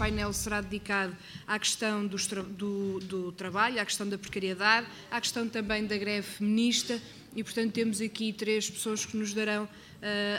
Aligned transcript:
painel 0.00 0.32
será 0.32 0.62
dedicado 0.62 1.14
à 1.46 1.58
questão 1.58 2.06
do, 2.06 3.00
do, 3.00 3.32
trabalho, 3.32 3.78
à 3.78 3.84
questão 3.84 4.08
da 4.08 4.16
precariedade, 4.16 4.86
à 5.10 5.20
questão 5.20 5.46
também 5.46 5.84
da 5.84 5.98
greve 5.98 6.26
feminista 6.26 6.98
e, 7.36 7.44
portanto, 7.44 7.72
temos 7.72 8.00
aqui 8.00 8.32
três 8.32 8.70
pessoas 8.70 9.04
que 9.04 9.14
nos 9.14 9.34
darão 9.34 9.64
uh, 9.64 9.68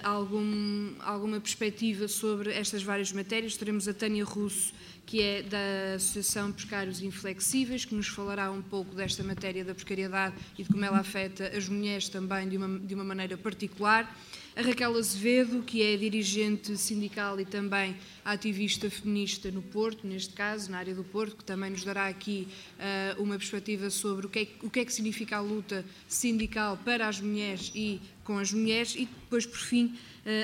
algum, 0.02 0.96
alguma 1.00 1.40
perspectiva 1.40 2.08
sobre 2.08 2.52
estas 2.52 2.82
várias 2.82 3.12
matérias. 3.12 3.56
Teremos 3.56 3.88
a 3.88 3.94
Tânia 3.94 4.26
Russo, 4.26 4.74
que 5.06 5.22
é 5.22 5.44
da 5.44 5.96
Associação 5.96 6.52
Precários 6.52 7.00
Inflexíveis, 7.00 7.86
que 7.86 7.94
nos 7.94 8.08
falará 8.08 8.50
um 8.50 8.64
pouco 8.64 8.96
desta 8.96 9.24
matéria 9.24 9.64
da 9.64 9.76
precariedade 9.76 10.36
e 10.58 10.64
de 10.64 10.70
como 10.70 10.84
ela 10.84 10.98
afeta 10.98 11.56
as 11.56 11.70
mulheres 11.70 12.10
também 12.10 12.50
de 12.50 12.58
uma, 12.58 12.80
de 12.80 12.96
uma 12.96 13.04
maneira 13.04 13.38
particular. 13.38 14.12
A 14.54 14.62
Raquel 14.62 14.98
Azevedo, 14.98 15.64
que 15.64 15.82
é 15.82 15.96
dirigente 15.96 16.78
sindical 16.78 17.40
e 17.40 17.46
também 17.46 17.96
ativista 18.24 18.90
feminista 18.90 19.50
no 19.50 19.62
Porto, 19.62 20.06
neste 20.06 20.34
caso, 20.34 20.70
na 20.70 20.78
área 20.78 20.94
do 20.94 21.06
Porto, 21.06 21.38
que 21.38 21.44
também 21.46 21.70
nos 21.70 21.86
dará 21.86 22.08
aqui 22.08 22.50
uh, 22.78 23.24
uma 23.24 23.38
perspectiva 23.38 23.90
sobre 23.90 24.26
o 24.26 24.30
que, 24.30 24.40
é, 24.40 24.48
o 24.62 24.70
que 24.70 24.82
é 24.82 24.86
que 24.86 24.92
significa 24.92 25.38
a 25.38 25.40
luta 25.40 25.86
sindical 26.06 26.78
para 26.84 27.08
as 27.08 27.22
mulheres 27.22 27.72
e 27.74 28.02
com 28.24 28.38
as 28.38 28.52
mulheres. 28.52 28.96
E 28.96 29.06
depois, 29.06 29.46
por 29.46 29.60
fim, 29.60 29.98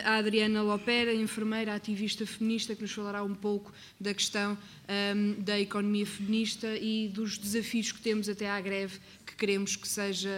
a 0.04 0.16
Adriana 0.16 0.62
Lopera, 0.64 1.14
enfermeira 1.14 1.76
ativista 1.76 2.26
feminista, 2.26 2.76
que 2.76 2.82
nos 2.82 2.92
falará 2.92 3.24
um 3.24 3.36
pouco 3.36 3.72
da 4.00 4.14
questão 4.14 4.58
um, 5.16 5.42
da 5.44 5.60
economia 5.60 6.06
feminista 6.06 6.76
e 6.78 7.08
dos 7.10 7.38
desafios 7.38 7.92
que 7.92 8.02
temos 8.02 8.28
até 8.28 8.50
à 8.50 8.60
greve, 8.60 9.00
que 9.26 9.36
queremos 9.36 9.76
que 9.76 9.88
seja 9.88 10.30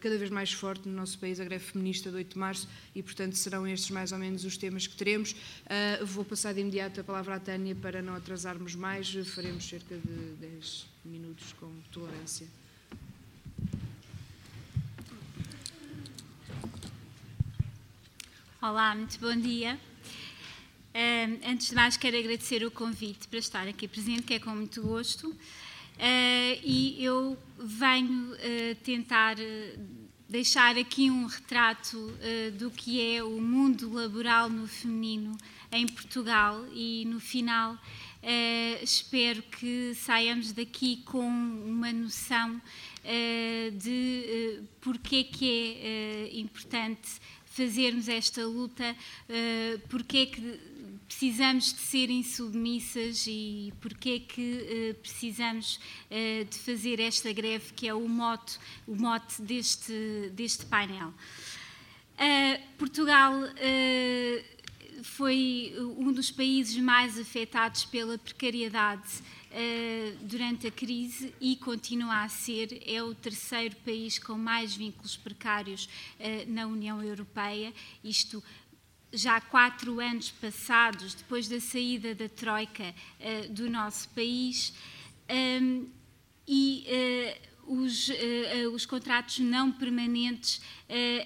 cada 0.00 0.18
vez 0.18 0.30
mais 0.30 0.52
forte 0.52 0.88
no 0.88 0.96
nosso 0.96 1.16
país, 1.18 1.38
a 1.38 1.44
greve 1.44 1.64
feminista 1.64 2.10
do 2.10 2.16
8 2.16 2.32
de 2.32 2.38
março, 2.38 2.68
e 2.94 3.02
portanto 3.02 3.36
serão 3.36 3.66
estes 3.66 3.90
mais 3.90 4.10
ou 4.10 4.18
menos 4.18 4.44
os 4.44 4.56
temas 4.56 4.86
que 4.86 4.96
teremos. 4.96 5.32
Uh, 5.32 6.04
vou 6.04 6.24
passar 6.24 6.52
de 6.52 6.60
imediato 6.60 7.00
a 7.00 7.04
palavra 7.04 7.36
à 7.36 7.40
Tânia 7.40 7.76
para 7.76 8.02
não 8.02 8.14
atrasarmos 8.14 8.74
mais, 8.74 9.14
faremos 9.34 9.68
cerca 9.68 9.96
de 9.96 10.34
10 10.40 10.86
minutos 11.04 11.52
com 11.60 11.70
tolerância. 11.92 12.48
Olá, 18.60 18.92
muito 18.92 19.20
bom 19.20 19.36
dia. 19.36 19.78
Uh, 20.92 21.48
antes 21.48 21.68
de 21.68 21.76
mais, 21.76 21.96
quero 21.96 22.18
agradecer 22.18 22.64
o 22.64 22.72
convite 22.72 23.28
para 23.28 23.38
estar 23.38 23.68
aqui 23.68 23.86
presente, 23.86 24.22
que 24.22 24.34
é 24.34 24.40
com 24.40 24.50
muito 24.50 24.82
gosto. 24.82 25.28
Uh, 25.28 26.58
e 26.64 26.96
eu 26.98 27.38
venho 27.56 28.32
uh, 28.32 28.74
tentar 28.82 29.36
deixar 30.28 30.76
aqui 30.76 31.08
um 31.08 31.26
retrato 31.26 32.12
do 32.58 32.68
que 32.70 33.00
é 33.00 33.22
o 33.22 33.40
mundo 33.40 33.92
laboral 33.94 34.50
no 34.50 34.66
feminino 34.66 35.38
em 35.70 35.86
Portugal 35.86 36.66
e, 36.74 37.04
no 37.06 37.18
final, 37.18 37.78
espero 38.82 39.40
que 39.40 39.94
saiamos 39.94 40.52
daqui 40.52 40.98
com 41.06 41.26
uma 41.26 41.90
noção 41.94 42.60
de 43.72 44.60
porque 44.82 45.16
é 45.16 45.24
que 45.24 45.78
é 45.80 46.38
importante 46.38 47.08
fazermos 47.58 48.08
esta 48.08 48.46
luta, 48.46 48.94
uh, 48.94 49.88
porque 49.88 50.18
é 50.18 50.26
que 50.26 50.60
precisamos 51.08 51.72
de 51.72 51.80
ser 51.80 52.08
insubmissas 52.08 53.26
e 53.26 53.72
porque 53.80 54.10
é 54.10 54.18
que 54.20 54.92
uh, 54.92 54.94
precisamos 55.00 55.76
uh, 55.76 56.44
de 56.44 56.56
fazer 56.58 57.00
esta 57.00 57.32
greve, 57.32 57.72
que 57.74 57.88
é 57.88 57.94
o 57.94 58.08
mote, 58.08 58.58
o 58.86 58.94
mote 58.94 59.42
deste, 59.42 60.30
deste 60.34 60.64
painel. 60.66 61.12
Portugal 62.76 63.32
foi 65.04 65.72
um 65.96 66.12
dos 66.12 66.32
países 66.32 66.76
mais 66.76 67.16
afetados 67.16 67.84
pela 67.84 68.18
precariedade 68.18 69.22
durante 70.22 70.66
a 70.66 70.70
crise 70.70 71.34
e 71.40 71.56
continua 71.56 72.22
a 72.22 72.28
ser. 72.28 72.82
É 72.86 73.02
o 73.02 73.14
terceiro 73.14 73.76
país 73.76 74.18
com 74.18 74.34
mais 74.34 74.74
vínculos 74.74 75.16
precários 75.16 75.88
uh, 76.18 76.52
na 76.52 76.66
União 76.66 77.02
Europeia. 77.02 77.72
Isto 78.02 78.42
já 79.12 79.40
quatro 79.40 80.00
anos 80.00 80.30
passados, 80.30 81.14
depois 81.14 81.48
da 81.48 81.60
saída 81.60 82.14
da 82.14 82.28
Troika 82.28 82.84
uh, 82.84 83.52
do 83.52 83.70
nosso 83.70 84.08
país. 84.10 84.72
Um, 85.30 85.88
e 86.46 86.86
os, 87.66 88.10
os, 88.72 88.86
contratos 88.86 89.40
não 89.40 89.70
permanentes 89.70 90.62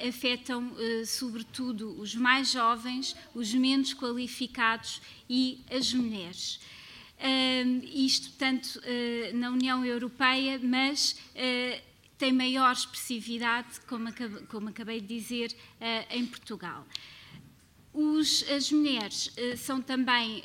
afetam, 0.09 0.73
sobretudo, 1.07 1.97
os 2.01 2.17
mais 2.17 2.51
jovens, 2.51 3.15
os 3.33 3.55
menos 3.55 3.95
qualificados 3.95 5.01
e 5.31 5.61
as 5.71 5.93
mulheres. 5.93 6.59
Isto 7.93 8.33
tanto 8.37 8.81
na 9.35 9.51
União 9.51 9.85
Europeia, 9.85 10.61
mas 10.63 11.17
tem 12.19 12.33
maior 12.33 12.73
expressividade, 12.73 13.81
como, 13.89 14.09
como 14.49 14.69
acabei 14.69 15.01
de 15.01 15.07
dizer, 15.07 15.57
em 16.11 16.27
Portugal. 16.27 16.87
Os, 17.95 18.43
as 18.49 18.73
mulheres 18.73 19.35
são 19.59 19.83
também 19.83 20.43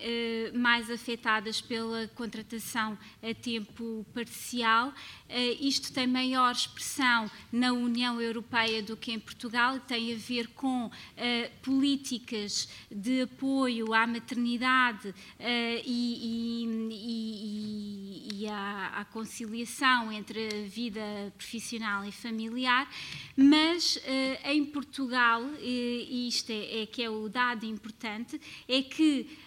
mais 0.53 0.91
afetadas 0.91 1.61
pela 1.61 2.07
contratação 2.09 2.97
a 3.23 3.33
tempo 3.33 4.05
parcial. 4.13 4.93
Uh, 5.29 5.57
isto 5.59 5.91
tem 5.93 6.07
maior 6.07 6.51
expressão 6.51 7.29
na 7.51 7.73
União 7.73 8.21
Europeia 8.21 8.81
do 8.81 8.95
que 8.95 9.11
em 9.11 9.19
Portugal 9.19 9.79
tem 9.79 10.13
a 10.13 10.17
ver 10.17 10.47
com 10.49 10.89
políticas 11.61 12.67
de 12.89 13.21
apoio 13.21 13.93
à 13.93 14.05
maternidade 14.07 15.13
e, 15.39 15.83
e, 15.85 16.65
e, 16.91 18.43
e 18.43 18.47
à, 18.47 18.99
à, 18.99 19.05
conciliação 19.05 20.11
entre 20.11 20.47
a 20.47 20.67
vida 20.67 21.01
profissional 21.37 22.05
e 22.05 22.11
familiar. 22.11 22.89
Mas 23.35 23.99
em 24.45 24.65
Portugal, 24.65 25.43
e 25.59 26.27
isto 26.27 26.51
é, 26.51 26.83
é 26.83 26.85
que 26.85 27.03
é 27.03 27.09
o 27.09 27.27
dado 27.27 27.65
importante 27.65 28.39
é 28.67 28.81
que 28.81 29.37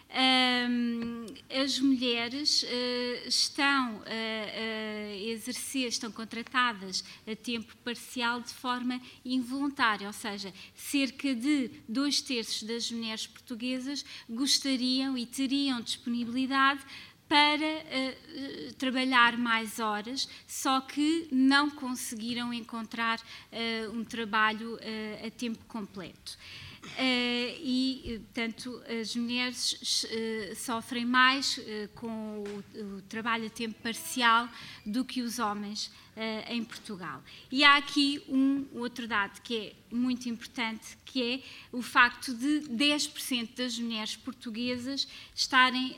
as 1.48 1.78
mulheres 1.78 2.62
uh, 2.64 3.28
estão 3.28 4.02
a, 4.04 5.16
exercer, 5.16 5.88
estão 5.88 6.10
contratadas 6.10 7.04
a 7.30 7.36
tempo 7.36 7.76
parcial 7.84 8.40
de 8.40 8.52
forma 8.52 9.00
involuntária, 9.24 10.06
ou 10.06 10.12
seja, 10.12 10.52
cerca 10.74 11.34
de 11.34 11.70
dois 11.88 12.20
terços 12.20 12.64
das 12.64 12.90
mulheres 12.90 13.26
portuguesas 13.26 14.04
gostariam 14.28 15.16
e 15.16 15.24
teriam 15.26 15.80
disponibilidade 15.80 16.84
para 17.30 17.54
uh, 17.64 18.74
trabalhar 18.74 19.38
mais 19.38 19.78
horas, 19.78 20.28
só 20.48 20.80
que 20.80 21.28
não 21.30 21.70
conseguiram 21.70 22.52
encontrar 22.52 23.20
uh, 23.20 23.96
um 23.96 24.02
trabalho 24.02 24.74
uh, 24.74 25.26
a 25.26 25.30
tempo 25.30 25.64
completo. 25.66 26.36
Uh, 26.82 27.60
e, 27.62 28.20
portanto, 28.24 28.82
as 29.00 29.14
mulheres 29.14 30.04
uh, 30.04 30.56
sofrem 30.56 31.04
mais 31.04 31.60
com 31.94 32.42
o, 32.42 32.96
o, 32.96 33.02
trabalho 33.02 33.46
a 33.46 33.50
tempo 33.50 33.74
parcial 33.82 34.48
do 34.84 35.04
que 35.04 35.20
os 35.22 35.38
homens 35.38 35.90
em 36.48 36.62
Portugal. 36.62 37.22
E 37.50 37.64
há 37.64 37.76
aqui 37.76 38.22
um 38.28 38.66
outro 38.74 39.08
dado 39.08 39.40
que 39.40 39.56
é 39.56 39.94
muito 39.94 40.28
importante, 40.28 40.98
que 41.04 41.22
é 41.22 41.42
o 41.72 41.80
facto 41.80 42.34
de 42.34 42.68
10% 42.68 43.56
das 43.56 43.78
mulheres 43.78 44.16
portuguesas 44.16 45.08
estarem 45.34 45.96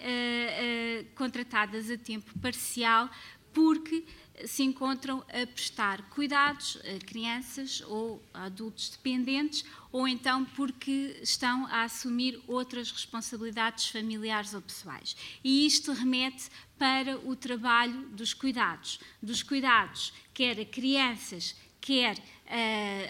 contratadas 1.17 1.91
a 1.91 1.97
tempo 1.97 2.39
parcial 2.39 3.11
porque 3.53 4.05
se 4.47 4.63
encontram 4.63 5.25
a 5.29 5.47
prestar 5.47 6.03
cuidados 6.11 6.79
a 6.85 7.05
crianças 7.05 7.83
ou 7.87 8.23
a 8.33 8.45
adultos 8.45 8.89
dependentes 8.89 9.65
ou 9.91 10.09
então 10.09 10.45
porque 10.45 11.19
estão 11.23 11.67
a 11.67 11.83
assumir 11.85 12.43
outras 12.47 12.91
responsabilidades 12.91 13.89
familiares 13.89 14.55
ou 14.55 14.63
pessoais. 14.63 15.17
E 15.45 15.67
isto 15.67 15.93
remete 15.93 16.51
para 16.79 17.19
o 17.19 17.37
trabalho 17.37 18.09
dos 18.09 18.33
cuidados, 18.35 18.99
dos 19.23 19.43
cuidados 19.43 20.13
quer 20.33 20.59
a 20.59 20.65
crianças, 20.65 21.55
quer 21.81 22.17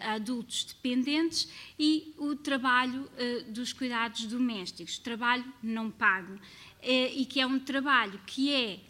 a 0.02 0.12
adultos 0.14 0.64
dependentes 0.64 1.48
e 1.78 2.14
o 2.16 2.36
trabalho 2.36 3.02
uh, 3.02 3.50
dos 3.50 3.72
cuidados 3.72 4.24
domésticos, 4.26 4.98
trabalho 4.98 5.44
não 5.62 5.90
pago. 5.90 6.34
Uh, 6.34 7.12
e 7.14 7.24
que 7.24 7.40
é 7.40 7.46
um 7.46 7.58
trabalho 7.58 8.18
que 8.26 8.52
é 8.52 8.80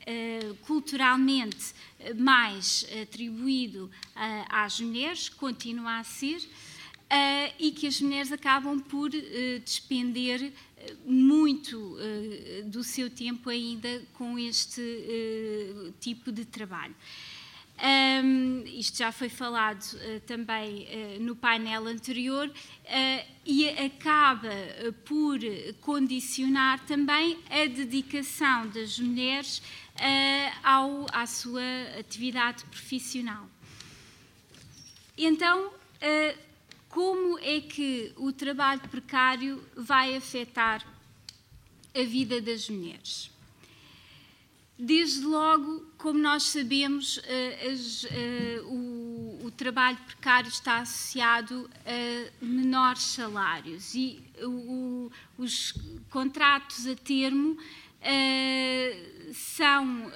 culturalmente 0.62 1.74
mais 2.16 2.86
atribuído 3.02 3.90
às 4.48 4.80
mulheres, 4.80 5.28
continua 5.28 5.98
a 5.98 6.04
ser, 6.04 6.40
e 7.58 7.70
que 7.70 7.86
as 7.86 8.00
mulheres 8.00 8.32
acabam 8.32 8.80
por 8.80 9.10
despender 9.62 10.50
eh, 10.78 10.94
muito 11.04 11.96
do 12.64 12.82
seu 12.82 13.10
tempo 13.10 13.50
ainda 13.50 14.02
com 14.14 14.38
este 14.38 14.82
tipo 16.00 16.32
de 16.32 16.46
trabalho. 16.46 16.94
Um, 17.82 18.62
isto 18.64 18.98
já 18.98 19.10
foi 19.10 19.28
falado 19.28 19.82
uh, 19.82 20.20
também 20.20 20.86
uh, 20.86 21.20
no 21.20 21.34
painel 21.34 21.88
anterior 21.88 22.46
uh, 22.48 23.26
e 23.44 23.68
acaba 23.70 24.50
por 25.04 25.40
condicionar 25.80 26.78
também 26.86 27.40
a 27.50 27.66
dedicação 27.66 28.68
das 28.68 29.00
mulheres 29.00 29.60
ao, 30.62 31.06
à 31.12 31.26
sua 31.26 31.60
atividade 31.98 32.64
profissional. 32.66 33.48
Então, 35.18 35.72
como 36.88 37.38
é 37.40 37.60
que 37.60 38.12
o 38.16 38.32
trabalho 38.32 38.80
precário 38.88 39.62
vai 39.76 40.16
afetar 40.16 40.86
a 41.94 42.02
vida 42.04 42.40
das 42.40 42.70
mulheres? 42.70 43.28
Desde 44.84 45.24
logo, 45.24 45.86
como 45.96 46.18
nós 46.18 46.42
sabemos, 46.42 47.18
uh, 47.18 47.70
as, 47.70 48.02
uh, 48.02 48.66
o, 48.66 49.46
o, 49.46 49.50
trabalho 49.52 49.96
precário 49.98 50.48
está 50.48 50.78
associado 50.78 51.70
a 51.86 52.44
menores 52.44 53.02
salários. 53.02 53.94
E 53.94 54.20
o, 54.42 55.08
os 55.38 55.72
contratos 56.10 56.84
a 56.88 56.96
termo 56.96 57.52
uh, 57.52 59.32
são 59.32 60.10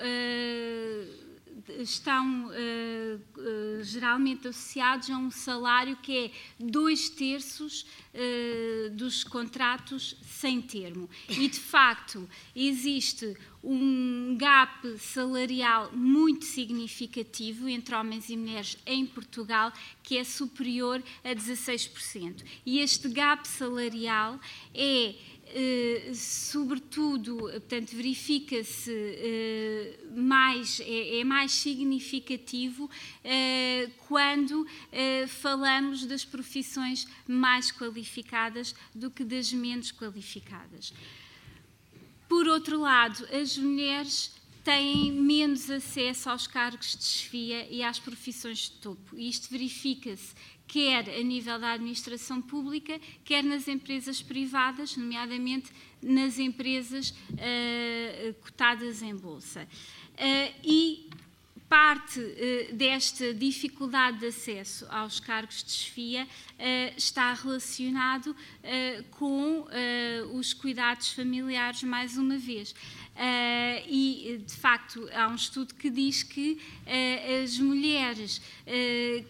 estão 1.78 2.46
uh, 2.46 2.50
uh, 2.50 3.82
geralmente 3.82 4.48
associados 4.48 5.10
a 5.10 5.16
um 5.16 5.30
salário 5.30 5.96
que 5.96 6.26
é 6.26 6.30
dois 6.58 7.08
terços 7.08 7.86
uh, 8.14 8.90
dos 8.90 9.24
contratos 9.24 10.16
sem 10.22 10.60
termo. 10.60 11.08
E, 11.28 11.48
de 11.48 11.58
facto, 11.58 12.28
existe 12.54 13.36
um 13.62 14.36
gap 14.38 14.96
salarial 14.98 15.90
muito 15.92 16.44
significativo 16.44 17.68
entre 17.68 17.94
homens 17.94 18.28
e 18.28 18.36
mulheres 18.36 18.78
em 18.86 19.04
Portugal, 19.04 19.72
que 20.02 20.16
é 20.16 20.24
superior 20.24 21.02
a 21.24 21.34
16%. 21.34 22.44
E 22.64 22.78
este 22.78 23.08
gap 23.08 23.46
salarial 23.46 24.38
é 24.72 25.14
sobretudo, 26.14 27.36
portanto, 27.36 27.94
verifica-se 27.94 28.90
uh, 28.90 30.20
mais, 30.20 30.80
é, 30.80 31.20
é, 31.20 31.24
mais 31.24 31.52
significativo 31.52 32.84
uh, 32.84 33.90
quando 34.06 34.66
falamos 35.28 36.04
das 36.04 36.24
profissões 36.24 37.06
mais 37.26 37.70
qualificadas 37.70 38.74
do 38.94 39.10
que 39.10 39.24
das 39.24 39.52
menos 39.52 39.92
qualificadas. 39.92 40.92
Por 42.28 42.48
outro 42.48 42.80
lado, 42.80 43.26
as 43.32 43.56
mulheres 43.56 44.32
têm 44.64 45.12
menos 45.12 45.70
acesso 45.70 46.28
aos 46.28 46.48
cargos 46.48 46.96
de 46.96 47.04
chefia 47.04 47.68
e 47.70 47.84
às 47.84 48.00
profissões 48.00 48.58
de 48.58 48.70
topo. 48.72 49.16
Isto 49.16 49.48
verifica-se 49.48 50.34
quer 50.66 51.08
a 51.08 51.22
nível 51.22 51.58
da 51.58 51.72
administração 51.72 52.42
pública, 52.42 53.00
quer 53.24 53.42
nas 53.42 53.68
empresas 53.68 54.20
privadas, 54.20 54.96
nomeadamente 54.96 55.72
nas 56.02 56.38
empresas 56.38 57.10
uh, 57.10 58.34
cotadas 58.42 59.02
em 59.02 59.14
bolsa. 59.14 59.66
Uh, 60.14 60.54
e 60.64 61.08
parte 61.68 62.20
uh, 62.20 62.74
desta 62.74 63.34
dificuldade 63.34 64.18
de 64.18 64.26
acesso 64.26 64.86
aos 64.88 65.20
cargos 65.20 65.62
de 65.62 65.72
chefia 65.72 66.26
está 66.96 67.34
relacionado 67.34 68.34
com 69.10 69.66
os 70.32 70.54
cuidados 70.54 71.12
familiares, 71.12 71.82
mais 71.82 72.16
uma 72.16 72.38
vez. 72.38 72.74
E, 73.86 74.40
de 74.46 74.54
facto, 74.54 75.06
há 75.12 75.28
um 75.28 75.34
estudo 75.34 75.74
que 75.74 75.90
diz 75.90 76.22
que 76.22 76.58
as 77.44 77.58
mulheres 77.58 78.40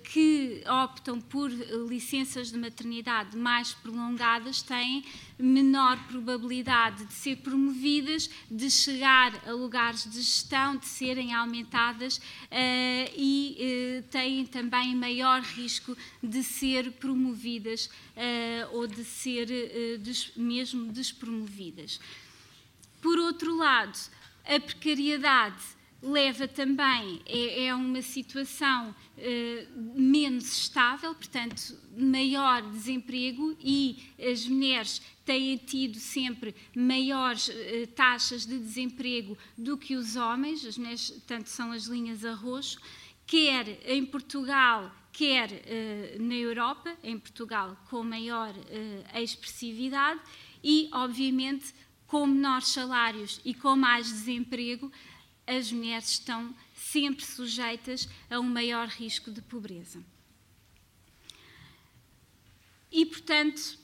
que 0.05 0.63
optam 0.85 1.21
por 1.21 1.51
licenças 1.89 2.53
de 2.53 2.59
maternidade 2.59 3.37
mais 3.37 3.75
prolongadas 3.75 4.63
têm 4.63 5.05
menor 5.39 5.99
probabilidade 6.09 7.05
de 7.05 7.13
ser 7.13 7.37
promovidas, 7.37 8.31
de 8.51 8.71
chegar 8.71 9.33
a 9.47 9.53
lugares 9.53 10.05
de 10.05 10.21
gestão, 10.23 10.77
de 10.77 10.87
serem 10.87 11.35
aumentadas 11.35 12.21
e 13.15 14.03
têm 14.11 14.47
também 14.47 14.95
maior 14.95 15.43
risco 15.43 15.97
de 16.23 16.43
ser 16.43 16.93
promovidas 16.93 17.91
ou 18.73 18.87
de 18.87 19.05
ser 19.05 19.47
des, 19.99 20.33
mesmo 20.37 20.91
despromovidas. 20.91 22.01
Por 23.03 23.19
outro 23.19 23.57
lado, 23.57 23.99
a 24.45 24.59
precariedade 24.59 25.76
leva 26.03 26.47
também, 26.47 27.21
é, 27.27 27.67
é 27.67 27.75
uma 27.75 28.03
situação 28.03 28.95
eh, 29.17 29.67
menos 29.95 30.59
estável, 30.59 31.15
portanto, 31.15 31.77
maior 31.97 32.63
desemprego 32.71 33.57
e 33.61 34.13
as 34.21 34.47
mulheres 34.47 35.01
têm 35.25 35.57
tido 35.57 35.99
sempre 35.99 36.55
maiores 36.75 37.49
eh, 37.49 37.87
taxas 37.87 38.45
de 38.45 38.59
desemprego 38.59 39.37
do 39.57 39.79
que 39.79 39.97
os 39.97 40.17
homens, 40.17 40.65
as 40.65 40.77
mulheres, 40.77 41.23
tanto 41.27 41.49
são 41.49 41.73
as 41.73 41.85
linhas 41.85 42.25
a 42.25 42.35
roxo, 42.35 42.79
quer 43.27 43.81
em 43.91 44.05
Portugal, 44.05 44.95
quer 45.13 45.51
eh, 45.51 46.17
na 46.21 46.35
Europa, 46.35 46.95
em 47.03 47.19
Portugal 47.19 47.77
com 47.89 48.05
maior 48.05 48.55
expressividade 49.15 50.21
e, 50.63 50.91
obviamente, 50.93 51.75
com 52.07 52.27
menores 52.27 52.69
salários 52.69 53.41
e 53.45 53.53
com 53.55 53.75
mais 53.75 54.07
desemprego, 54.07 54.93
as 55.47 55.71
mulheres 55.71 56.11
estão 56.11 56.55
sempre 56.75 57.25
sujeitas 57.25 58.09
a 58.29 58.41
um 58.41 58.49
maior 58.49 58.89
risco 58.89 59.31
de 59.31 59.41
pobreza. 59.41 60.03
E, 62.91 63.05
portanto, 63.07 63.79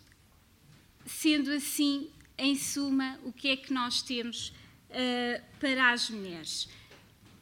sendo 1.06 1.50
assim, 1.52 2.10
em 2.38 2.56
suma, 2.56 3.18
o 3.24 3.32
que 3.32 3.48
é 3.48 3.56
que 3.56 3.72
nós 3.72 4.02
temos 4.02 4.48
uh, 4.48 5.42
para 5.60 5.92
as 5.92 6.10
mulheres? 6.10 6.68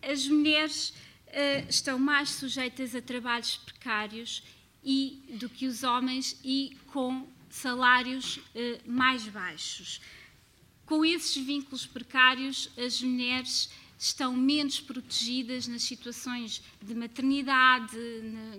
As 0.02 0.26
mulheres 0.26 0.90
uh, 0.90 1.69
estão 1.69 1.99
mais 1.99 2.31
sujeitas 2.31 2.94
a 2.94 3.00
trabalhos 3.00 3.56
precários 3.56 4.43
e, 4.82 5.22
do 5.38 5.49
que 5.49 5.67
os 5.67 5.82
homens 5.82 6.38
e 6.43 6.76
com 6.88 7.28
salários 7.49 8.37
uh, 8.37 8.40
mais 8.87 9.26
baixos. 9.28 10.00
Com 10.87 11.05
esses 11.05 11.37
vínculos 11.37 11.87
precários, 11.87 12.70
as 12.76 13.00
mulheres 13.00 13.70
estão 14.00 14.35
menos 14.35 14.81
protegidas 14.81 15.69
nas 15.69 15.82
situações 15.82 16.62
de 16.81 16.94
maternidade, 16.94 17.99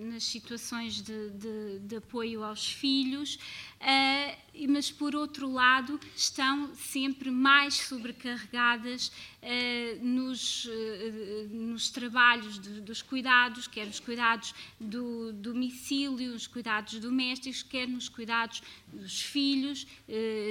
nas 0.00 0.22
situações 0.22 1.02
de, 1.02 1.30
de, 1.30 1.80
de 1.80 1.96
apoio 1.96 2.44
aos 2.44 2.72
filhos, 2.72 3.40
uh, 3.82 4.68
mas 4.68 4.90
por 4.90 5.16
outro 5.16 5.50
lado 5.50 5.98
estão 6.14 6.74
sempre 6.74 7.30
mais 7.30 7.74
sobrecarregadas 7.74 9.08
uh, 9.08 10.04
nos, 10.04 10.66
uh, 10.66 10.70
nos 11.50 11.90
trabalhos 11.90 12.58
de, 12.58 12.80
dos 12.80 13.02
cuidados, 13.02 13.66
quer 13.66 13.86
os 13.86 13.98
cuidados 13.98 14.54
do 14.78 15.32
domicílio, 15.32 16.34
os 16.34 16.46
cuidados 16.46 16.98
domésticos, 17.00 17.62
quer 17.62 17.88
nos 17.88 18.08
cuidados 18.08 18.62
dos 18.92 19.20
filhos, 19.22 19.86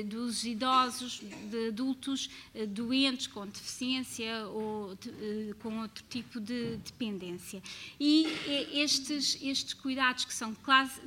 dos 0.08 0.44
idosos, 0.44 1.22
de 1.50 1.68
adultos 1.68 2.30
doentes 2.70 3.28
com 3.28 3.46
deficiência 3.46 4.48
ou 4.48 4.96
de, 4.96 5.54
com 5.60 5.80
outro 5.80 6.04
tipo 6.10 6.40
de 6.40 6.78
dependência. 6.78 7.62
E 8.00 8.26
estes, 8.74 9.38
estes 9.42 9.76
cuidados 9.76 10.26
que 10.26 10.34
são 10.34 10.56
quase 10.56 11.00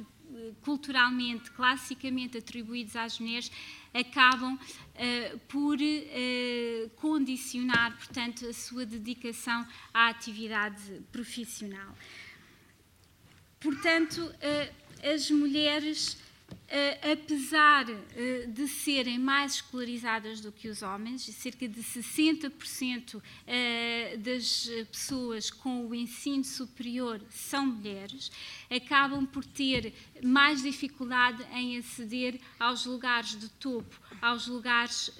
culturalmente, 0.62 1.50
classicamente 1.50 2.38
atribuídos 2.38 2.96
às 2.96 3.18
mulheres, 3.18 3.50
acabam 3.92 4.54
uh, 4.54 5.38
por 5.48 5.78
uh, 5.78 6.90
condicionar, 6.96 7.96
portanto, 7.96 8.46
a 8.46 8.52
sua 8.52 8.84
dedicação 8.84 9.66
à 9.92 10.08
atividade 10.08 11.02
profissional. 11.12 11.96
Portanto, 13.60 14.18
uh, 14.18 15.08
as 15.14 15.30
mulheres 15.30 16.16
apesar 17.12 17.88
uh, 17.88 18.46
de 18.48 18.66
serem 18.66 19.18
mais 19.18 19.54
escolarizadas 19.54 20.40
do 20.40 20.50
que 20.50 20.68
os 20.68 20.82
homens, 20.82 21.22
cerca 21.22 21.68
de 21.68 21.80
60% 21.80 23.16
uh, 23.16 23.20
das 24.18 24.68
pessoas 24.90 25.50
com 25.50 25.86
o 25.86 25.94
ensino 25.94 26.42
superior 26.42 27.20
são 27.30 27.66
mulheres, 27.66 28.30
acabam 28.70 29.24
por 29.26 29.44
ter 29.44 29.94
mais 30.22 30.62
dificuldade 30.62 31.44
em 31.52 31.78
aceder 31.78 32.40
aos 32.58 32.86
lugares 32.86 33.38
de 33.38 33.48
topo, 33.50 34.00
aos 34.20 34.46
lugares 34.46 35.10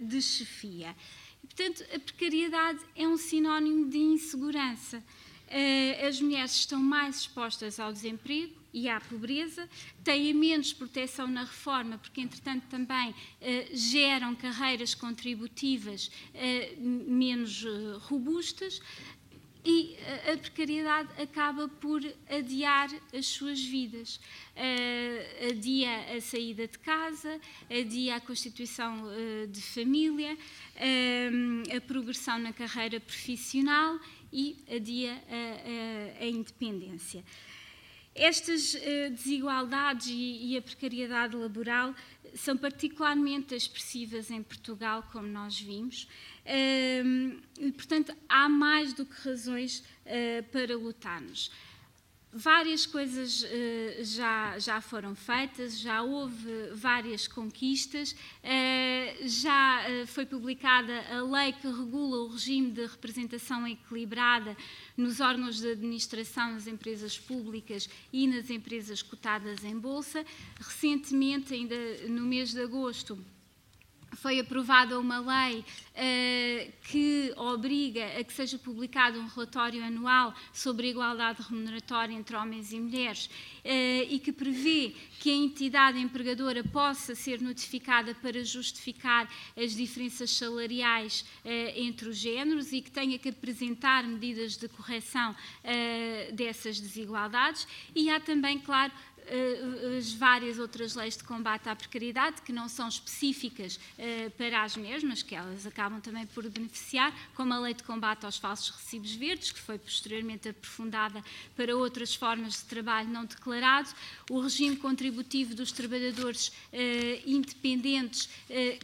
de 0.00 0.20
chefia. 0.20 0.94
Portanto, 1.40 1.84
a 1.94 1.98
precariedade 1.98 2.80
é 2.94 3.06
um 3.06 3.16
sinónimo 3.16 3.88
de 3.88 3.98
insegurança. 3.98 5.02
As 6.06 6.20
mulheres 6.20 6.52
estão 6.52 6.78
mais 6.78 7.20
expostas 7.20 7.80
ao 7.80 7.92
desemprego, 7.92 8.57
e 8.72 8.88
à 8.88 9.00
pobreza, 9.00 9.68
têm 10.04 10.34
menos 10.34 10.72
proteção 10.72 11.26
na 11.26 11.44
reforma, 11.44 11.98
porque, 11.98 12.20
entretanto, 12.20 12.66
também 12.68 13.14
eh, 13.40 13.68
geram 13.72 14.34
carreiras 14.34 14.94
contributivas 14.94 16.10
eh, 16.34 16.74
menos 16.78 17.64
eh, 17.64 17.98
robustas. 18.08 18.80
e 19.64 19.96
a 20.32 20.36
precariedade 20.38 21.08
acaba 21.20 21.68
por 21.68 22.00
adiar 22.30 22.88
as 23.12 23.26
suas 23.26 23.60
vidas. 23.60 24.18
Uh, 24.56 25.50
adia 25.50 26.16
a 26.16 26.20
saída 26.20 26.66
de 26.66 26.78
casa, 26.78 27.38
adia 27.70 28.16
a 28.16 28.20
constituição 28.20 29.04
uh, 29.04 29.46
de 29.46 29.60
família, 29.60 30.34
uh, 30.34 31.76
a 31.76 31.80
progressão 31.82 32.38
na 32.38 32.52
carreira 32.52 32.98
profissional 32.98 34.00
e 34.32 34.56
adia 34.74 35.12
a, 35.12 36.22
a, 36.22 36.24
a 36.24 36.26
independência. 36.26 37.22
Estas 38.18 38.74
desigualdades 39.12 40.08
e, 40.10 40.56
a 40.56 40.62
precariedade 40.62 41.36
laboral 41.36 41.94
são 42.34 42.56
particularmente 42.56 43.54
expressivas 43.54 44.30
em 44.30 44.42
Portugal, 44.42 45.08
como 45.12 45.28
nós 45.28 45.58
vimos, 45.60 46.08
e, 46.44 47.72
portanto, 47.72 48.14
há 48.28 48.48
mais 48.48 48.92
do 48.92 49.06
que 49.06 49.28
razões 49.28 49.84
uh, 50.04 50.42
para 50.50 50.76
lutarmos. 50.76 51.50
Várias 52.30 52.84
coisas 52.84 53.42
uh, 53.42 54.04
já, 54.04 54.58
já 54.58 54.80
foram 54.82 55.14
feitas, 55.14 55.78
já 55.78 56.02
houve 56.02 56.70
várias 56.74 57.26
conquistas, 57.26 58.12
uh, 58.12 59.26
já 59.26 59.80
foi 60.06 60.26
publicada 60.26 61.04
a 61.10 61.22
lei 61.22 61.52
que 61.52 61.66
regula 61.66 62.18
o 62.18 62.28
regime 62.28 62.70
de 62.70 62.84
representação 62.84 63.66
equilibrada 63.66 64.54
nos 64.96 65.20
órgãos 65.20 65.58
de 65.58 65.72
administração 65.72 66.52
nas 66.52 66.66
empresas 66.66 67.18
públicas 67.18 67.88
e 68.12 68.26
nas 68.26 68.50
empresas 68.50 69.02
cotadas 69.02 69.64
em 69.64 69.78
bolsa. 69.78 70.24
Recentemente, 70.58 71.54
ainda 71.54 71.76
no 72.08 72.22
mês 72.22 72.52
de 72.52 72.60
agosto, 72.60 73.18
foi 74.16 74.40
aprovada 74.40 74.98
uma 74.98 75.20
lei 75.20 75.60
uh, 75.60 76.72
que 76.84 77.32
obriga 77.36 78.04
a 78.18 78.24
que 78.24 78.32
seja 78.32 78.58
publicado 78.58 79.18
um 79.18 79.26
relatório 79.26 79.84
anual 79.84 80.34
sobre 80.52 80.86
a 80.86 80.90
igualdade 80.90 81.42
remuneratória 81.42 82.14
entre 82.14 82.36
homens 82.36 82.72
e 82.72 82.80
mulheres 82.80 83.26
uh, 83.26 84.06
e 84.08 84.18
que 84.18 84.32
prevê 84.32 84.94
que 85.20 85.30
a 85.30 85.34
entidade 85.34 85.98
empregadora 85.98 86.64
possa 86.64 87.14
ser 87.14 87.40
notificada 87.40 88.14
para 88.14 88.44
justificar 88.44 89.28
as 89.56 89.74
diferenças 89.74 90.30
salariais 90.30 91.24
uh, 91.44 91.48
entre 91.76 92.08
os 92.08 92.16
géneros 92.16 92.72
e 92.72 92.80
que 92.80 92.90
tenha 92.90 93.18
que 93.18 93.28
apresentar 93.28 94.04
medidas 94.04 94.56
de 94.56 94.68
correção 94.68 95.34
dessas 96.32 96.80
desigualdades. 96.80 97.66
E 97.94 98.10
há 98.10 98.18
também, 98.18 98.58
claro, 98.58 98.92
as 99.96 100.12
várias 100.12 100.58
outras 100.58 100.94
leis 100.94 101.16
de 101.16 101.24
combate 101.24 101.68
à 101.68 101.76
precariedade, 101.76 102.42
que 102.42 102.52
não 102.52 102.68
são 102.68 102.88
específicas 102.88 103.78
eh, 103.98 104.30
para 104.36 104.62
as 104.62 104.76
mesmas, 104.76 105.22
que 105.22 105.34
elas 105.34 105.66
acabam 105.66 106.00
também 106.00 106.26
por 106.26 106.48
beneficiar, 106.48 107.12
como 107.34 107.52
a 107.52 107.58
lei 107.58 107.74
de 107.74 107.82
combate 107.82 108.24
aos 108.24 108.38
falsos 108.38 108.70
recibos 108.70 109.14
verdes, 109.14 109.52
que 109.52 109.60
foi 109.60 109.78
posteriormente 109.78 110.48
aprofundada 110.48 111.22
para 111.56 111.76
outras 111.76 112.14
formas 112.14 112.54
de 112.54 112.64
trabalho 112.64 113.08
não 113.08 113.24
declarado, 113.24 113.88
o 114.30 114.40
regime 114.40 114.76
contributivo 114.76 115.54
dos 115.54 115.72
trabalhadores 115.72 116.52
eh, 116.72 117.22
independentes, 117.26 118.28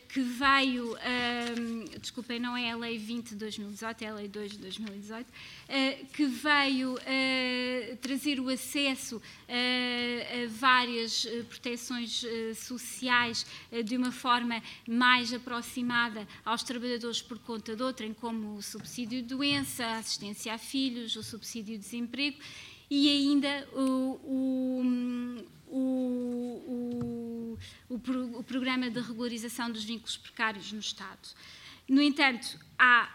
que 0.09 0.21
veio, 0.21 0.97
desculpem, 2.01 2.39
não 2.39 2.57
é 2.57 2.71
a 2.71 2.77
lei 2.77 2.99
20 2.99 3.31
de 3.31 3.37
2018, 3.37 4.03
é 4.03 4.09
a 4.09 4.15
lei 4.15 4.29
2 4.29 4.53
de 4.53 4.59
2018, 4.59 5.27
que 6.13 6.27
veio 6.27 6.97
trazer 8.01 8.39
o 8.41 8.49
acesso 8.49 9.21
várias 10.49 11.27
eh, 11.27 11.43
proteções 11.43 12.25
eh, 12.25 12.55
sociais 12.55 13.47
eh, 13.71 13.83
de 13.83 13.97
uma 13.97 14.11
forma 14.11 14.63
mais 14.89 15.33
aproximada 15.33 16.27
aos 16.45 16.63
trabalhadores 16.63 17.21
por 17.21 17.39
conta 17.39 17.77
de 17.77 17.83
outrem, 17.83 18.15
como 18.15 18.55
o 18.57 18.63
subsídio 18.63 19.23
de 19.23 19.29
doença, 19.29 19.85
a 19.85 19.99
assistência 19.99 20.55
a 20.55 20.59
filhos, 20.59 21.17
o 21.17 21.23
subsídio 21.23 21.75
de 21.77 21.79
desemprego 21.79 22.39
e 22.91 23.09
ainda 23.09 23.69
o, 23.73 24.21
o, 24.25 24.83
o, 25.69 27.59
o, 27.89 28.45
programa 28.45 28.91
de 28.91 29.01
regularização 29.01 29.71
dos 29.71 29.85
vínculos 29.85 30.17
precários 30.17 30.73
no 30.73 30.81
Estado. 30.81 31.29
No 31.89 32.01
entanto, 32.01 32.59
há 32.79 33.09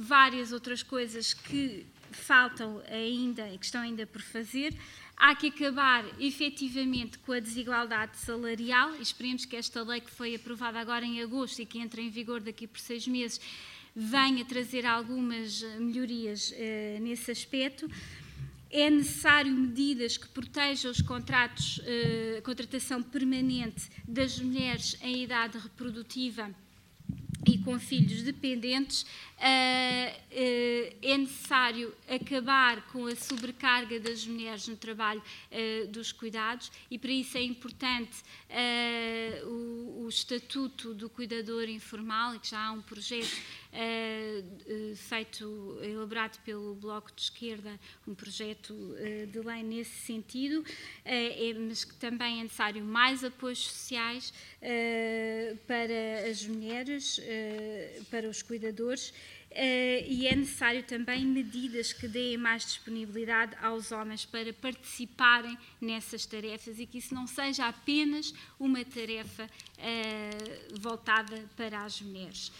várias 0.00 0.50
outras 0.50 0.82
coisas 0.82 1.34
que 1.34 1.86
faltam 2.10 2.82
ainda 2.88 3.48
e 3.52 3.58
que 3.58 3.64
estão 3.64 3.82
ainda 3.82 4.06
por 4.06 4.22
fazer. 4.22 4.74
Há 5.16 5.34
que 5.34 5.48
acabar 5.48 6.04
efetivamente 6.18 7.18
com 7.18 7.32
a 7.32 7.38
desigualdade 7.38 8.16
salarial 8.16 8.96
e 8.96 9.02
esperemos 9.02 9.44
que 9.44 9.54
esta 9.54 9.82
lei 9.82 10.00
que 10.00 10.10
foi 10.10 10.34
aprovada 10.34 10.80
agora 10.80 11.04
em 11.04 11.22
agosto 11.22 11.60
e 11.60 11.66
que 11.66 11.78
entra 11.78 12.00
em 12.00 12.08
vigor 12.08 12.40
daqui 12.40 12.66
por 12.66 12.80
seis 12.80 13.06
meses 13.06 13.38
venha 13.94 14.44
trazer 14.44 14.86
algumas 14.86 15.62
melhorias 15.78 16.54
eh, 16.56 16.98
nesse 17.02 17.30
aspecto. 17.30 17.90
É 18.70 18.88
necessário 18.88 19.52
medidas 19.52 20.16
que 20.16 20.28
protejam 20.28 20.90
os 20.90 21.02
contratos, 21.02 21.80
eh, 21.84 22.36
a 22.38 22.42
contratação 22.42 23.02
permanente 23.02 23.90
das 24.08 24.38
mulheres 24.38 24.96
em 25.02 25.22
idade 25.22 25.58
reprodutiva 25.58 26.54
e 27.46 27.58
com 27.58 27.78
filhos 27.78 28.22
dependentes, 28.22 29.06
Uh, 29.40 29.42
uh, 29.42 30.96
é 31.00 31.16
necessário 31.16 31.94
acabar 32.06 32.82
com 32.88 33.06
a 33.06 33.16
sobrecarga 33.16 33.98
das 33.98 34.26
mulheres 34.26 34.68
no 34.68 34.76
trabalho 34.76 35.22
uh, 35.50 35.86
dos 35.88 36.12
cuidados 36.12 36.70
e 36.90 36.98
para 36.98 37.10
isso 37.10 37.38
é 37.38 37.42
importante 37.42 38.22
o, 39.46 40.06
Estatuto 40.10 40.92
do 40.92 41.08
Cuidador 41.08 41.68
Informal, 41.68 42.38
que 42.38 42.50
já 42.50 42.66
há 42.66 42.72
um 42.72 42.82
projeto 42.82 43.30
feito, 44.96 45.78
elaborado 45.82 46.38
pelo 46.44 46.74
Bloco 46.74 47.10
de 47.14 47.22
Esquerda, 47.22 47.78
um 48.06 48.14
projeto 48.14 48.74
de 49.30 49.40
lei 49.40 49.62
nesse 49.62 50.06
sentido, 50.06 50.64
é, 51.04 51.54
mas 51.54 51.84
que 51.84 51.94
também 51.94 52.40
é 52.40 52.42
necessário 52.42 52.84
mais 52.84 53.22
apoios 53.22 53.60
sociais 53.60 54.32
para 55.66 56.30
as 56.30 56.44
mulheres, 56.46 57.20
para 58.10 58.28
os 58.28 58.42
cuidadores 58.42 59.12
Uh, 59.50 60.06
e 60.06 60.28
é 60.28 60.36
necessário 60.36 60.80
também 60.84 61.26
medidas 61.26 61.92
que 61.92 62.06
deem 62.06 62.36
mais 62.36 62.64
disponibilidade 62.64 63.56
aos 63.60 63.90
homens 63.90 64.24
para 64.24 64.52
participarem 64.52 65.58
nessas 65.80 66.24
tarefas 66.24 66.78
e 66.78 66.86
que 66.86 66.98
isso 66.98 67.12
não 67.12 67.26
seja 67.26 67.66
apenas 67.66 68.32
uma 68.60 68.84
tarefa 68.84 69.44
uh, 69.44 70.80
voltada 70.80 71.44
para 71.56 71.84
as 71.84 72.00
mulheres. 72.00 72.52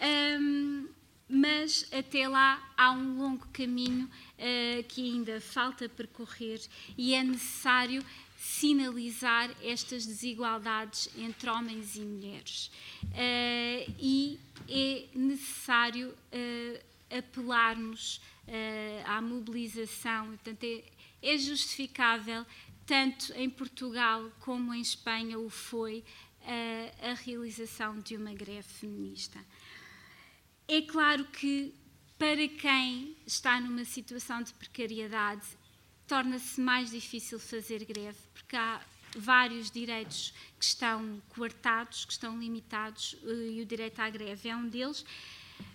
Um, 0.00 0.88
mas 1.28 1.86
até 1.92 2.26
lá 2.26 2.72
há 2.76 2.90
um 2.90 3.18
longo 3.18 3.46
caminho 3.52 4.06
uh, 4.06 4.82
que 4.84 5.02
ainda 5.02 5.40
falta 5.40 5.88
percorrer 5.88 6.60
e 6.96 7.14
é 7.14 7.22
necessário 7.22 8.02
sinalizar 8.38 9.50
estas 9.62 10.06
desigualdades 10.06 11.10
entre 11.18 11.50
homens 11.50 11.96
e 11.96 12.00
mulheres. 12.00 12.70
Uh, 13.04 13.94
e 13.98 14.40
é 14.68 15.06
necessário 15.14 16.08
uh, 16.08 16.84
apelarmos 17.18 18.20
à 19.04 19.20
mobilização, 19.20 20.28
portanto, 20.28 20.64
é, 20.64 20.82
é, 21.22 21.36
justificável, 21.36 22.46
tanto 22.86 23.30
em 23.34 23.50
Portugal 23.50 24.32
como 24.40 24.72
em 24.72 24.80
Espanha 24.80 25.38
o 25.38 25.50
foi, 25.50 26.02
a 27.02 27.12
realização 27.12 28.00
de 28.00 28.16
uma 28.16 28.32
greve 28.32 28.62
feminista. 28.62 29.38
É 30.70 30.82
claro 30.82 31.24
que 31.24 31.72
para 32.18 32.46
quem 32.46 33.16
está 33.26 33.58
numa 33.58 33.86
situação 33.86 34.42
de 34.42 34.52
precariedade 34.52 35.46
torna-se 36.06 36.60
mais 36.60 36.90
difícil 36.90 37.38
fazer 37.38 37.86
greve, 37.86 38.18
porque 38.34 38.54
há 38.54 38.78
vários 39.16 39.70
direitos 39.70 40.34
que 40.58 40.64
estão 40.66 41.22
coartados, 41.30 42.04
que 42.04 42.12
estão 42.12 42.38
limitados, 42.38 43.16
eh, 43.24 43.52
e 43.52 43.62
o 43.62 43.66
direito 43.66 43.98
à 44.00 44.10
greve 44.10 44.50
é 44.50 44.54
um 44.54 44.68
deles, 44.68 45.06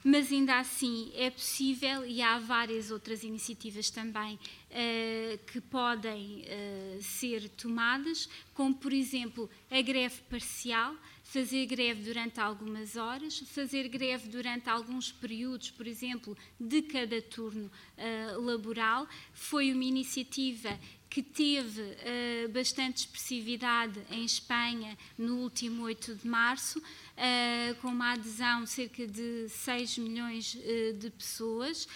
mas 0.03 0.31
ainda 0.31 0.59
assim 0.59 1.12
é 1.15 1.31
possível 1.31 2.05
e 2.05 2.21
há 2.21 2.38
várias 2.38 2.91
outras 2.91 3.23
iniciativas 3.23 3.89
também 3.89 4.35
uh, 4.35 5.38
que 5.51 5.59
podem 5.59 6.43
uh, 6.43 7.01
ser 7.01 7.50
tomadas, 7.50 8.29
como 8.53 8.73
por 8.75 8.93
exemplo 8.93 9.50
a 9.71 9.81
greve 9.81 10.21
parcial, 10.29 10.95
fazer 11.33 11.65
greve 11.65 12.03
durante 12.03 12.39
algumas 12.39 12.95
horas, 12.95 13.39
fazer 13.47 13.87
greve 13.87 14.29
durante 14.29 14.69
alguns 14.69 15.11
períodos, 15.11 15.71
por 15.71 15.87
exemplo, 15.87 16.37
de 16.59 16.83
cada 16.83 17.19
turno 17.23 17.71
uh, 17.97 18.39
laboral. 18.39 19.07
Foi 19.33 19.73
uma 19.73 19.83
iniciativa 19.83 20.79
que 21.09 21.23
teve 21.23 21.81
uh, 21.81 22.49
bastante 22.49 22.97
expressividade 22.97 23.99
em 24.11 24.23
Espanha 24.23 24.95
no 25.17 25.37
último 25.37 25.81
8 25.85 26.13
de 26.17 26.27
março, 26.27 26.77
uh, 26.77 27.75
com 27.81 27.87
uma 27.87 28.13
adesão 28.13 28.63
de 28.63 28.69
cerca 28.69 29.07
de 29.07 29.49
6 29.49 29.97
milhões 29.97 30.55
de 30.99 31.09
pessoas. 31.09 31.87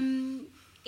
Um, 0.00 0.46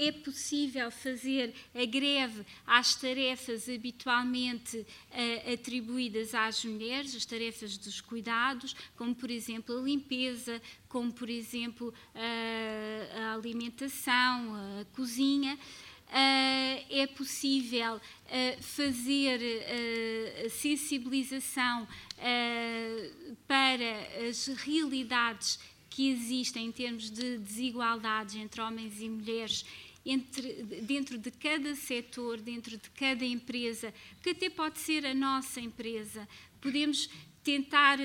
é 0.09 0.12
possível 0.12 0.90
fazer 0.90 1.54
a 1.75 1.85
greve 1.85 2.45
às 2.66 2.95
tarefas 2.95 3.69
habitualmente 3.69 4.78
uh, 4.78 5.52
atribuídas 5.52 6.35
às 6.35 6.64
mulheres, 6.64 7.14
as 7.14 7.25
tarefas 7.25 7.76
dos 7.76 8.00
cuidados, 8.00 8.75
como 8.97 9.14
por 9.14 9.30
exemplo 9.30 9.78
a 9.78 9.83
limpeza, 9.83 10.61
como 10.88 11.12
por 11.12 11.28
exemplo 11.28 11.88
uh, 11.88 13.21
a 13.23 13.35
alimentação, 13.35 14.54
a 14.80 14.85
cozinha. 14.97 15.59
Uh, 16.11 16.83
é 16.90 17.07
possível 17.07 17.95
uh, 17.97 18.62
fazer 18.62 19.40
uh, 19.40 20.50
sensibilização 20.50 21.87
para 23.47 24.28
as 24.28 24.49
realidades 24.49 25.59
que 25.88 26.11
existem 26.11 26.66
em 26.66 26.73
termos 26.73 27.11
de 27.11 27.38
desigualdades 27.38 28.35
entre 28.35 28.61
homens 28.61 29.00
e 29.00 29.09
mulheres 29.09 29.64
entre, 30.04 30.62
dentro 30.83 31.19
de 31.19 31.30
cada 31.30 31.75
setor, 31.75 32.40
dentro 32.40 32.76
de 32.76 32.90
cada 32.90 33.25
empresa, 33.25 33.92
que 34.23 34.30
até 34.30 34.49
pode 34.50 34.78
ser 34.78 35.04
a 35.07 35.14
nossa 35.14 35.61
empresa. 35.61 36.28
Podemos 36.61 37.09
tentar 37.42 37.99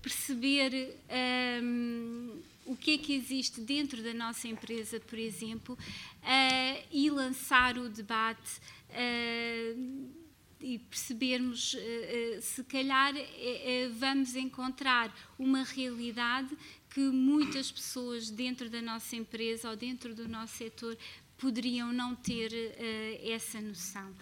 perceber 0.00 0.96
o 2.68 2.76
que 2.76 2.94
é 2.94 2.98
que 2.98 3.14
existe 3.14 3.62
dentro 3.62 4.02
da 4.02 4.12
nossa 4.12 4.46
empresa, 4.46 5.00
por 5.00 5.18
exemplo, 5.18 5.74
uh, 5.74 6.86
e 6.92 7.08
lançar 7.08 7.78
o 7.78 7.88
debate 7.88 8.60
uh, 8.90 10.08
e 10.60 10.78
percebermos 10.78 11.74
uh, 11.74 12.42
se 12.42 12.62
calhar 12.64 13.14
vamos 13.98 14.36
encontrar 14.36 15.16
uma 15.38 15.62
realidade 15.62 16.54
que 16.98 17.10
muitas 17.10 17.70
pessoas 17.70 18.28
dentro 18.28 18.68
da 18.68 18.82
nossa 18.82 19.14
empresa 19.14 19.70
ou 19.70 19.76
dentro 19.76 20.16
do 20.16 20.26
nosso 20.28 20.56
setor 20.56 20.98
poderiam 21.36 21.92
não 21.92 22.12
ter 22.16 22.50
essa 23.22 23.60
noção. 23.60 24.12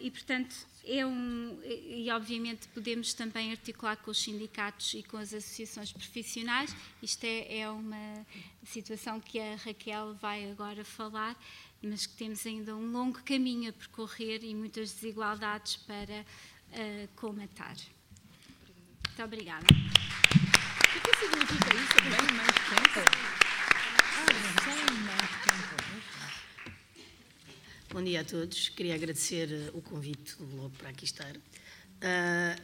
e, 0.00 0.08
portanto, 0.12 0.54
é 0.84 1.04
um, 1.04 1.58
e 1.64 2.08
obviamente 2.12 2.68
podemos 2.68 3.12
também 3.14 3.50
articular 3.50 3.96
com 3.96 4.12
os 4.12 4.22
sindicatos 4.22 4.94
e 4.94 5.02
com 5.02 5.16
as 5.16 5.34
associações 5.34 5.90
profissionais. 5.90 6.72
Isto 7.02 7.24
é, 7.24 7.58
é 7.58 7.68
uma 7.68 8.24
situação 8.64 9.18
que 9.18 9.40
a 9.40 9.56
Raquel 9.56 10.14
vai 10.14 10.48
agora 10.48 10.84
falar, 10.84 11.36
mas 11.82 12.06
que 12.06 12.14
temos 12.14 12.46
ainda 12.46 12.76
um 12.76 12.92
longo 12.92 13.20
caminho 13.24 13.70
a 13.70 13.72
percorrer 13.72 14.44
e 14.44 14.54
muitas 14.54 14.92
desigualdades 14.92 15.78
para 15.78 16.20
uh, 16.20 17.08
comatar. 17.16 17.74
Muito 19.08 19.24
obrigada. 19.24 19.66
O 20.96 20.98
que 20.98 21.14
significa 21.18 21.74
isso? 21.76 21.94
Bem 22.04 22.26
mais 22.38 22.56
tempo? 22.56 23.00
Ah, 24.16 24.24
mais 25.04 25.30
tempo. 25.44 25.76
Bom 27.92 28.02
dia 28.02 28.22
a 28.22 28.24
todos. 28.24 28.70
Queria 28.70 28.94
agradecer 28.94 29.52
eh, 29.52 29.70
o 29.74 29.82
convite 29.82 30.36
Globo 30.36 30.74
para 30.78 30.88
aqui 30.88 31.04
estar. 31.04 31.36
Uh, 31.36 32.62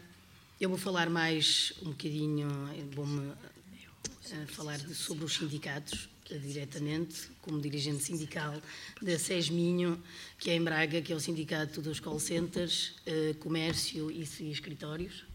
eu 0.59 0.71
vou 0.71 0.79
falar 0.79 1.11
mais 1.11 1.75
um 1.83 1.91
bocadinho, 1.91 2.49
eh, 2.75 2.85
vou-me 2.95 3.29
uh, 3.29 4.47
falar 4.47 4.79
sobre 4.79 5.27
os 5.27 5.35
sindicatos 5.35 6.09
diretamente, 6.25 7.29
como 7.43 7.61
dirigente 7.61 8.03
sindical 8.03 8.63
da 9.03 9.19
SESMINHO, 9.19 10.03
que 10.39 10.49
é 10.49 10.55
em 10.55 10.65
Braga, 10.65 11.03
que 11.03 11.13
é 11.13 11.17
o 11.17 11.21
sindicato 11.21 11.83
dos 11.83 12.01
call 12.01 12.19
centers, 12.19 12.95
comércio 13.41 14.11
e 14.11 14.23
escritórios. 14.51 15.27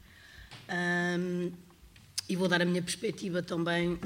E 2.30 2.36
vou 2.36 2.48
dar 2.48 2.62
a 2.62 2.66
minha 2.66 2.82
perspectiva 2.82 3.42
também 3.42 3.98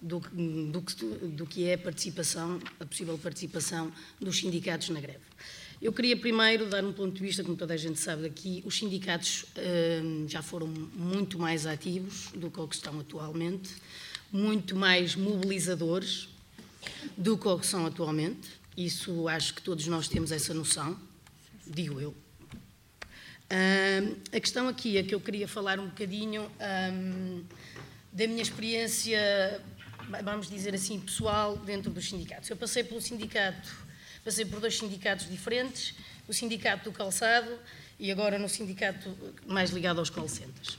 do, 0.00 0.20
do, 0.20 0.80
do, 1.28 1.46
que 1.46 1.64
é 1.64 1.74
a 1.74 1.78
participação, 1.78 2.60
a 2.80 2.84
possível 2.84 3.16
participação 3.16 3.92
dos 4.20 4.38
sindicatos 4.38 4.88
na 4.88 5.00
greve. 5.00 5.20
Eu 5.80 5.92
queria 5.92 6.16
primeiro 6.16 6.66
dar 6.66 6.84
um 6.84 6.92
ponto 6.92 7.12
de 7.14 7.20
vista, 7.20 7.42
como 7.42 7.56
toda 7.56 7.74
a 7.74 7.76
gente 7.76 7.98
sabe 7.98 8.26
aqui, 8.26 8.62
os 8.64 8.76
sindicatos 8.78 9.44
hum, 10.04 10.26
já 10.28 10.40
foram 10.40 10.68
muito 10.68 11.38
mais 11.38 11.66
ativos 11.66 12.28
do 12.34 12.50
que 12.50 12.66
que 12.68 12.74
estão 12.76 13.00
atualmente, 13.00 13.74
muito 14.30 14.76
mais 14.76 15.16
mobilizadores 15.16 16.28
do 17.16 17.36
que 17.36 17.58
que 17.58 17.66
são 17.66 17.84
atualmente. 17.84 18.48
Isso 18.76 19.26
acho 19.26 19.54
que 19.54 19.62
todos 19.62 19.86
nós 19.88 20.06
temos 20.06 20.30
essa 20.30 20.54
noção, 20.54 20.96
digo 21.66 22.00
eu. 22.00 22.21
A 24.32 24.40
questão 24.40 24.68
aqui 24.68 24.96
é 24.96 25.02
que 25.02 25.14
eu 25.14 25.20
queria 25.20 25.46
falar 25.46 25.78
um 25.78 25.86
bocadinho 25.86 26.50
hum, 26.92 27.44
da 28.12 28.26
minha 28.26 28.42
experiência 28.42 29.60
vamos 30.24 30.48
dizer 30.48 30.74
assim, 30.74 30.98
pessoal 30.98 31.56
dentro 31.56 31.90
dos 31.90 32.08
sindicatos. 32.08 32.50
Eu 32.50 32.56
passei 32.56 32.82
pelo 32.82 33.00
sindicato, 33.00 33.68
passei 34.24 34.44
por 34.44 34.60
dois 34.60 34.76
sindicatos 34.76 35.28
diferentes, 35.28 35.94
o 36.26 36.32
sindicato 36.32 36.90
do 36.90 36.92
calçado 36.92 37.50
e 37.98 38.10
agora 38.10 38.38
no 38.38 38.48
sindicato 38.48 39.16
mais 39.46 39.70
ligado 39.70 39.98
aos 39.98 40.10
call 40.10 40.28
centers. 40.28 40.78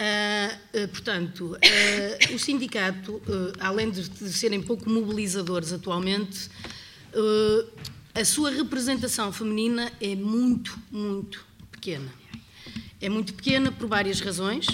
Uh, 0.00 0.84
uh, 0.84 0.88
portanto, 0.88 1.56
uh, 1.56 2.34
o 2.34 2.38
sindicato, 2.38 3.20
além 3.58 3.90
de, 3.90 4.08
de, 4.08 4.32
serem 4.32 4.62
pouco 4.62 4.88
mobilizadores 4.88 5.72
atualmente, 5.72 6.48
a 8.14 8.24
sua 8.24 8.50
representação 8.50 9.32
feminina 9.32 9.90
é 10.00 10.14
muito, 10.16 10.78
muito 10.90 11.44
pequena. 11.70 12.12
É 13.00 13.08
muito 13.08 13.32
pequena 13.34 13.70
por 13.70 13.88
várias 13.88 14.20
razões. 14.20 14.66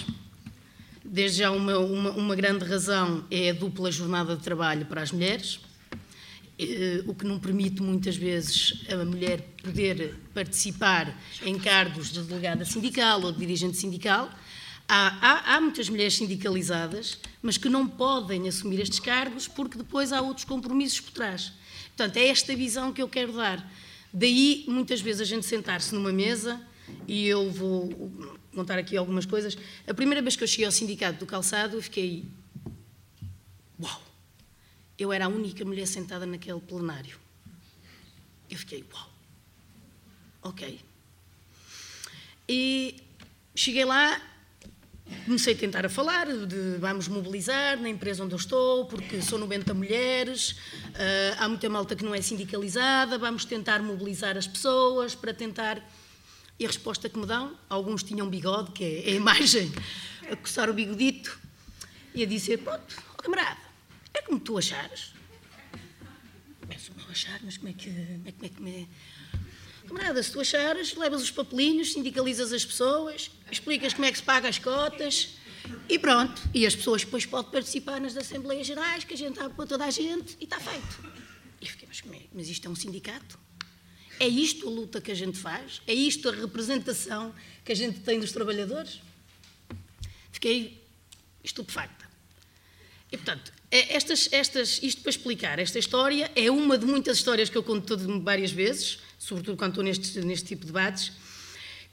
Desde 1.04 1.38
já, 1.38 1.50
uma, 1.50 1.78
uma, 1.78 2.10
uma, 2.12 2.34
grande 2.34 2.64
razão 2.64 3.24
é 3.30 3.50
a 3.50 3.52
dupla 3.52 3.92
jornada 3.92 4.34
de 4.34 4.42
trabalho 4.42 4.86
para 4.86 5.02
as 5.02 5.12
mulheres, 5.12 5.60
eh, 6.58 7.04
o 7.06 7.14
que 7.14 7.24
não 7.24 7.38
permite 7.38 7.80
muitas 7.80 8.16
vezes 8.16 8.84
a 8.90 9.04
mulher 9.04 9.40
poder 9.62 10.16
participar 10.34 11.16
em 11.44 11.58
cargos 11.58 12.10
de 12.10 12.22
delegada 12.22 12.64
sindical 12.64 13.22
ou 13.22 13.30
de 13.30 13.38
dirigente 13.38 13.76
sindical. 13.76 14.30
Há, 14.88 15.18
há, 15.20 15.54
há, 15.54 15.60
muitas 15.60 15.88
mulheres 15.88 16.14
sindicalizadas, 16.14 17.18
mas 17.42 17.56
que 17.56 17.68
não 17.68 17.86
podem 17.86 18.48
assumir 18.48 18.80
estes 18.80 18.98
cargos 18.98 19.46
porque 19.46 19.78
depois 19.78 20.12
há 20.12 20.20
outros 20.20 20.44
compromissos 20.44 21.00
por 21.00 21.12
trás. 21.12 21.52
Portanto, 21.96 22.18
é 22.18 22.26
esta 22.28 22.54
visão 22.54 22.92
que 22.92 23.00
eu 23.00 23.08
quero 23.08 23.32
dar. 23.32 23.72
Daí, 24.12 24.66
muitas 24.68 25.00
vezes, 25.00 25.22
a 25.22 25.24
gente 25.24 25.46
sentar-se 25.46 25.94
numa 25.94 26.12
mesa 26.12 26.60
e 27.08 27.26
eu 27.26 27.50
vou 27.50 28.12
contar 28.54 28.78
aqui 28.78 28.98
algumas 28.98 29.24
coisas. 29.24 29.56
A 29.86 29.94
primeira 29.94 30.20
vez 30.20 30.36
que 30.36 30.44
eu 30.44 30.48
cheguei 30.48 30.66
ao 30.66 30.72
sindicato 30.72 31.20
do 31.20 31.26
calçado, 31.26 31.78
eu 31.78 31.82
fiquei. 31.82 32.26
Uau! 33.80 34.02
Eu 34.98 35.10
era 35.10 35.24
a 35.24 35.28
única 35.28 35.64
mulher 35.64 35.86
sentada 35.86 36.26
naquele 36.26 36.60
plenário. 36.60 37.18
Eu 38.50 38.58
fiquei, 38.58 38.84
uau! 38.92 39.10
Ok. 40.42 40.78
E 42.46 43.02
cheguei 43.54 43.86
lá, 43.86 44.20
comecei 45.24 45.54
a 45.54 45.56
tentar 45.56 45.86
a 45.86 45.88
falar 45.88 46.26
de 46.26 46.76
vamos 46.78 47.08
mobilizar 47.08 47.78
na 47.78 47.88
empresa 47.88 48.24
onde 48.24 48.34
eu 48.34 48.38
estou, 48.38 48.86
porque 48.86 49.22
sou 49.22 49.38
90 49.38 49.74
mulheres, 49.74 50.50
uh, 50.50 51.36
há 51.38 51.48
muita 51.48 51.68
malta 51.68 51.94
que 51.94 52.04
não 52.04 52.14
é 52.14 52.20
sindicalizada, 52.20 53.18
vamos 53.18 53.44
tentar 53.44 53.82
mobilizar 53.82 54.36
as 54.36 54.46
pessoas 54.46 55.14
para 55.14 55.32
tentar 55.32 55.82
e 56.58 56.64
a 56.64 56.68
resposta 56.68 57.08
que 57.08 57.18
me 57.18 57.26
dão, 57.26 57.54
alguns 57.68 58.02
tinham 58.02 58.28
bigode, 58.30 58.72
que 58.72 58.82
é 58.82 59.10
a 59.10 59.14
imagem, 59.14 59.70
a 60.30 60.36
coçar 60.36 60.70
o 60.70 60.72
bigodito, 60.72 61.38
e 62.14 62.22
a 62.22 62.26
dizer: 62.26 62.58
Pronto, 62.58 62.96
oh, 63.12 63.22
camarada, 63.22 63.60
é 64.14 64.22
como 64.22 64.40
tu 64.40 64.56
achares. 64.56 65.12
Começo 66.62 66.92
a 67.06 67.10
achar, 67.10 67.38
mas 67.44 67.58
como 67.58 67.68
é 67.68 67.72
que. 67.74 67.90
Como 67.90 68.28
é, 68.28 68.32
como 68.32 68.44
é 68.44 68.48
que 68.48 68.62
me... 68.62 68.88
Camarada, 69.86 70.22
se 70.22 70.32
tu 70.32 70.40
achares, 70.40 70.96
levas 70.96 71.22
os 71.22 71.30
papelinhos, 71.30 71.92
sindicalizas 71.92 72.52
as 72.52 72.64
pessoas, 72.64 73.30
explicas 73.50 73.94
como 73.94 74.04
é 74.04 74.12
que 74.12 74.18
se 74.18 74.24
paga 74.24 74.48
as 74.48 74.58
cotas 74.58 75.36
e 75.88 75.98
pronto. 75.98 76.40
E 76.54 76.66
as 76.66 76.74
pessoas 76.74 77.04
depois 77.04 77.26
podem 77.26 77.50
participar 77.50 78.00
nas 78.00 78.16
Assembleias 78.16 78.66
Gerais, 78.66 79.04
que 79.04 79.14
a 79.14 79.16
gente 79.16 79.38
abre 79.38 79.54
para 79.54 79.66
toda 79.66 79.84
a 79.84 79.90
gente 79.90 80.36
e 80.40 80.44
está 80.44 80.58
feito. 80.60 81.16
E 81.60 81.66
fiquei, 81.66 81.88
mas, 81.88 82.02
é? 82.14 82.22
mas 82.32 82.48
isto 82.48 82.66
é 82.66 82.70
um 82.70 82.76
sindicato? 82.76 83.38
É 84.18 84.26
isto 84.26 84.66
a 84.66 84.70
luta 84.70 85.00
que 85.00 85.10
a 85.10 85.14
gente 85.14 85.38
faz? 85.38 85.82
É 85.86 85.92
isto 85.92 86.28
a 86.28 86.32
representação 86.32 87.34
que 87.64 87.72
a 87.72 87.74
gente 87.74 88.00
tem 88.00 88.18
dos 88.18 88.32
trabalhadores? 88.32 89.00
Fiquei 90.32 90.82
estupefacta. 91.44 92.06
E, 93.12 93.16
portanto, 93.16 93.52
é, 93.70 93.94
estas, 93.94 94.28
estas, 94.32 94.82
isto 94.82 95.02
para 95.02 95.10
explicar, 95.10 95.58
esta 95.58 95.78
história 95.78 96.30
é 96.34 96.50
uma 96.50 96.78
de 96.78 96.86
muitas 96.86 97.18
histórias 97.18 97.48
que 97.48 97.56
eu 97.56 97.62
conto 97.62 97.96
várias 98.20 98.50
vezes, 98.50 98.98
sobretudo 99.18 99.56
quando 99.56 99.72
estou 99.72 99.84
neste, 99.84 100.20
neste 100.20 100.46
tipo 100.46 100.62
de 100.62 100.68
debates, 100.68 101.12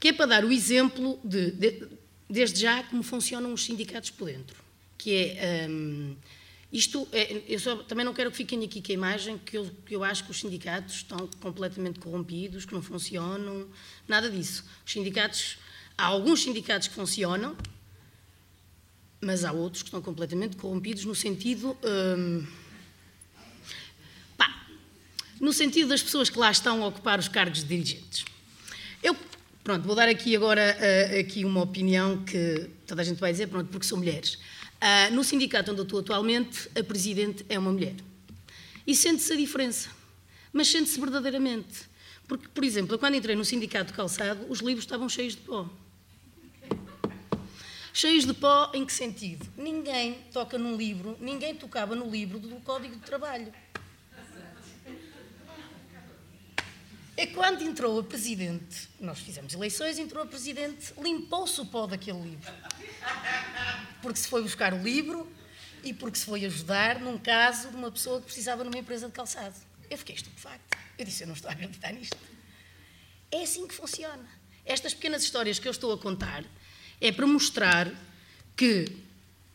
que 0.04 0.08
é 0.08 0.12
para 0.12 0.26
dar 0.26 0.44
o 0.44 0.52
exemplo 0.52 1.18
de, 1.24 1.50
de 1.52 1.88
desde 2.28 2.60
já, 2.60 2.82
como 2.82 3.02
funcionam 3.02 3.54
os 3.54 3.64
sindicatos 3.64 4.10
por 4.10 4.26
dentro. 4.26 4.62
Que 4.98 5.34
é. 5.38 5.66
Um, 5.66 6.14
isto, 6.70 7.08
é, 7.10 7.40
eu 7.48 7.58
só, 7.58 7.76
também 7.76 8.04
não 8.04 8.12
quero 8.12 8.30
que 8.30 8.36
fiquem 8.36 8.62
aqui 8.62 8.82
com 8.82 8.92
a 8.92 8.94
imagem 8.94 9.38
que 9.38 9.56
eu, 9.56 9.70
que 9.86 9.96
eu 9.96 10.04
acho 10.04 10.22
que 10.24 10.30
os 10.30 10.38
sindicatos 10.38 10.96
estão 10.96 11.26
completamente 11.40 12.00
corrompidos, 12.00 12.66
que 12.66 12.74
não 12.74 12.82
funcionam, 12.82 13.66
nada 14.06 14.30
disso. 14.30 14.66
Os 14.84 14.92
sindicatos, 14.92 15.56
há 15.96 16.04
alguns 16.04 16.42
sindicatos 16.42 16.88
que 16.88 16.94
funcionam, 16.94 17.56
mas 19.22 19.42
há 19.42 19.52
outros 19.52 19.82
que 19.82 19.88
estão 19.88 20.02
completamente 20.02 20.54
corrompidos 20.56 21.06
no 21.06 21.14
sentido 21.14 21.74
hum, 21.82 22.46
no 25.40 25.52
sentido 25.52 25.88
das 25.88 26.02
pessoas 26.02 26.28
que 26.28 26.38
lá 26.38 26.50
estão 26.50 26.84
a 26.84 26.88
ocupar 26.88 27.18
os 27.18 27.28
cargos 27.28 27.60
de 27.60 27.64
dirigentes. 27.64 28.33
Pronto, 29.64 29.86
vou 29.86 29.96
dar 29.96 30.10
aqui 30.10 30.36
agora 30.36 30.76
uh, 30.78 31.20
aqui 31.20 31.42
uma 31.42 31.62
opinião 31.62 32.22
que 32.22 32.68
toda 32.86 33.00
a 33.00 33.04
gente 33.04 33.18
vai 33.18 33.32
dizer, 33.32 33.46
pronto, 33.46 33.70
porque 33.70 33.86
são 33.86 33.96
mulheres. 33.96 34.34
Uh, 34.34 35.14
no 35.14 35.24
sindicato 35.24 35.70
onde 35.70 35.80
eu 35.80 35.84
estou 35.84 36.00
atualmente, 36.00 36.68
a 36.78 36.84
presidente 36.84 37.46
é 37.48 37.58
uma 37.58 37.72
mulher. 37.72 37.94
E 38.86 38.94
sente-se 38.94 39.32
a 39.32 39.36
diferença, 39.36 39.88
mas 40.52 40.68
sente-se 40.68 41.00
verdadeiramente. 41.00 41.88
Porque, 42.28 42.46
por 42.46 42.62
exemplo, 42.62 42.98
quando 42.98 43.14
entrei 43.14 43.34
no 43.34 43.42
sindicato 43.42 43.94
calçado, 43.94 44.44
os 44.50 44.58
livros 44.60 44.84
estavam 44.84 45.08
cheios 45.08 45.34
de 45.34 45.40
pó. 45.40 45.66
Cheios 47.94 48.26
de 48.26 48.34
pó 48.34 48.70
em 48.74 48.84
que 48.84 48.92
sentido? 48.92 49.46
Ninguém 49.56 50.18
toca 50.30 50.58
num 50.58 50.76
livro, 50.76 51.16
ninguém 51.18 51.54
tocava 51.54 51.94
no 51.94 52.10
livro 52.10 52.38
do 52.38 52.56
Código 52.56 52.96
de 52.96 53.00
Trabalho. 53.00 53.50
É 57.16 57.26
quando 57.26 57.62
entrou 57.62 57.98
a 58.00 58.02
Presidente, 58.02 58.88
nós 58.98 59.20
fizemos 59.20 59.54
eleições, 59.54 59.98
entrou 59.98 60.22
a 60.24 60.26
Presidente, 60.26 60.92
limpou-se 61.00 61.60
o 61.60 61.66
pó 61.66 61.86
daquele 61.86 62.20
livro. 62.20 62.52
Porque 64.02 64.18
se 64.18 64.26
foi 64.26 64.42
buscar 64.42 64.74
o 64.74 64.82
livro 64.82 65.30
e 65.84 65.92
porque 65.94 66.18
se 66.18 66.24
foi 66.24 66.44
ajudar 66.44 66.98
num 66.98 67.16
caso 67.16 67.68
de 67.70 67.76
uma 67.76 67.90
pessoa 67.90 68.18
que 68.18 68.26
precisava 68.26 68.64
numa 68.64 68.76
empresa 68.78 69.06
de 69.06 69.12
calçado. 69.12 69.54
Eu 69.88 69.96
fiquei 69.96 70.16
estupefacta. 70.16 70.76
Eu 70.98 71.04
disse, 71.04 71.22
eu 71.22 71.28
não 71.28 71.34
estou 71.34 71.48
a 71.50 71.52
acreditar 71.52 71.92
nisto. 71.92 72.16
É 73.30 73.42
assim 73.42 73.66
que 73.66 73.74
funciona. 73.74 74.28
Estas 74.64 74.92
pequenas 74.92 75.22
histórias 75.22 75.58
que 75.58 75.68
eu 75.68 75.72
estou 75.72 75.92
a 75.92 75.98
contar 75.98 76.44
é 77.00 77.12
para 77.12 77.26
mostrar 77.26 77.92
que, 78.56 78.86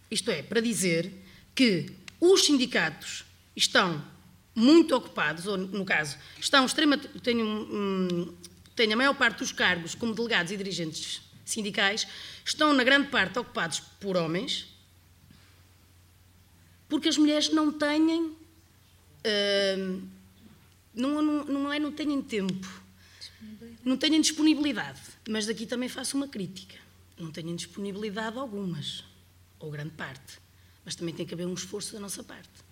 isto 0.09 0.31
é, 0.31 0.43
para 0.43 0.61
dizer 0.61 1.11
que 1.53 1.91
os 2.21 2.45
sindicatos 2.45 3.25
estão 3.55 4.05
muito 4.59 4.95
ocupados, 4.95 5.47
ou 5.47 5.57
no 5.57 5.85
caso, 5.85 6.17
estão 6.39 6.65
extremamente. 6.65 7.07
Têm, 7.19 7.41
um, 7.41 8.33
têm 8.75 8.91
a 8.91 8.97
maior 8.97 9.15
parte 9.15 9.39
dos 9.39 9.51
cargos 9.51 9.95
como 9.95 10.13
delegados 10.13 10.51
e 10.51 10.57
dirigentes 10.57 11.21
sindicais, 11.45 12.05
estão 12.45 12.73
na 12.73 12.83
grande 12.83 13.07
parte 13.07 13.39
ocupados 13.39 13.79
por 13.79 14.17
homens, 14.17 14.67
porque 16.87 17.07
as 17.07 17.17
mulheres 17.17 17.49
não 17.49 17.71
têm. 17.71 18.35
Uh, 19.21 20.01
não, 20.93 21.21
não, 21.21 21.45
não 21.45 21.73
é 21.73 21.79
não 21.79 21.91
têm 21.91 22.21
tempo, 22.21 22.67
não 23.83 23.95
têm 23.95 24.19
disponibilidade. 24.19 24.99
Mas 25.27 25.45
daqui 25.45 25.65
também 25.65 25.87
faço 25.87 26.17
uma 26.17 26.27
crítica. 26.27 26.75
Não 27.17 27.31
têm 27.31 27.55
disponibilidade 27.55 28.37
algumas, 28.37 29.03
ou 29.59 29.71
grande 29.71 29.91
parte. 29.91 30.39
Mas 30.83 30.95
também 30.95 31.13
tem 31.13 31.25
que 31.25 31.33
haver 31.33 31.45
um 31.45 31.53
esforço 31.53 31.93
da 31.93 31.99
nossa 31.99 32.23
parte. 32.23 32.68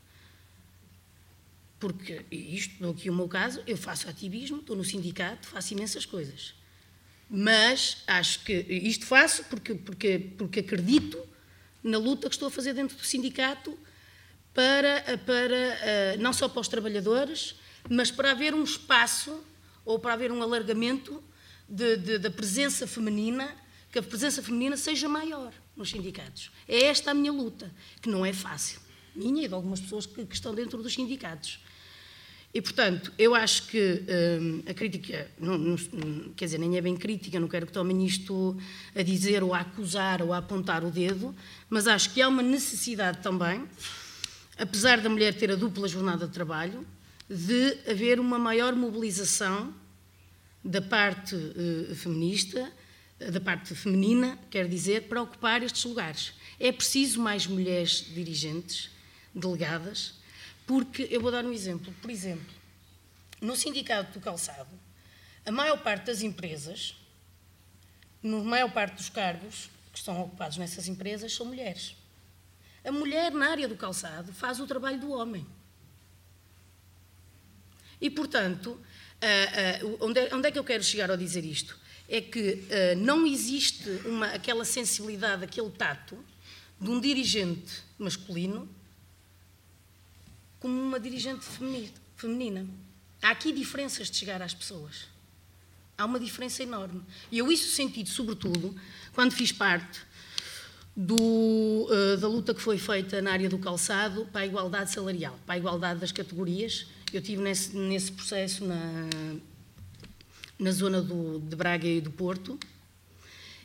Porque 1.80 2.26
isto, 2.32 2.90
aqui 2.90 3.10
o 3.10 3.14
meu 3.14 3.28
caso, 3.28 3.62
eu 3.68 3.78
faço 3.78 4.10
ativismo, 4.10 4.58
estou 4.58 4.76
no 4.76 4.84
sindicato, 4.84 5.48
faço 5.48 5.74
imensas 5.74 6.06
coisas. 6.06 6.56
Mas 7.30 8.04
acho 8.08 8.44
que 8.44 8.54
isto 8.54 9.06
faço 9.06 9.44
porque, 9.46 9.76
porque, 9.76 10.20
porque 10.38 10.60
acredito 10.62 11.22
na 11.84 11.98
luta 11.98 12.30
que 12.30 12.36
estou 12.36 12.48
a 12.48 12.52
fazer 12.52 12.74
dentro 12.74 12.98
do 12.98 13.04
sindicato 13.04 13.78
para, 14.54 15.18
para 15.20 15.56
eh, 15.56 16.18
não 16.20 16.34
só 16.34 16.50
para 16.50 16.62
os 16.62 16.68
trabalhadores, 16.68 17.56
mas 17.90 18.10
para 18.10 18.32
haver 18.32 18.54
um 18.54 18.64
espaço 18.64 19.40
ou 19.86 20.00
para 20.00 20.14
haver 20.14 20.32
um 20.32 20.42
alargamento 20.42 21.24
de, 21.70 21.98
de, 21.98 22.18
da 22.18 22.32
presença 22.32 22.88
feminina, 22.88 23.56
que 23.92 24.00
a 24.00 24.04
presença 24.04 24.42
feminina 24.42 24.76
seja 24.76 25.08
maior 25.08 25.54
nos 25.76 25.90
sindicatos. 25.90 26.52
É 26.68 26.86
esta 26.86 27.12
a 27.12 27.14
minha 27.14 27.32
luta, 27.32 27.72
que 28.02 28.10
não 28.10 28.26
é 28.26 28.34
fácil. 28.34 28.87
Minha 29.18 29.46
e 29.46 29.48
de 29.48 29.54
algumas 29.54 29.80
pessoas 29.80 30.06
que, 30.06 30.26
que 30.26 30.36
estão 30.36 30.54
dentro 30.54 30.82
dos 30.82 30.94
sindicatos. 30.94 31.60
E, 32.54 32.62
portanto, 32.62 33.12
eu 33.18 33.36
acho 33.36 33.68
que 33.68 34.04
hum, 34.42 34.64
a 34.68 34.74
crítica, 34.74 35.30
não, 35.40 35.58
não, 35.58 35.78
quer 36.36 36.46
dizer, 36.46 36.58
nem 36.58 36.78
é 36.78 36.82
bem 36.82 36.96
crítica, 36.96 37.40
não 37.40 37.48
quero 37.48 37.68
que 37.68 37.72
tomem 37.72 38.06
isto 38.06 38.58
a 38.96 39.02
dizer 39.02 39.44
ou 39.44 39.54
a 39.54 39.60
acusar 39.60 40.22
ou 40.22 40.34
a 40.34 40.38
apontar 40.38 40.84
o 40.84 40.90
dedo, 40.90 41.36
mas 41.70 41.88
acho 41.88 42.14
que 42.14 42.22
há 42.22 42.28
uma 42.28 42.42
necessidade 42.42 43.20
também, 43.22 43.64
apesar 44.58 45.02
da 45.02 45.10
mulher 45.10 45.34
ter 45.36 45.52
a 45.52 45.56
dupla 45.56 45.88
jornada 45.88 46.26
de 46.26 46.34
trabalho, 46.34 46.86
de 47.30 47.78
haver 47.88 48.20
uma 48.20 48.40
maior 48.40 48.74
mobilização 48.76 49.74
da 50.64 50.82
parte 50.82 51.36
uh, 51.36 51.96
feminista, 51.96 52.72
da 53.20 53.42
parte 53.42 53.76
feminina, 53.76 54.38
quer 54.50 54.68
dizer, 54.68 55.04
para 55.04 55.22
ocupar 55.22 55.64
estes 55.64 55.84
lugares. 55.84 56.34
É 56.60 56.72
preciso 56.72 57.22
mais 57.22 57.46
mulheres 57.46 58.06
dirigentes, 58.14 58.90
delegadas, 59.40 60.16
porque, 60.66 61.08
eu 61.10 61.22
vou 61.22 61.32
dar 61.32 61.46
um 61.46 61.54
exemplo, 61.54 61.94
por 62.02 62.10
exemplo, 62.10 62.54
no 63.40 63.56
Sindicato 63.56 64.20
do 64.20 64.24
Calçado, 64.24 64.70
a 65.46 65.52
maior 65.52 65.82
parte 65.82 66.08
das 66.08 66.22
empresas, 66.22 66.96
na 68.22 68.38
maior 68.40 68.72
parte 68.72 68.96
dos 68.96 69.10
cargos 69.10 69.70
que 69.94 70.00
estão 70.00 70.22
ocupados 70.22 70.58
nessas 70.58 70.88
empresas, 70.88 71.34
são 71.34 71.46
mulheres. 71.46 71.96
A 72.84 72.92
mulher 72.92 73.32
na 73.32 73.50
área 73.50 73.68
do 73.68 73.76
calçado 73.76 74.32
faz 74.34 74.60
o 74.60 74.68
trabalho 74.68 75.00
do 75.00 75.12
homem. 75.12 75.46
E, 78.00 78.10
portanto, 78.10 78.72
uh, 78.72 79.98
onde, 80.06 80.20
é, 80.20 80.36
onde, 80.36 80.48
é, 80.48 80.52
que 80.52 80.60
eu 80.60 80.64
quero 80.64 80.84
chegar 80.84 81.10
ao 81.10 81.18
dizer 81.18 81.44
isto? 81.44 81.78
É 82.08 82.22
que 82.22 82.54
uh, 82.54 82.98
não 82.98 83.26
existe 83.26 83.90
uma, 84.06 84.28
aquela 84.28 84.64
sensibilidade, 84.64 85.44
aquele 85.44 85.70
tato 85.72 86.18
de 86.80 86.90
um 86.90 87.02
dirigente 87.02 87.84
masculino 87.98 88.70
como 90.60 90.80
uma 90.80 91.00
dirigente 91.00 91.46
feminina. 92.16 92.66
Há 93.22 93.32
aqui 93.32 93.52
diferenças 93.52 94.10
de 94.10 94.18
chegar 94.18 94.42
às 94.42 94.54
pessoas. 94.54 95.08
Há 95.98 96.06
uma 96.06 96.20
diferença 96.20 96.62
enorme. 96.62 97.02
E 97.32 97.40
eu 97.40 97.52
isso 97.52 97.74
senti, 97.76 98.06
sobretudo, 98.06 98.76
quando 99.14 99.32
fiz 99.32 99.52
parte 99.52 100.00
do, 100.96 101.16
uh, 101.16 102.18
da 102.18 102.28
luta 102.28 102.54
que 102.54 102.62
foi 102.62 102.78
feita 102.78 103.22
na 103.22 103.32
área 103.32 103.50
do 103.50 103.58
calçado 103.58 104.28
para 104.32 104.42
a 104.42 104.46
igualdade 104.46 104.92
salarial, 104.92 105.38
para 105.46 105.56
a 105.56 105.58
igualdade 105.58 106.00
das 106.00 106.12
categorias. 106.12 106.88
Eu 107.12 107.22
tive 107.22 107.42
nesse, 107.42 107.76
nesse 107.76 108.12
processo 108.12 108.66
na, 108.66 109.10
na 110.60 110.72
zona 110.72 111.02
do, 111.02 111.40
de 111.40 111.56
Braga 111.56 111.88
e 111.88 112.02
do 112.02 112.12
Porto. 112.12 112.60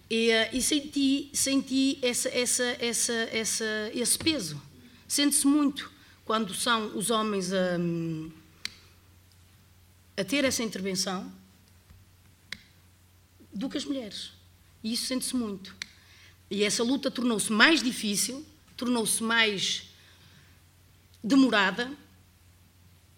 E, 0.08 0.30
uh, 0.30 0.56
e 0.56 0.62
senti, 0.62 1.30
senti 1.32 1.98
essa, 2.02 2.28
essa, 2.28 2.64
essa, 3.30 3.90
esse 3.94 4.18
peso. 4.18 4.60
Sente-se 5.06 5.46
muito 5.46 5.92
quando 6.24 6.54
são 6.54 6.96
os 6.96 7.10
homens 7.10 7.52
a, 7.52 7.78
a 10.16 10.24
ter 10.24 10.44
essa 10.44 10.62
intervenção 10.62 11.32
do 13.52 13.68
que 13.68 13.76
as 13.76 13.84
mulheres. 13.84 14.32
E 14.82 14.92
isso 14.92 15.06
sente-se 15.06 15.36
muito. 15.36 15.74
E 16.50 16.64
essa 16.64 16.82
luta 16.82 17.10
tornou-se 17.10 17.50
mais 17.50 17.82
difícil, 17.82 18.44
tornou-se 18.76 19.22
mais 19.22 19.84
demorada 21.22 21.90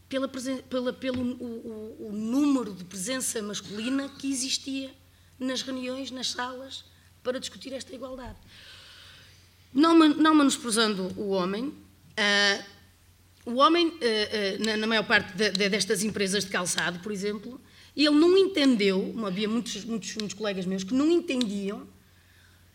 pela, 0.08 0.28
pela, 0.28 0.92
pelo 0.92 1.22
o, 1.22 2.08
o, 2.08 2.12
número 2.12 2.72
de 2.72 2.84
presença 2.84 3.42
masculina 3.42 4.08
que 4.08 4.30
existia 4.30 4.94
nas 5.38 5.62
reuniões, 5.62 6.10
nas 6.10 6.30
salas, 6.30 6.84
para 7.22 7.40
discutir 7.40 7.72
esta 7.72 7.94
igualdade. 7.94 8.38
Não, 9.72 9.98
não 9.98 10.34
menosprezando 10.34 11.12
o 11.20 11.30
homem, 11.30 11.68
uh, 11.68 12.73
o 13.44 13.56
homem, 13.56 13.92
eh, 14.00 14.58
eh, 14.58 14.76
na 14.76 14.86
maior 14.86 15.06
parte 15.06 15.34
destas 15.34 16.02
empresas 16.02 16.44
de 16.44 16.50
calçado, 16.50 17.00
por 17.00 17.12
exemplo, 17.12 17.60
ele 17.94 18.10
não 18.10 18.36
entendeu, 18.36 19.14
havia 19.26 19.48
muitos, 19.48 19.84
muitos, 19.84 20.14
muitos 20.16 20.34
colegas 20.34 20.64
meus 20.64 20.82
que 20.82 20.94
não 20.94 21.10
entendiam 21.10 21.86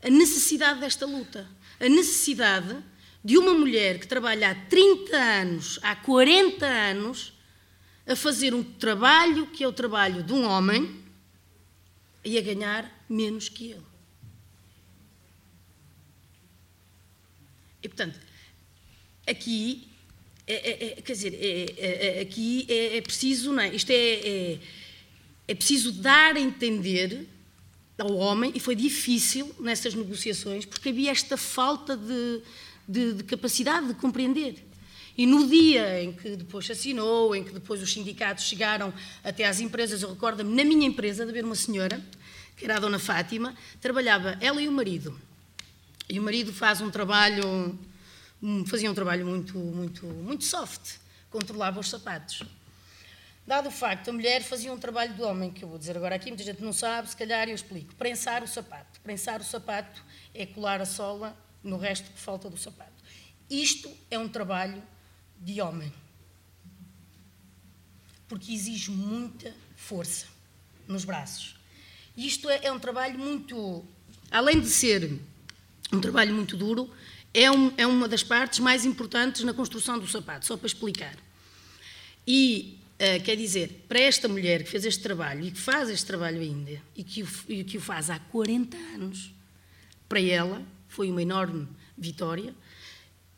a 0.03 0.10
necessidade 0.10 0.79
desta 0.79 1.05
luta. 1.05 1.47
A 1.79 1.89
necessidade 1.89 2.77
de 3.23 3.38
uma 3.38 3.53
mulher 3.53 3.99
que 3.99 4.08
trabalha 4.08 4.51
há 4.51 4.55
30 4.55 5.17
anos, 5.17 5.79
há 5.82 5.95
40 5.95 6.65
anos, 6.65 7.34
a 8.08 8.15
fazer 8.15 8.53
um 8.53 8.63
trabalho 8.63 9.47
que 9.47 9.63
é 9.63 9.67
o 9.67 9.73
trabalho 9.73 10.23
de 10.23 10.34
um 10.34 10.45
homem 10.45 11.03
e 12.23 12.38
a 12.38 12.41
ganhar 12.41 13.05
menos 13.10 13.49
que 13.49 13.71
ele. 13.71 13.89
E, 17.82 17.88
portanto, 17.88 18.19
aqui 19.27 19.88
é, 20.50 20.54
é, 20.54 20.86
é, 20.98 21.02
quer 21.02 21.14
dizer, 21.14 21.34
é, 21.36 22.18
é, 22.18 22.22
aqui 22.22 22.66
é, 22.68 23.00
preciso, 23.02 23.54
não 23.54 23.62
é? 23.62 23.76
Isto 23.76 23.92
é, 23.92 24.58
é, 25.48 25.54
preciso 25.54 25.92
dar 25.92 26.36
a 26.36 26.40
entender 26.40 27.28
ao 28.00 28.16
homem, 28.16 28.52
e 28.56 28.60
foi 28.60 28.76
difícil 28.76 29.54
nessas 29.60 29.94
negociações, 29.94 30.66
porque 30.66 30.90
havia 30.90 31.12
esta 31.12 31.38
falta 31.38 31.96
de, 31.96 32.42
de, 32.88 33.14
de 33.14 33.24
capacidade 33.26 33.90
de 33.90 33.94
compreender. 33.94 34.56
E 35.16 35.28
no 35.28 35.48
dia 35.48 36.02
em 36.02 36.14
que 36.14 36.36
depois 36.36 36.68
assinou, 36.72 37.36
em 37.36 37.44
que 37.44 37.52
depois 37.52 37.84
os 37.84 37.92
sindicatos 37.92 38.46
chegaram 38.46 38.92
até 39.24 39.46
às 39.46 39.60
empresas, 39.60 40.02
eu 40.02 40.10
recordo-me 40.10 40.56
na 40.56 40.64
minha 40.64 40.88
empresa 40.88 41.26
de 41.26 41.30
haver 41.30 41.44
uma 41.46 41.56
senhora, 41.56 42.04
que 42.58 42.66
era 42.66 42.78
a 42.78 42.80
dona 42.80 42.98
Fátima, 42.98 43.54
trabalhava 43.80 44.38
ela 44.42 44.62
e 44.62 44.68
o 44.68 44.72
marido. 44.72 45.20
E 46.10 46.18
o 46.20 46.24
marido 46.24 46.52
faz 46.52 46.82
um 46.82 46.90
trabalho 46.90 47.78
fazia 48.65 48.89
um 48.89 48.93
trabalho 48.93 49.25
muito, 49.25 49.58
muito, 49.58 50.06
muito 50.06 50.43
soft, 50.43 50.97
controlava 51.30 51.80
os 51.80 51.89
sapatos. 51.89 52.43
Dado 53.45 53.69
o 53.69 53.71
facto, 53.71 54.10
a 54.10 54.13
mulher 54.13 54.43
fazia 54.43 54.71
um 54.71 54.78
trabalho 54.78 55.13
do 55.15 55.23
homem, 55.23 55.52
que 55.52 55.63
eu 55.63 55.69
vou 55.69 55.80
dizer 55.80 55.97
agora 55.97 56.15
aqui, 56.15 56.30
muita 56.30 56.43
gente 56.43 56.62
não 56.62 56.71
sabe, 56.71 57.10
se 57.10 57.17
calhar 57.17 57.49
eu 57.49 57.56
explico. 57.56 57.95
Prensar 57.95 58.43
o 58.43 58.47
sapato. 58.47 58.99
Prensar 59.02 59.41
o 59.41 59.43
sapato 59.43 60.04
é 60.36 60.45
colar 60.45 60.80
a 60.80 60.86
sola 60.86 61.36
no 61.63 61.78
resto 61.78 62.12
que 62.12 62.19
falta 62.19 62.47
do 62.47 62.58
sapato. 62.58 62.93
Isto 63.49 63.89
é 64.12 64.19
um 64.19 64.30
trabalho 64.30 64.84
de 65.39 65.60
homem. 65.62 65.91
Porque 68.28 68.54
exige 68.54 68.91
muita 68.91 69.52
força 69.75 70.28
nos 70.88 71.04
braços. 71.04 71.56
Isto 72.15 72.49
é, 72.49 72.65
é 72.65 72.71
um 72.71 72.78
trabalho 72.78 73.17
muito. 73.17 73.84
Além 74.30 74.60
de 74.60 74.69
ser 74.69 75.19
um 75.91 75.99
trabalho 75.99 76.36
muito 76.36 76.56
duro, 76.56 76.88
é, 77.34 77.52
um, 77.52 77.72
é 77.78 77.86
uma 77.86 78.08
das 78.08 78.24
partes 78.24 78.60
mais 78.60 78.86
importantes 78.86 79.44
na 79.44 79.54
construção 79.54 80.00
do 80.00 80.08
sapato, 80.08 80.46
só 80.46 80.58
para 80.58 80.68
explicar. 80.68 81.15
E 82.28 82.76
Uh, 83.00 83.24
quer 83.24 83.38
dizer, 83.38 83.86
para 83.88 83.98
esta 83.98 84.28
mulher 84.28 84.62
que 84.62 84.70
fez 84.70 84.84
este 84.84 85.02
trabalho 85.02 85.46
e 85.46 85.52
que 85.52 85.58
faz 85.58 85.89
este 85.89 86.06
trabalho 86.06 86.42
ainda 86.42 86.82
e 86.94 87.02
que, 87.02 87.24
o, 87.24 87.28
e 87.48 87.63
que 87.63 87.78
o 87.78 87.80
faz 87.80 88.10
há 88.10 88.20
40 88.20 88.76
anos, 88.76 89.32
para 90.10 90.20
ela 90.20 90.62
foi 90.89 91.10
uma 91.10 91.22
enorme 91.22 91.65
vitória 91.98 92.54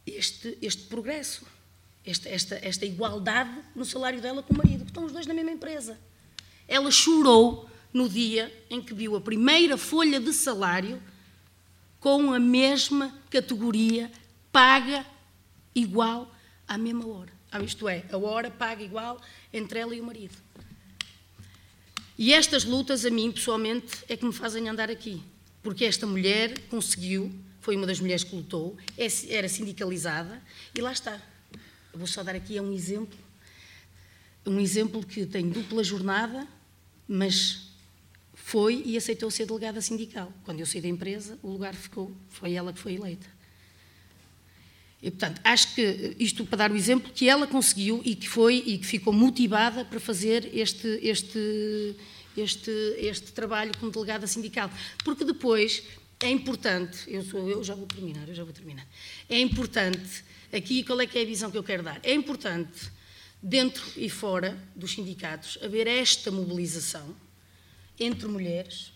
este, 0.06 0.58
este 0.62 0.84
progresso, 0.84 1.46
esta, 2.06 2.30
esta, 2.30 2.60
esta 2.62 2.86
igualdade 2.86 3.56
no 3.76 3.86
salário 3.86 4.20
dela 4.20 4.42
com 4.42 4.54
o 4.54 4.58
marido, 4.58 4.84
que 4.84 4.90
estão 4.90 5.06
os 5.06 5.12
dois 5.12 5.28
na 5.28 5.34
mesma 5.34 5.52
empresa. 5.52 6.00
Ela 6.68 6.90
chorou 6.90 7.70
no 7.94 8.10
dia 8.10 8.52
em 8.70 8.82
que 8.82 8.94
viu 8.94 9.16
a 9.16 9.22
primeira 9.22 9.78
folha 9.78 10.20
de 10.20 10.34
salário 10.34 11.02
com 12.02 12.34
a 12.34 12.40
mesma 12.40 13.16
categoria, 13.30 14.12
paga 14.52 15.06
igual 15.74 16.34
à 16.68 16.76
mesma 16.78 17.08
hora. 17.08 17.32
Ah, 17.52 17.62
isto 17.62 17.88
é, 17.88 18.04
a 18.12 18.18
hora 18.18 18.50
paga 18.50 18.84
igual 18.84 19.22
entre 19.54 19.80
ela 19.80 19.96
e 19.96 20.02
o 20.02 20.04
marido. 20.04 20.36
E 22.18 22.34
estas 22.34 22.66
lutas, 22.66 23.06
a 23.06 23.10
mim, 23.12 23.32
pessoalmente, 23.32 24.04
é 24.10 24.18
que 24.18 24.26
me 24.26 24.34
fazem 24.34 24.68
andar 24.68 24.90
aqui. 24.90 25.22
Porque 25.62 25.86
esta 25.86 26.08
mulher 26.08 26.60
conseguiu, 26.70 27.32
foi 27.60 27.76
uma 27.76 27.86
das 27.86 28.00
mulheres 28.00 28.24
que 28.24 28.36
lutou, 28.36 28.76
é 28.98 29.08
era 29.30 29.48
sindicalizada 29.48 30.42
e 30.74 30.82
lá 30.82 30.92
está. 30.92 31.22
Eu 31.94 32.00
vou 32.00 32.08
só 32.08 32.24
dar 32.24 32.36
aqui 32.36 32.60
um 32.60 32.74
exemplo. 32.74 33.18
Um 34.44 34.60
exemplo 34.60 35.06
que 35.06 35.26
tem 35.28 35.48
dupla 35.48 35.84
jornada, 35.84 36.48
mas 37.08 37.71
foi 38.52 38.84
e 38.86 38.98
aceitou 38.98 39.32
ser 39.32 39.46
delegada 39.46 39.80
sindical. 39.80 40.30
Quando 40.44 40.60
eu 40.60 40.66
saí 40.66 40.82
da 40.82 40.88
empresa, 40.90 41.40
o 41.42 41.48
lugar 41.48 41.74
ficou, 41.74 42.12
foi 42.28 42.52
ela 42.52 42.74
que 42.74 42.80
foi 42.80 42.96
eleita. 42.96 43.26
E, 45.02 45.10
portanto, 45.10 45.40
acho 45.42 45.74
que 45.74 46.18
isto 46.20 46.46
para 46.46 46.58
dar 46.58 46.72
o 46.72 46.76
exemplo 46.76 47.10
que 47.14 47.30
ela 47.30 47.48
conseguiu 47.48 48.02
e 48.04 48.14
que 48.14 48.28
foi 48.28 48.62
e 48.66 48.78
que 48.78 48.86
ficou 48.86 49.14
motivada 49.14 49.86
para 49.86 50.02
fazer 50.02 50.50
este, 50.54 51.00
este, 51.02 51.96
este, 52.36 52.72
este 52.98 53.32
trabalho 53.32 53.72
como 53.80 53.90
delegada 53.90 54.28
sindical. 54.28 54.70
Porque 55.06 55.24
depois 55.24 55.84
é 56.20 56.30
importante, 56.30 57.06
eu, 57.08 57.24
sou, 57.24 57.50
eu 57.50 57.64
já 57.64 57.74
vou 57.74 57.88
terminar, 57.88 58.28
eu 58.28 58.36
já 58.36 58.44
vou 58.44 58.52
terminar. 58.52 58.86
É 59.30 59.40
importante, 59.40 60.26
aqui 60.52 60.84
qual 60.84 61.00
é 61.00 61.08
que 61.08 61.18
é 61.18 61.22
a 61.22 61.26
visão 61.26 61.50
que 61.50 61.58
eu 61.58 61.64
quero 61.64 61.84
dar? 61.84 62.02
É 62.04 62.14
importante, 62.14 62.92
dentro 63.42 63.84
e 63.96 64.10
fora 64.10 64.62
dos 64.76 64.92
sindicatos, 64.92 65.58
haver 65.64 65.88
esta 65.88 66.30
mobilização 66.30 67.16
entre 68.04 68.28
mulheres, 68.28 68.92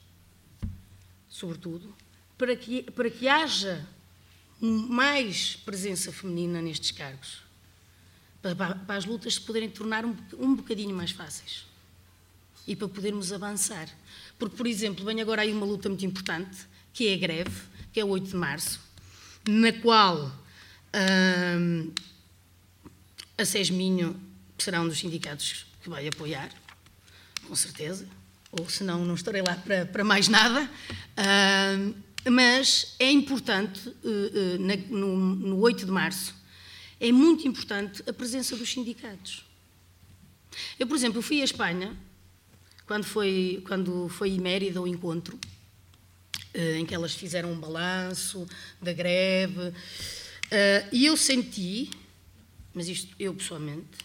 sobretudo, 1.29 1.95
para 2.37 2.55
que, 2.55 2.83
para 2.83 3.09
que 3.09 3.27
haja 3.27 3.87
mais 4.59 5.55
presença 5.57 6.11
feminina 6.11 6.61
nestes 6.61 6.91
cargos, 6.91 7.43
para, 8.41 8.55
para 8.75 8.95
as 8.95 9.05
lutas 9.05 9.35
se 9.35 9.41
poderem 9.41 9.69
tornar 9.69 10.05
um, 10.05 10.15
um 10.39 10.55
bocadinho 10.55 10.95
mais 10.95 11.11
fáceis 11.11 11.65
e 12.67 12.75
para 12.75 12.87
podermos 12.87 13.31
avançar. 13.31 13.87
Porque, 14.39 14.55
por 14.55 14.65
exemplo, 14.65 15.05
vem 15.05 15.21
agora 15.21 15.43
aí 15.43 15.51
uma 15.51 15.65
luta 15.65 15.87
muito 15.87 16.05
importante, 16.05 16.65
que 16.93 17.07
é 17.07 17.13
a 17.13 17.17
greve, 17.17 17.61
que 17.93 17.99
é 17.99 18.03
o 18.05 18.09
8 18.09 18.29
de 18.29 18.35
março, 18.35 18.79
na 19.47 19.71
qual 19.71 20.31
hum, 21.59 21.91
a 23.37 23.45
SESMINHO 23.45 24.15
será 24.57 24.81
um 24.81 24.87
dos 24.87 24.97
sindicatos 24.97 25.65
que 25.83 25.89
vai 25.89 26.07
apoiar, 26.07 26.49
com 27.47 27.55
certeza, 27.55 28.07
ou 28.59 28.69
senão 28.69 29.03
não 29.03 29.15
estarei 29.15 29.41
lá 29.41 29.55
para, 29.55 29.85
para 29.85 30.03
mais 30.03 30.27
nada. 30.27 30.69
Hum, 31.17 31.93
mas 32.29 32.95
é 32.97 33.11
importante, 33.11 33.87
eh, 34.03 34.57
eh, 34.59 34.77
no 34.89 35.59
8 35.59 35.85
de 35.85 35.91
março, 35.91 36.33
é 36.99 37.11
muito 37.11 37.47
importante 37.47 38.03
a 38.09 38.13
presença 38.13 38.55
dos 38.55 38.71
sindicatos. 38.71 39.45
Eu, 40.79 40.87
por 40.87 40.95
exemplo, 40.95 41.21
fui 41.21 41.41
à 41.41 41.43
Espanha, 41.43 41.95
quando 42.87 43.03
foi, 43.03 43.63
quando 43.67 44.09
foi 44.09 44.29
em 44.29 44.39
Mérida 44.39 44.81
o 44.81 44.87
encontro, 44.87 45.39
eh, 46.53 46.77
em 46.77 46.85
que 46.85 46.95
elas 46.95 47.13
fizeram 47.13 47.51
um 47.51 47.59
balanço 47.59 48.47
da 48.81 48.91
greve, 48.91 49.73
e 50.91 51.05
eu 51.05 51.17
senti, 51.17 51.89
mas 52.73 52.87
isto 52.87 53.13
eu 53.19 53.33
pessoalmente, 53.33 53.97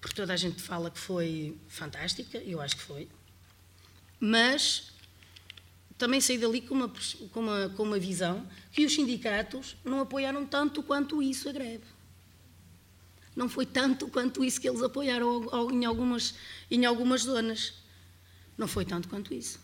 porque 0.00 0.14
toda 0.14 0.32
a 0.32 0.36
gente 0.36 0.62
fala 0.62 0.90
que 0.90 0.98
foi 0.98 1.56
fantástica, 1.68 2.38
eu 2.38 2.60
acho 2.60 2.76
que 2.76 2.82
foi, 2.82 3.08
mas 4.20 4.92
também 5.96 6.20
saí 6.20 6.38
dali 6.38 6.60
com 6.60 6.74
uma, 6.74 6.92
com, 7.32 7.40
uma, 7.40 7.68
com 7.76 7.82
uma 7.82 7.98
visão 7.98 8.46
que 8.72 8.84
os 8.84 8.94
sindicatos 8.94 9.76
não 9.84 10.00
apoiaram 10.00 10.46
tanto 10.46 10.82
quanto 10.82 11.22
isso 11.22 11.48
a 11.48 11.52
greve. 11.52 11.84
Não 13.34 13.48
foi 13.48 13.66
tanto 13.66 14.08
quanto 14.08 14.44
isso 14.44 14.60
que 14.60 14.68
eles 14.68 14.82
apoiaram 14.82 15.70
em 15.70 15.84
algumas, 15.84 16.34
em 16.70 16.84
algumas 16.84 17.22
zonas. 17.22 17.74
Não 18.56 18.66
foi 18.66 18.84
tanto 18.84 19.08
quanto 19.08 19.32
isso. 19.32 19.60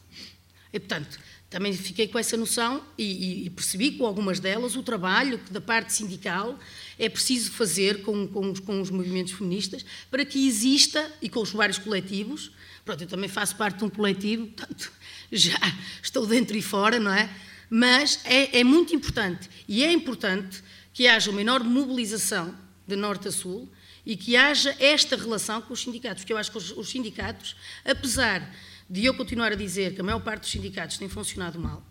E, 0.72 0.78
portanto, 0.78 1.18
também 1.50 1.72
fiquei 1.72 2.08
com 2.08 2.18
essa 2.18 2.36
noção 2.36 2.84
e, 2.98 3.46
e, 3.46 3.50
percebi 3.50 3.92
com 3.92 4.04
algumas 4.04 4.40
delas 4.40 4.74
o 4.74 4.82
trabalho 4.82 5.38
que 5.38 5.52
da 5.52 5.60
parte 5.60 5.92
sindical 5.92 6.58
é 6.98 7.08
preciso 7.08 7.52
fazer 7.52 8.02
com, 8.02 8.26
com, 8.26 8.52
com, 8.54 8.80
os 8.80 8.90
movimentos 8.90 9.32
feministas 9.34 9.86
para 10.10 10.24
que 10.24 10.48
exista, 10.48 11.12
e 11.22 11.28
com 11.28 11.40
os 11.40 11.52
vários 11.52 11.78
coletivos, 11.78 12.50
pronto, 12.84 13.02
eu 13.02 13.08
também 13.08 13.28
faço 13.28 13.56
parte 13.56 13.78
de 13.78 13.84
um 13.84 13.90
coletivo, 13.90 14.46
portanto, 14.46 14.92
já 15.32 15.58
estou 16.02 16.26
dentro 16.26 16.56
e 16.56 16.62
fora, 16.62 17.00
não 17.00 17.12
é? 17.12 17.30
Mas 17.70 18.20
é, 18.24 18.60
é 18.60 18.64
muito 18.64 18.94
importante, 18.94 19.48
e 19.66 19.82
é 19.82 19.92
importante 19.92 20.62
que 20.92 21.08
haja 21.08 21.30
uma 21.30 21.40
enorme 21.40 21.68
mobilização 21.68 22.54
de 22.86 22.94
norte 22.94 23.28
a 23.28 23.32
sul 23.32 23.68
e 24.06 24.16
que 24.16 24.36
haja 24.36 24.76
esta 24.78 25.16
relação 25.16 25.62
com 25.62 25.72
os 25.72 25.80
sindicatos, 25.80 26.22
porque 26.22 26.32
eu 26.32 26.36
acho 26.36 26.50
que 26.50 26.58
os, 26.58 26.70
os 26.72 26.88
sindicatos, 26.88 27.56
apesar 27.84 28.54
de 28.88 29.04
eu 29.04 29.14
continuar 29.14 29.52
a 29.52 29.56
dizer 29.56 29.94
que 29.94 30.00
a 30.00 30.04
maior 30.04 30.20
parte 30.20 30.42
dos 30.42 30.50
sindicatos 30.50 30.98
tem 30.98 31.08
funcionado 31.08 31.58
mal, 31.58 31.82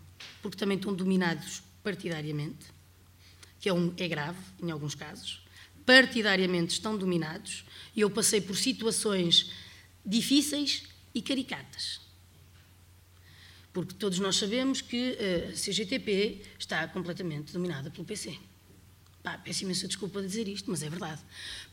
porque 0.42 0.58
também 0.58 0.78
estão 0.78 0.94
dominados 0.94 1.64
partidariamente, 1.84 2.68
que 3.60 3.68
é, 3.68 3.74
um, 3.74 3.94
é 3.98 4.08
grave 4.08 4.38
em 4.62 4.70
alguns 4.70 4.94
casos, 4.94 5.44
partidariamente 5.86 6.74
estão 6.74 6.96
dominados, 6.96 7.66
e 7.96 8.02
eu 8.02 8.10
passei 8.10 8.40
por 8.40 8.56
situações 8.56 9.52
difíceis 10.06 10.84
e 11.14 11.22
caricatas 11.22 12.04
porque 13.74 13.96
todos 13.96 14.20
nós 14.20 14.36
sabemos 14.36 14.82
que 14.82 15.18
a 15.18 15.52
CGTP 15.54 16.42
está 16.60 16.88
completamente 16.88 17.52
dominada 17.52 17.90
pelo 17.90 18.06
PC. 18.06 18.38
Pá, 19.24 19.38
peço 19.38 19.64
imensa 19.64 19.88
desculpa 19.88 20.22
de 20.22 20.28
dizer 20.28 20.48
isto, 20.48 20.70
mas 20.70 20.84
é 20.84 20.90
verdade. 20.90 21.22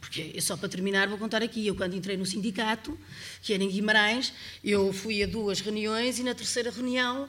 Porque, 0.00 0.40
só 0.40 0.56
para 0.56 0.68
terminar, 0.68 1.08
vou 1.08 1.18
contar 1.18 1.42
aqui. 1.42 1.66
Eu, 1.66 1.74
quando 1.74 1.94
entrei 1.94 2.16
no 2.16 2.24
sindicato, 2.24 2.98
que 3.42 3.52
era 3.52 3.62
em 3.62 3.68
Guimarães, 3.68 4.32
eu 4.64 4.92
fui 4.92 5.22
a 5.22 5.26
duas 5.26 5.60
reuniões 5.60 6.18
e, 6.18 6.22
na 6.22 6.32
terceira 6.32 6.70
reunião, 6.70 7.28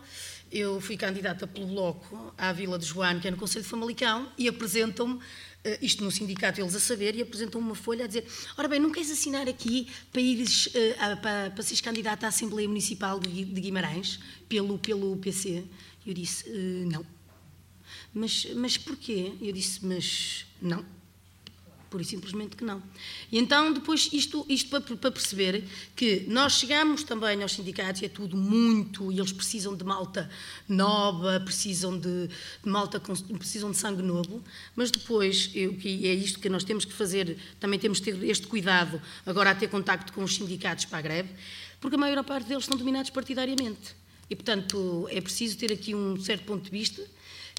eu 0.51 0.79
fui 0.79 0.95
candidata 0.95 1.47
pelo 1.47 1.65
Bloco 1.65 2.33
à 2.37 2.53
Vila 2.53 2.77
de 2.77 2.85
João, 2.85 3.19
que 3.19 3.27
é 3.27 3.31
no 3.31 3.37
Conselho 3.37 3.63
de 3.63 3.69
Famalicão, 3.69 4.31
e 4.37 4.47
apresentam-me 4.47 5.19
Uh, 5.63 5.77
isto 5.81 6.03
no 6.03 6.09
sindicato, 6.09 6.59
eles 6.59 6.73
a 6.75 6.79
saber, 6.79 7.15
e 7.15 7.21
apresentam 7.21 7.61
uma 7.61 7.75
folha 7.75 8.05
a 8.05 8.07
dizer: 8.07 8.25
Ora 8.57 8.67
bem, 8.67 8.79
não 8.79 8.91
queres 8.91 9.11
assinar 9.11 9.47
aqui 9.47 9.87
para, 10.11 10.21
ires, 10.21 10.67
uh, 10.67 10.71
a, 10.97 11.15
para, 11.17 11.51
para 11.51 11.63
seres 11.63 11.81
candidata 11.81 12.25
à 12.25 12.29
Assembleia 12.29 12.67
Municipal 12.67 13.19
de, 13.19 13.45
de 13.45 13.61
Guimarães, 13.61 14.19
pelo, 14.49 14.79
pelo 14.79 15.15
PC? 15.17 15.63
Eu 16.05 16.13
disse: 16.13 16.49
uh, 16.49 16.91
Não. 16.91 17.05
Mas, 18.13 18.47
mas 18.55 18.77
porquê? 18.77 19.33
Eu 19.39 19.53
disse: 19.53 19.85
Mas 19.85 20.45
não 20.61 20.83
Pura 21.91 22.03
e 22.03 22.05
simplesmente 22.05 22.55
que 22.55 22.63
não. 22.63 22.81
E 23.29 23.37
então, 23.37 23.73
depois, 23.73 24.09
isto, 24.13 24.45
isto 24.47 24.69
para, 24.69 24.79
para, 24.79 25.11
perceber 25.11 25.65
que 25.93 26.23
nós 26.25 26.53
chegamos 26.53 27.03
também 27.03 27.43
aos 27.43 27.51
sindicatos 27.51 28.01
e 28.01 28.05
é 28.05 28.07
tudo 28.07 28.37
muito, 28.37 29.11
e 29.11 29.19
eles 29.19 29.33
precisam 29.33 29.75
de 29.75 29.83
malta 29.83 30.31
nova, 30.69 31.37
precisam 31.41 31.99
de, 31.99 32.27
de 32.27 32.69
malta, 32.69 32.97
precisam 33.37 33.71
de 33.71 33.77
sangue 33.77 34.01
novo, 34.01 34.41
mas 34.73 34.89
depois, 34.89 35.51
eu, 35.53 35.73
que 35.73 36.07
é 36.07 36.13
isto 36.13 36.39
que 36.39 36.47
nós 36.47 36.63
temos 36.63 36.85
que 36.85 36.93
fazer, 36.93 37.37
também 37.59 37.77
temos 37.77 37.99
que 37.99 38.09
ter 38.09 38.23
este 38.23 38.47
cuidado 38.47 39.01
agora 39.25 39.51
a 39.51 39.55
ter 39.55 39.67
contacto 39.67 40.13
com 40.13 40.23
os 40.23 40.33
sindicatos 40.33 40.85
para 40.85 40.99
a 40.99 41.01
greve, 41.01 41.29
porque 41.81 41.97
a 41.97 41.99
maior 41.99 42.23
parte 42.23 42.47
deles 42.47 42.63
estão 42.63 42.77
dominados 42.77 43.11
partidariamente. 43.11 43.97
E, 44.29 44.35
portanto, 44.35 45.09
é 45.11 45.19
preciso 45.19 45.57
ter 45.57 45.73
aqui 45.73 45.93
um 45.93 46.17
certo 46.23 46.45
ponto 46.45 46.63
de 46.63 46.71
vista 46.71 47.05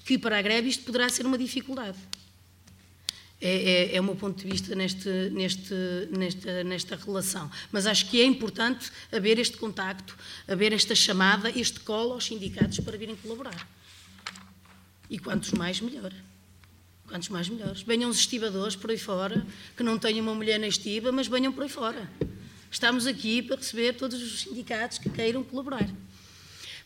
que 0.03 0.17
para 0.17 0.39
a 0.39 0.41
greve 0.41 0.69
isto 0.69 0.83
poderá 0.83 1.07
ser 1.07 1.23
uma 1.23 1.37
dificuldade. 1.37 1.99
É, 3.45 3.91
é, 3.91 3.95
é 3.97 3.99
o 3.99 4.03
meu 4.05 4.15
ponto 4.15 4.41
de 4.41 4.49
vista 4.49 4.73
neste, 4.73 5.09
neste, 5.31 5.73
nesta, 6.17 6.63
nesta 6.63 6.95
relação. 6.95 7.51
Mas 7.73 7.85
acho 7.85 8.09
que 8.09 8.21
é 8.21 8.23
importante 8.23 8.89
haver 9.11 9.37
este 9.37 9.57
contacto, 9.57 10.17
haver 10.47 10.71
esta 10.71 10.95
chamada, 10.95 11.49
este 11.49 11.81
colo 11.81 12.13
aos 12.13 12.23
sindicatos 12.23 12.79
para 12.79 12.97
virem 12.97 13.17
colaborar. 13.17 13.67
E 15.09 15.19
quantos 15.19 15.51
mais, 15.51 15.81
melhor. 15.81 16.13
Quantos 17.05 17.27
mais, 17.27 17.49
melhores. 17.49 17.81
Venham 17.81 18.09
os 18.09 18.17
estibadores 18.17 18.77
por 18.77 18.89
aí 18.89 18.97
fora, 18.97 19.45
que 19.75 19.83
não 19.83 19.99
tenham 19.99 20.21
uma 20.25 20.33
mulher 20.33 20.57
na 20.57 20.67
estiba, 20.67 21.11
mas 21.11 21.27
venham 21.27 21.51
por 21.51 21.63
aí 21.63 21.69
fora. 21.69 22.09
Estamos 22.71 23.05
aqui 23.05 23.41
para 23.41 23.57
receber 23.57 23.91
todos 23.93 24.23
os 24.23 24.39
sindicatos 24.39 24.99
que 24.99 25.09
queiram 25.09 25.43
colaborar. 25.43 25.89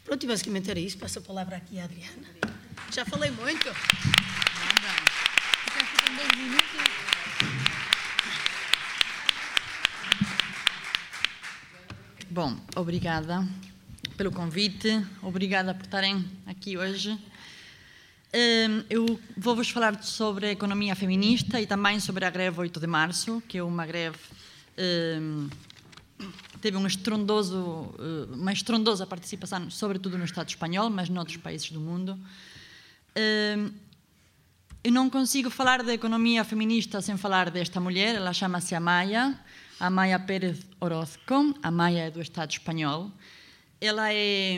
Pronto, 0.04 0.24
e 0.24 0.28
basicamente 0.28 0.72
era 0.72 0.80
isso. 0.80 0.98
Passo 0.98 1.20
a 1.20 1.22
palavra 1.22 1.56
aqui 1.56 1.78
à 1.78 1.84
Adriana. 1.84 2.28
Já 2.91 3.06
falei 3.06 3.30
muito. 3.30 3.70
Bom, 12.30 12.56
obrigada 12.75 13.47
pelo 14.15 14.32
convite, 14.32 15.06
obrigada 15.21 15.73
por 15.73 15.86
estarem 15.86 16.25
aqui 16.45 16.77
hoje. 16.77 17.12
Hum, 17.12 18.84
Eu 18.89 19.19
vou-vos 19.36 19.69
falar 19.69 20.03
sobre 20.03 20.47
a 20.47 20.51
economia 20.51 20.95
feminista 20.95 21.60
e 21.62 21.65
também 21.65 21.99
sobre 21.99 22.25
a 22.25 22.30
greve 22.30 22.60
8 22.60 22.80
de 22.80 22.88
março, 22.88 23.41
que 23.47 23.58
é 23.58 23.63
uma 23.63 23.86
greve 23.86 24.17
hum, 24.77 25.49
teve 26.62 26.77
um 26.77 26.86
estrondoso, 26.86 27.93
eh, 27.99 28.34
uma 28.34 28.51
estrondosa 28.51 29.06
participação, 29.06 29.69
sobretudo 29.69 30.17
no 30.17 30.25
Estado 30.25 30.49
espanhol, 30.49 30.89
mas 30.89 31.10
noutros 31.10 31.38
países 31.38 31.71
do 31.71 31.80
mundo. 31.80 32.19
Eu 34.88 34.93
não 34.93 35.10
consigo 35.10 35.50
falar 35.50 35.84
da 35.84 35.93
economia 35.93 36.45
feminista 36.45 37.02
sem 37.02 37.17
falar 37.17 37.52
desta 37.52 37.78
mulher, 37.78 38.15
ela 38.15 38.32
chama-se 38.32 38.73
Amaya, 38.73 39.38
Amaya 39.78 40.17
Pérez 40.17 40.65
Orozco, 40.80 41.54
Amaya 41.62 42.04
é 42.06 42.10
do 42.10 42.21
Estado 42.21 42.52
espanhol. 42.52 43.12
Ela 43.82 44.13
é, 44.13 44.56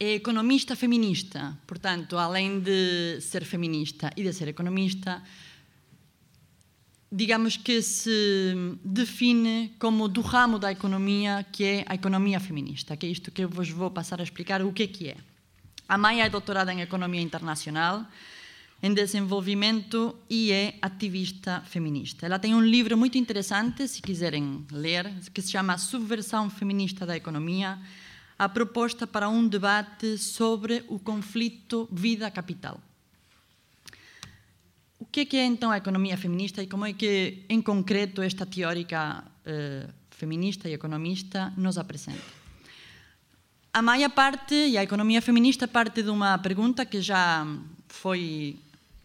é 0.00 0.14
economista 0.14 0.74
feminista, 0.74 1.54
portanto, 1.66 2.16
além 2.16 2.58
de 2.58 3.20
ser 3.20 3.44
feminista 3.44 4.10
e 4.16 4.22
de 4.22 4.32
ser 4.32 4.48
economista, 4.48 5.22
digamos 7.12 7.58
que 7.58 7.82
se 7.82 8.54
define 8.82 9.74
como 9.78 10.08
do 10.08 10.22
ramo 10.22 10.58
da 10.58 10.72
economia 10.72 11.44
que 11.52 11.64
é 11.64 11.84
a 11.86 11.94
economia 11.94 12.40
feminista, 12.40 12.96
que 12.96 13.04
é 13.04 13.10
isto 13.10 13.30
que 13.30 13.44
eu 13.44 13.50
vos 13.50 13.68
vou 13.68 13.90
passar 13.90 14.20
a 14.20 14.24
explicar 14.24 14.62
o 14.62 14.72
que 14.72 14.84
é 14.84 14.86
que 14.86 15.08
é. 15.10 15.16
A 15.86 15.98
Maia 15.98 16.24
é 16.24 16.30
doutorada 16.30 16.72
em 16.72 16.80
economia 16.80 17.20
internacional, 17.20 18.06
em 18.82 18.94
desenvolvimento 18.94 20.16
e 20.30 20.52
é 20.52 20.78
ativista 20.80 21.60
feminista. 21.62 22.26
Ela 22.26 22.38
tem 22.38 22.54
um 22.54 22.60
livro 22.60 22.96
muito 22.96 23.18
interessante, 23.18 23.88
se 23.88 24.00
quiserem 24.00 24.64
ler, 24.70 25.12
que 25.34 25.42
se 25.42 25.50
chama 25.50 25.76
Subversão 25.76 26.48
Feminista 26.48 27.04
da 27.04 27.16
Economia, 27.16 27.78
a 28.38 28.48
proposta 28.48 29.06
para 29.06 29.28
um 29.28 29.48
debate 29.48 30.16
sobre 30.16 30.84
o 30.88 30.98
conflito 30.98 31.88
vida-capital. 31.90 32.80
O 35.00 35.04
que 35.04 35.20
é, 35.20 35.24
que 35.24 35.36
é 35.36 35.44
então 35.44 35.70
a 35.70 35.76
economia 35.76 36.16
feminista 36.16 36.62
e 36.62 36.66
como 36.66 36.86
é 36.86 36.92
que, 36.92 37.44
em 37.48 37.60
concreto, 37.60 38.22
esta 38.22 38.46
teórica 38.46 39.24
eh, 39.44 39.88
feminista 40.10 40.68
e 40.68 40.72
economista 40.72 41.52
nos 41.56 41.78
apresenta? 41.78 42.38
A 43.72 43.82
Maia 43.82 44.10
parte, 44.10 44.54
e 44.54 44.78
a 44.78 44.82
economia 44.82 45.22
feminista 45.22 45.66
parte 45.66 46.02
de 46.02 46.10
uma 46.10 46.38
pergunta 46.38 46.84
que 46.84 47.00
já 47.00 47.46
foi 47.88 48.58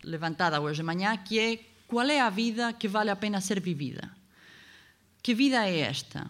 levantada 0.03 0.59
hoje 0.61 0.77
de 0.77 0.83
manhã, 0.83 1.15
que 1.17 1.39
é 1.39 1.59
qual 1.87 2.07
é 2.07 2.19
a 2.19 2.29
vida 2.29 2.73
que 2.73 2.87
vale 2.87 3.09
a 3.09 3.15
pena 3.15 3.39
ser 3.41 3.59
vivida? 3.59 4.09
Que 5.21 5.33
vida 5.33 5.67
é 5.67 5.79
esta? 5.79 6.29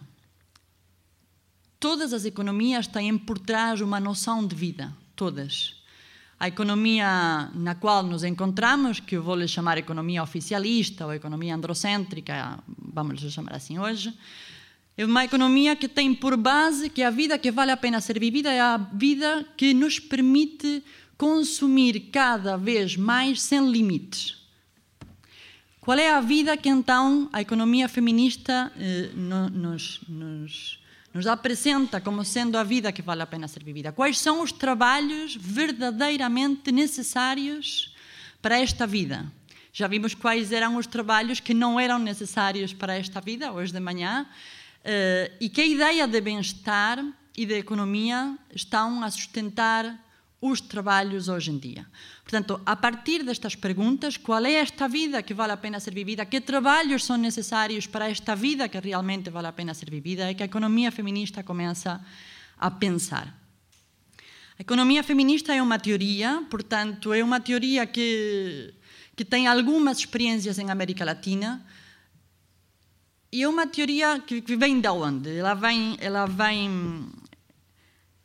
Todas 1.80 2.12
as 2.12 2.24
economias 2.24 2.86
têm 2.86 3.16
por 3.18 3.38
trás 3.38 3.80
uma 3.80 3.98
noção 4.00 4.46
de 4.46 4.54
vida, 4.54 4.92
todas. 5.16 5.82
A 6.38 6.48
economia 6.48 7.50
na 7.54 7.74
qual 7.74 8.02
nos 8.02 8.24
encontramos, 8.24 9.00
que 9.00 9.16
eu 9.16 9.22
vou 9.22 9.36
lhe 9.36 9.48
chamar 9.48 9.78
economia 9.78 10.22
oficialista 10.22 11.06
ou 11.06 11.14
economia 11.14 11.54
androcêntrica, 11.54 12.58
vamos 12.78 13.22
lhe 13.22 13.30
chamar 13.30 13.54
assim 13.54 13.78
hoje, 13.78 14.14
é 14.96 15.04
uma 15.04 15.24
economia 15.24 15.74
que 15.74 15.88
tem 15.88 16.14
por 16.14 16.36
base 16.36 16.88
que 16.88 17.02
a 17.02 17.10
vida 17.10 17.36
que 17.36 17.50
vale 17.50 17.72
a 17.72 17.76
pena 17.76 18.00
ser 18.00 18.18
vivida 18.20 18.52
é 18.52 18.60
a 18.60 18.76
vida 18.76 19.44
que 19.56 19.74
nos 19.74 19.98
permite 19.98 20.84
consumir 21.16 22.10
cada 22.10 22.56
vez 22.56 22.96
mais 22.96 23.40
sem 23.40 23.70
limites. 23.70 24.44
Qual 25.80 25.98
é 25.98 26.10
a 26.10 26.20
vida 26.20 26.56
que 26.56 26.68
então 26.68 27.28
a 27.32 27.42
economia 27.42 27.88
feminista 27.88 28.72
eh, 28.78 29.10
no, 29.14 29.50
nos, 29.50 30.00
nos, 30.08 30.82
nos 31.12 31.26
apresenta 31.26 32.00
como 32.00 32.24
sendo 32.24 32.56
a 32.56 32.64
vida 32.64 32.90
que 32.90 33.02
vale 33.02 33.20
a 33.20 33.26
pena 33.26 33.46
ser 33.46 33.62
vivida? 33.62 33.92
Quais 33.92 34.18
são 34.18 34.42
os 34.42 34.50
trabalhos 34.50 35.36
verdadeiramente 35.36 36.72
necessários 36.72 37.94
para 38.40 38.58
esta 38.58 38.86
vida? 38.86 39.30
Já 39.74 39.86
vimos 39.86 40.14
quais 40.14 40.52
eram 40.52 40.76
os 40.76 40.86
trabalhos 40.86 41.38
que 41.38 41.52
não 41.52 41.78
eram 41.78 41.98
necessários 41.98 42.72
para 42.72 42.96
esta 42.96 43.20
vida, 43.20 43.52
hoje 43.52 43.72
de 43.72 43.80
manhã, 43.80 44.26
eh, 44.82 45.32
e 45.38 45.50
que 45.50 45.60
a 45.60 45.66
ideia 45.66 46.08
de 46.08 46.20
bem-estar 46.20 47.04
e 47.36 47.44
de 47.44 47.58
economia 47.58 48.38
estão 48.54 49.02
a 49.02 49.10
sustentar 49.10 49.98
os 50.40 50.60
trabalhos 50.60 51.28
hoje 51.28 51.50
em 51.50 51.58
dia. 51.58 51.86
Portanto, 52.22 52.60
a 52.66 52.76
partir 52.76 53.22
destas 53.22 53.54
perguntas, 53.54 54.16
qual 54.16 54.44
é 54.44 54.54
esta 54.54 54.86
vida 54.88 55.22
que 55.22 55.32
vale 55.32 55.52
a 55.52 55.56
pena 55.56 55.80
ser 55.80 55.94
vivida? 55.94 56.26
Que 56.26 56.40
trabalhos 56.40 57.04
são 57.04 57.16
necessários 57.16 57.86
para 57.86 58.10
esta 58.10 58.36
vida 58.36 58.68
que 58.68 58.78
realmente 58.78 59.30
vale 59.30 59.46
a 59.46 59.52
pena 59.52 59.72
ser 59.72 59.90
vivida? 59.90 60.30
É 60.30 60.34
que 60.34 60.42
a 60.42 60.46
economia 60.46 60.92
feminista 60.92 61.42
começa 61.42 62.04
a 62.58 62.70
pensar. 62.70 63.34
A 64.58 64.62
economia 64.62 65.02
feminista 65.02 65.54
é 65.54 65.60
uma 65.60 65.78
teoria, 65.78 66.44
portanto, 66.50 67.12
é 67.12 67.24
uma 67.24 67.40
teoria 67.40 67.86
que, 67.86 68.72
que 69.16 69.24
tem 69.24 69.48
algumas 69.48 69.98
experiências 69.98 70.58
em 70.58 70.70
América 70.70 71.04
Latina, 71.04 71.64
e 73.34 73.42
é 73.42 73.48
uma 73.48 73.66
teoria 73.66 74.20
que, 74.20 74.40
vem 74.54 74.80
de 74.80 74.88
onde? 74.88 75.36
Ela 75.36 75.54
vem, 75.54 75.96
ela 75.98 76.24
vem 76.24 77.10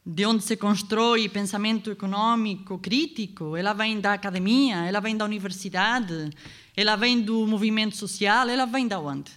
de 0.06 0.26
onde 0.26 0.44
se 0.44 0.56
constrói 0.56 1.30
pensamento 1.30 1.92
econômico 1.92 2.80
crítico, 2.80 3.56
ela 3.56 3.74
vem 3.74 4.00
da 4.00 4.14
academia, 4.14 4.86
ela 4.86 5.00
vem 5.00 5.16
da 5.16 5.26
universidade, 5.26 6.32
ela 6.76 6.96
vem 6.96 7.22
do 7.22 7.46
movimento 7.46 7.98
social, 7.98 8.48
ela 8.48 8.66
vem 8.66 8.88
de 8.88 8.96
onde? 8.96 9.32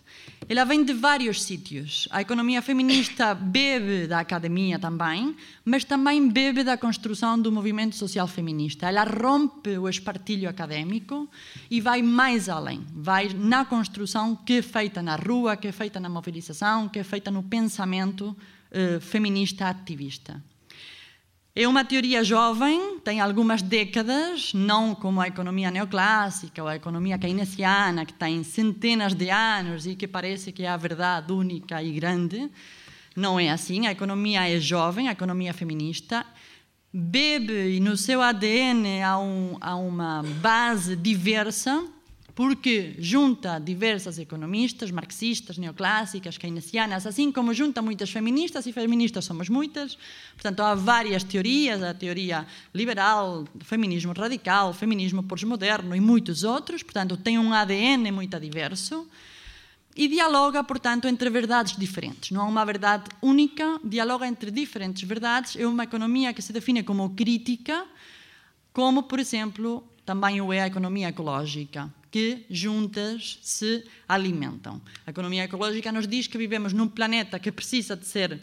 Ela 0.48 0.64
vem 0.64 0.84
de 0.84 0.92
vários 0.92 1.42
sítios. 1.42 2.06
A 2.10 2.20
economia 2.20 2.62
feminista 2.62 3.34
bebe 3.34 4.06
da 4.06 4.20
academia 4.20 4.78
também, 4.78 5.36
mas 5.64 5.84
também 5.84 6.28
bebe 6.28 6.62
da 6.62 6.76
construção 6.76 7.38
do 7.38 7.50
movimento 7.50 7.96
social 7.96 8.28
feminista. 8.28 8.88
Ela 8.88 9.04
rompe 9.04 9.76
o 9.76 9.88
espartilho 9.88 10.48
acadêmico 10.48 11.28
e 11.70 11.80
vai 11.80 12.02
mais 12.02 12.48
além. 12.48 12.84
Vai 12.94 13.30
na 13.34 13.64
construção 13.64 14.36
que 14.36 14.54
é 14.54 14.62
feita 14.62 15.02
na 15.02 15.16
rua, 15.16 15.56
que 15.56 15.68
é 15.68 15.72
feita 15.72 15.98
na 15.98 16.08
mobilização, 16.08 16.88
que 16.88 16.98
é 16.98 17.04
feita 17.04 17.30
no 17.30 17.42
pensamento 17.42 18.36
eh, 18.70 19.00
feminista 19.00 19.68
ativista. 19.68 20.42
É 21.54 21.68
uma 21.68 21.84
teoria 21.84 22.24
jovem, 22.24 22.98
tem 23.00 23.20
algumas 23.20 23.60
décadas, 23.60 24.54
não 24.54 24.94
como 24.94 25.20
a 25.20 25.28
economia 25.28 25.70
neoclássica 25.70 26.62
ou 26.62 26.66
a 26.66 26.76
economia 26.76 27.18
keynesiana, 27.18 28.06
que 28.06 28.14
tem 28.14 28.42
centenas 28.42 29.12
de 29.12 29.28
anos 29.28 29.86
e 29.86 29.94
que 29.94 30.08
parece 30.08 30.50
que 30.50 30.62
é 30.62 30.68
a 30.68 30.78
verdade 30.78 31.30
única 31.30 31.82
e 31.82 31.92
grande. 31.92 32.50
Não 33.14 33.38
é 33.38 33.50
assim. 33.50 33.86
A 33.86 33.92
economia 33.92 34.48
é 34.48 34.58
jovem, 34.58 35.08
a 35.08 35.12
economia 35.12 35.52
feminista. 35.52 36.24
Bebe 36.90 37.78
no 37.80 37.98
seu 37.98 38.22
ADN 38.22 39.02
a, 39.02 39.18
um, 39.18 39.58
a 39.60 39.76
uma 39.76 40.22
base 40.40 40.96
diversa, 40.96 41.84
porque 42.34 42.94
junta 42.98 43.58
diversas 43.58 44.18
economistas, 44.18 44.90
marxistas, 44.90 45.58
neoclássicas, 45.58 46.38
keynesianas, 46.38 47.06
assim 47.06 47.30
como 47.30 47.52
junta 47.52 47.82
muitas 47.82 48.10
feministas, 48.10 48.66
e 48.66 48.72
feministas 48.72 49.24
somos 49.24 49.48
muitas. 49.48 49.98
Portanto, 50.34 50.60
há 50.60 50.74
várias 50.74 51.22
teorias, 51.22 51.82
a 51.82 51.92
teoria 51.92 52.46
liberal, 52.74 53.46
feminismo 53.60 54.12
radical, 54.12 54.72
feminismo 54.72 55.22
pós-moderno 55.22 55.94
e 55.94 56.00
muitos 56.00 56.42
outros. 56.42 56.82
Portanto, 56.82 57.16
tem 57.18 57.38
um 57.38 57.52
ADN 57.52 58.10
muito 58.10 58.40
diverso 58.40 59.06
e 59.94 60.08
dialoga, 60.08 60.64
portanto, 60.64 61.06
entre 61.06 61.28
verdades 61.28 61.76
diferentes. 61.76 62.30
Não 62.30 62.40
há 62.40 62.46
uma 62.46 62.64
verdade 62.64 63.10
única, 63.20 63.78
dialoga 63.84 64.26
entre 64.26 64.50
diferentes 64.50 65.06
verdades. 65.06 65.54
É 65.56 65.66
uma 65.66 65.84
economia 65.84 66.32
que 66.32 66.40
se 66.40 66.50
define 66.50 66.82
como 66.82 67.10
crítica, 67.10 67.84
como, 68.72 69.02
por 69.02 69.20
exemplo, 69.20 69.86
também 70.06 70.40
o 70.40 70.50
é 70.50 70.62
a 70.62 70.66
economia 70.66 71.08
ecológica 71.08 71.92
que 72.12 72.44
juntas 72.50 73.38
se 73.42 73.84
alimentam. 74.06 74.80
A 75.06 75.10
economia 75.10 75.44
ecológica 75.44 75.90
nos 75.90 76.06
diz 76.06 76.28
que 76.28 76.36
vivemos 76.36 76.74
num 76.74 76.86
planeta 76.86 77.40
que 77.40 77.50
precisa 77.50 77.96
de 77.96 78.06
ser 78.06 78.38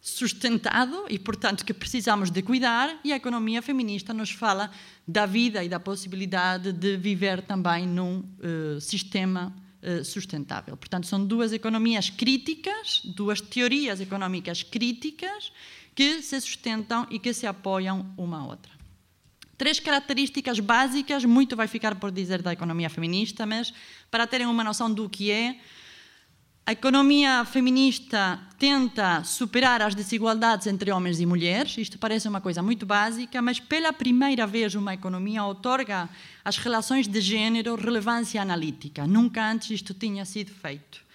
sustentado 0.00 1.04
e, 1.10 1.18
portanto, 1.18 1.62
que 1.62 1.74
precisamos 1.74 2.30
de 2.30 2.42
cuidar, 2.42 2.98
e 3.04 3.12
a 3.12 3.16
economia 3.16 3.60
feminista 3.60 4.14
nos 4.14 4.30
fala 4.30 4.70
da 5.06 5.26
vida 5.26 5.62
e 5.62 5.68
da 5.68 5.78
possibilidade 5.78 6.72
de 6.72 6.96
viver 6.96 7.42
também 7.42 7.86
num 7.86 8.20
uh, 8.20 8.80
sistema 8.80 9.54
uh, 9.82 10.02
sustentável. 10.02 10.74
Portanto, 10.74 11.06
são 11.06 11.22
duas 11.22 11.52
economias 11.52 12.08
críticas, 12.08 13.02
duas 13.04 13.42
teorias 13.42 14.00
económicas 14.00 14.62
críticas 14.62 15.52
que 15.94 16.22
se 16.22 16.40
sustentam 16.40 17.06
e 17.10 17.18
que 17.18 17.34
se 17.34 17.46
apoiam 17.46 18.14
uma 18.16 18.38
à 18.38 18.46
outra. 18.46 18.79
Três 19.60 19.78
características 19.78 20.58
básicas, 20.58 21.22
muito 21.22 21.54
vai 21.54 21.68
ficar 21.68 21.94
por 21.96 22.10
dizer 22.10 22.40
da 22.40 22.50
economia 22.50 22.88
feminista, 22.88 23.44
mas 23.44 23.74
para 24.10 24.26
terem 24.26 24.46
uma 24.46 24.64
noção 24.64 24.90
do 24.90 25.06
que 25.06 25.30
é, 25.30 25.58
a 26.64 26.72
economia 26.72 27.44
feminista 27.44 28.40
tenta 28.58 29.22
superar 29.22 29.82
as 29.82 29.94
desigualdades 29.94 30.66
entre 30.66 30.90
homens 30.90 31.20
e 31.20 31.26
mulheres. 31.26 31.76
Isto 31.76 31.98
parece 31.98 32.26
uma 32.26 32.40
coisa 32.40 32.62
muito 32.62 32.86
básica, 32.86 33.42
mas 33.42 33.60
pela 33.60 33.92
primeira 33.92 34.46
vez 34.46 34.74
uma 34.74 34.94
economia 34.94 35.44
otorga 35.44 36.08
às 36.42 36.56
relações 36.56 37.06
de 37.06 37.20
gênero 37.20 37.74
relevância 37.74 38.40
analítica. 38.40 39.06
Nunca 39.06 39.46
antes 39.46 39.72
isto 39.72 39.92
tinha 39.92 40.24
sido 40.24 40.52
feito 40.52 41.09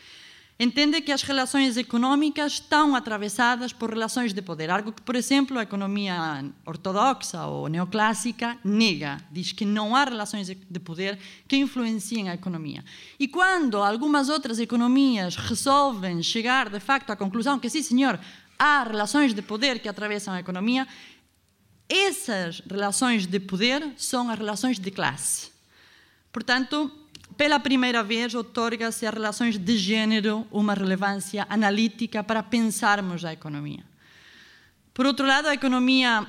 entende 0.60 1.02
que 1.02 1.12
as 1.12 1.22
relações 1.22 1.76
económicas 1.76 2.54
estão 2.54 2.96
atravessadas 2.96 3.74
por 3.74 3.90
relações 3.90 4.34
de 4.34 4.42
poder, 4.42 4.70
algo 4.70 4.94
que, 4.94 5.02
por 5.02 5.16
exemplo, 5.16 5.60
a 5.60 5.64
economia 5.64 6.46
ortodoxa 6.66 7.46
ou 7.46 7.68
neoclássica 7.68 8.58
nega, 8.64 9.18
diz 9.30 9.52
que 9.52 9.66
não 9.66 9.96
há 9.96 10.06
relações 10.06 10.48
de 10.48 10.80
poder 10.80 11.20
que 11.48 11.58
influenciem 11.58 12.30
a 12.30 12.34
economia. 12.34 12.84
E 13.20 13.28
quando 13.28 13.78
algumas 13.78 14.30
outras 14.30 14.60
economias 14.60 15.36
resolvem 15.36 16.24
chegar, 16.24 16.70
de 16.70 16.80
facto, 16.80 17.10
à 17.10 17.16
conclusão 17.16 17.60
que, 17.60 17.70
sim, 17.70 17.84
senhor, 17.84 18.20
há 18.58 18.84
relações 18.84 19.34
de 19.34 19.42
poder 19.42 19.80
que 19.80 19.90
atravessam 19.90 20.34
a 20.34 20.40
economia, 20.40 20.88
essas 21.90 22.62
relações 22.62 23.28
de 23.28 23.40
poder 23.40 23.94
são 23.98 24.30
as 24.30 24.38
relações 24.38 24.80
de 24.80 24.90
classe. 24.90 25.52
Portanto, 26.32 26.92
pela 27.38 27.60
primeira 27.60 28.04
vez, 28.04 28.34
otorga-se 28.34 29.06
a 29.06 29.12
relações 29.12 29.58
de 29.58 29.78
gênero 29.78 30.48
uma 30.52 30.74
relevância 30.74 31.46
analítica 31.50 32.24
para 32.24 32.42
pensarmos 32.42 33.26
a 33.26 33.34
economia. 33.34 33.84
Por 34.94 35.06
outro 35.06 35.26
lado, 35.26 35.48
a 35.48 35.54
economia 35.54 36.26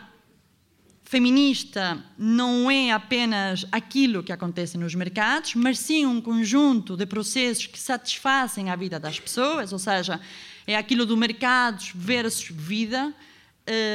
feminista 1.04 2.04
não 2.18 2.68
é 2.68 2.90
apenas 2.90 3.64
aquilo 3.70 4.24
que 4.24 4.32
acontece 4.32 4.76
nos 4.76 4.94
mercados, 4.94 5.54
mas 5.54 5.78
sim 5.78 6.04
um 6.04 6.20
conjunto 6.20 6.96
de 6.96 7.06
processos 7.06 7.66
que 7.66 7.78
satisfazem 7.78 8.70
a 8.70 8.76
vida 8.76 8.98
das 8.98 9.20
pessoas, 9.20 9.72
ou 9.72 9.78
seja, 9.78 10.20
é 10.66 10.76
aquilo 10.76 11.06
do 11.06 11.16
mercados 11.16 11.92
versus 11.94 12.48
vida. 12.50 13.14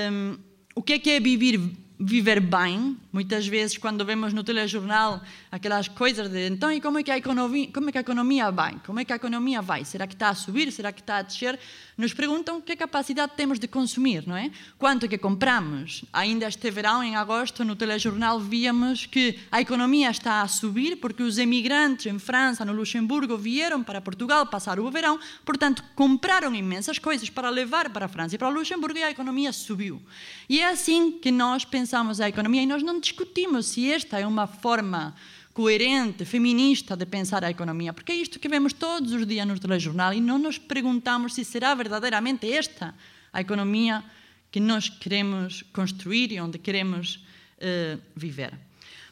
Um, 0.09 0.37
o 0.73 0.81
que 0.81 0.93
é 0.93 0.99
que 0.99 1.09
é 1.09 1.19
viver 1.19 1.59
viver 2.01 2.39
bem. 2.39 2.97
Muitas 3.13 3.47
vezes, 3.47 3.77
quando 3.77 4.03
vemos 4.03 4.33
no 4.33 4.43
telejornal 4.43 5.21
aquelas 5.51 5.87
coisas 5.87 6.29
de 6.29 6.49
então, 6.49 6.71
e 6.71 6.81
como 6.81 6.97
é 6.97 7.03
que 7.03 7.11
a 7.11 7.17
economia, 7.17 7.69
como 7.71 7.89
é 7.89 7.91
que 7.91 7.97
a 7.99 8.01
economia 8.01 8.49
vai? 8.49 8.75
Como 8.85 8.99
é 8.99 9.05
que 9.05 9.13
a 9.13 9.17
economia 9.17 9.61
vai? 9.61 9.85
Será 9.85 10.07
que 10.07 10.15
está 10.15 10.29
a 10.29 10.35
subir? 10.35 10.71
Será 10.71 10.91
que 10.91 11.01
está 11.01 11.17
a 11.17 11.21
descer? 11.21 11.59
Nos 11.95 12.13
perguntam 12.13 12.59
que 12.59 12.75
capacidade 12.75 13.33
temos 13.35 13.59
de 13.59 13.67
consumir, 13.67 14.25
não 14.25 14.35
é? 14.35 14.49
Quanto 14.79 15.05
é 15.05 15.09
que 15.09 15.17
compramos? 15.17 16.03
Ainda 16.11 16.47
este 16.47 16.71
verão, 16.71 17.03
em 17.03 17.15
agosto, 17.15 17.63
no 17.63 17.75
telejornal, 17.75 18.39
víamos 18.39 19.05
que 19.05 19.37
a 19.51 19.61
economia 19.61 20.09
está 20.09 20.41
a 20.41 20.47
subir 20.47 20.95
porque 20.95 21.21
os 21.21 21.37
emigrantes 21.37 22.07
em 22.07 22.17
França, 22.17 22.65
no 22.65 22.73
Luxemburgo, 22.73 23.37
vieram 23.37 23.83
para 23.83 24.01
Portugal 24.01 24.47
passar 24.47 24.79
o 24.79 24.89
verão, 24.89 25.19
portanto, 25.45 25.83
compraram 25.93 26.55
imensas 26.55 26.97
coisas 26.97 27.29
para 27.29 27.49
levar 27.49 27.89
para 27.91 28.05
a 28.05 28.09
França 28.09 28.35
e 28.35 28.37
para 28.37 28.47
o 28.47 28.51
Luxemburgo 28.51 28.97
e 28.97 29.03
a 29.03 29.11
economia 29.11 29.53
subiu. 29.53 30.01
E 30.49 30.59
é 30.59 30.69
assim 30.69 31.11
que 31.11 31.29
nós 31.29 31.63
pensamos 31.63 31.90
a 31.93 32.29
economia 32.29 32.63
e 32.63 32.65
nós 32.65 32.81
não 32.81 32.99
discutimos 32.99 33.65
se 33.65 33.91
esta 33.91 34.17
é 34.19 34.25
uma 34.25 34.47
forma 34.47 35.13
coerente, 35.53 36.23
feminista 36.23 36.95
de 36.95 37.05
pensar 37.05 37.43
a 37.43 37.49
economia, 37.49 37.91
porque 37.91 38.13
é 38.13 38.15
isto 38.15 38.39
que 38.39 38.47
vemos 38.47 38.71
todos 38.71 39.11
os 39.11 39.27
dias 39.27 39.45
no 39.45 39.59
telejornal 39.59 40.13
e 40.13 40.21
não 40.21 40.37
nos 40.37 40.57
perguntamos 40.57 41.33
se 41.33 41.43
será 41.43 41.75
verdadeiramente 41.75 42.51
esta 42.51 42.95
a 43.33 43.41
economia 43.41 44.03
que 44.49 44.59
nós 44.59 44.87
queremos 44.87 45.63
construir 45.73 46.31
e 46.31 46.39
onde 46.39 46.57
queremos 46.57 47.15
uh, 47.15 48.01
viver. 48.15 48.53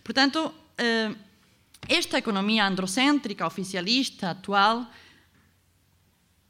Portanto, 0.03 0.37
uh, 0.47 1.15
esta 1.87 2.17
economia 2.17 2.65
androcêntrica, 2.65 3.45
oficialista, 3.45 4.31
atual, 4.31 4.87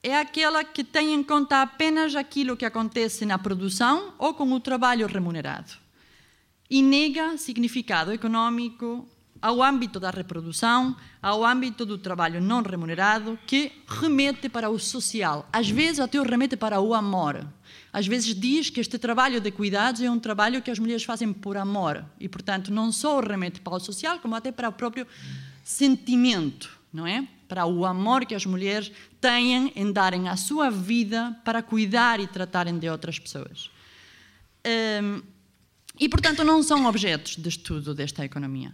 é 0.04 0.16
aquela 0.16 0.64
que 0.64 0.84
tem 0.84 1.14
em 1.14 1.24
conta 1.24 1.62
apenas 1.62 2.16
aquilo 2.16 2.56
que 2.56 2.66
acontece 2.66 3.26
na 3.26 3.40
produção 3.40 4.14
ou 4.20 4.34
com 4.36 4.52
o 4.54 4.60
trabalho 4.60 5.08
remunerado 5.08 5.89
e 6.70 6.82
nega 6.82 7.38
significado 7.38 8.12
econômico 8.12 9.08
ao 9.42 9.64
âmbito 9.64 10.00
da 10.00 10.10
reprodução, 10.10 10.96
ao 11.22 11.46
âmbito 11.46 11.86
do 11.86 11.98
trabalho 11.98 12.42
não 12.42 12.62
remunerado, 12.62 13.40
que 13.48 13.72
remete 13.88 14.50
para 14.50 14.70
o 14.70 14.78
social. 14.78 15.48
Às 15.52 15.70
vezes 15.70 16.00
até 16.00 16.20
o 16.20 16.24
remete 16.24 16.58
para 16.58 16.80
o 16.80 16.94
amor. 16.94 17.48
Às 17.92 18.06
vezes 18.06 18.36
diz 18.36 18.70
que 18.70 18.80
este 18.80 18.98
trabalho 18.98 19.40
de 19.40 19.52
cuidados 19.52 20.02
é 20.02 20.12
um 20.12 20.20
trabalho 20.20 20.62
que 20.62 20.70
as 20.70 20.78
mulheres 20.78 21.04
fazem 21.04 21.32
por 21.32 21.58
amor 21.58 22.06
e, 22.20 22.28
portanto, 22.28 22.72
não 22.72 22.92
só 22.92 23.20
remete 23.20 23.62
para 23.62 23.76
o 23.76 23.80
social, 23.80 24.20
como 24.20 24.36
até 24.36 24.52
para 24.52 24.70
o 24.70 24.74
próprio 24.74 25.08
sentimento, 25.64 26.78
não 26.94 27.08
é? 27.08 27.28
Para 27.48 27.66
o 27.66 27.86
amor 27.86 28.26
que 28.26 28.36
as 28.36 28.46
mulheres 28.46 28.92
têm 29.20 29.72
em 29.76 29.92
darem 29.92 30.28
a 30.28 30.36
sua 30.36 30.70
vida 30.70 31.36
para 31.44 31.64
cuidar 31.64 32.20
e 32.20 32.28
tratarem 32.28 32.78
de 32.78 32.90
outras 32.90 33.18
pessoas. 33.18 33.72
Um, 35.02 35.22
e, 36.00 36.08
portanto, 36.08 36.44
não 36.44 36.64
são 36.64 36.86
objetos 36.86 37.36
de 37.36 37.50
estudo 37.50 37.94
desta 37.94 38.24
economia. 38.24 38.74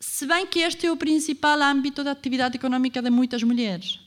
Se 0.00 0.26
bem 0.26 0.46
que 0.46 0.60
este 0.60 0.86
é 0.86 0.92
o 0.92 0.96
principal 0.96 1.60
âmbito 1.62 2.02
da 2.02 2.10
atividade 2.10 2.56
económica 2.56 3.00
de 3.00 3.10
muitas 3.10 3.42
mulheres. 3.42 4.00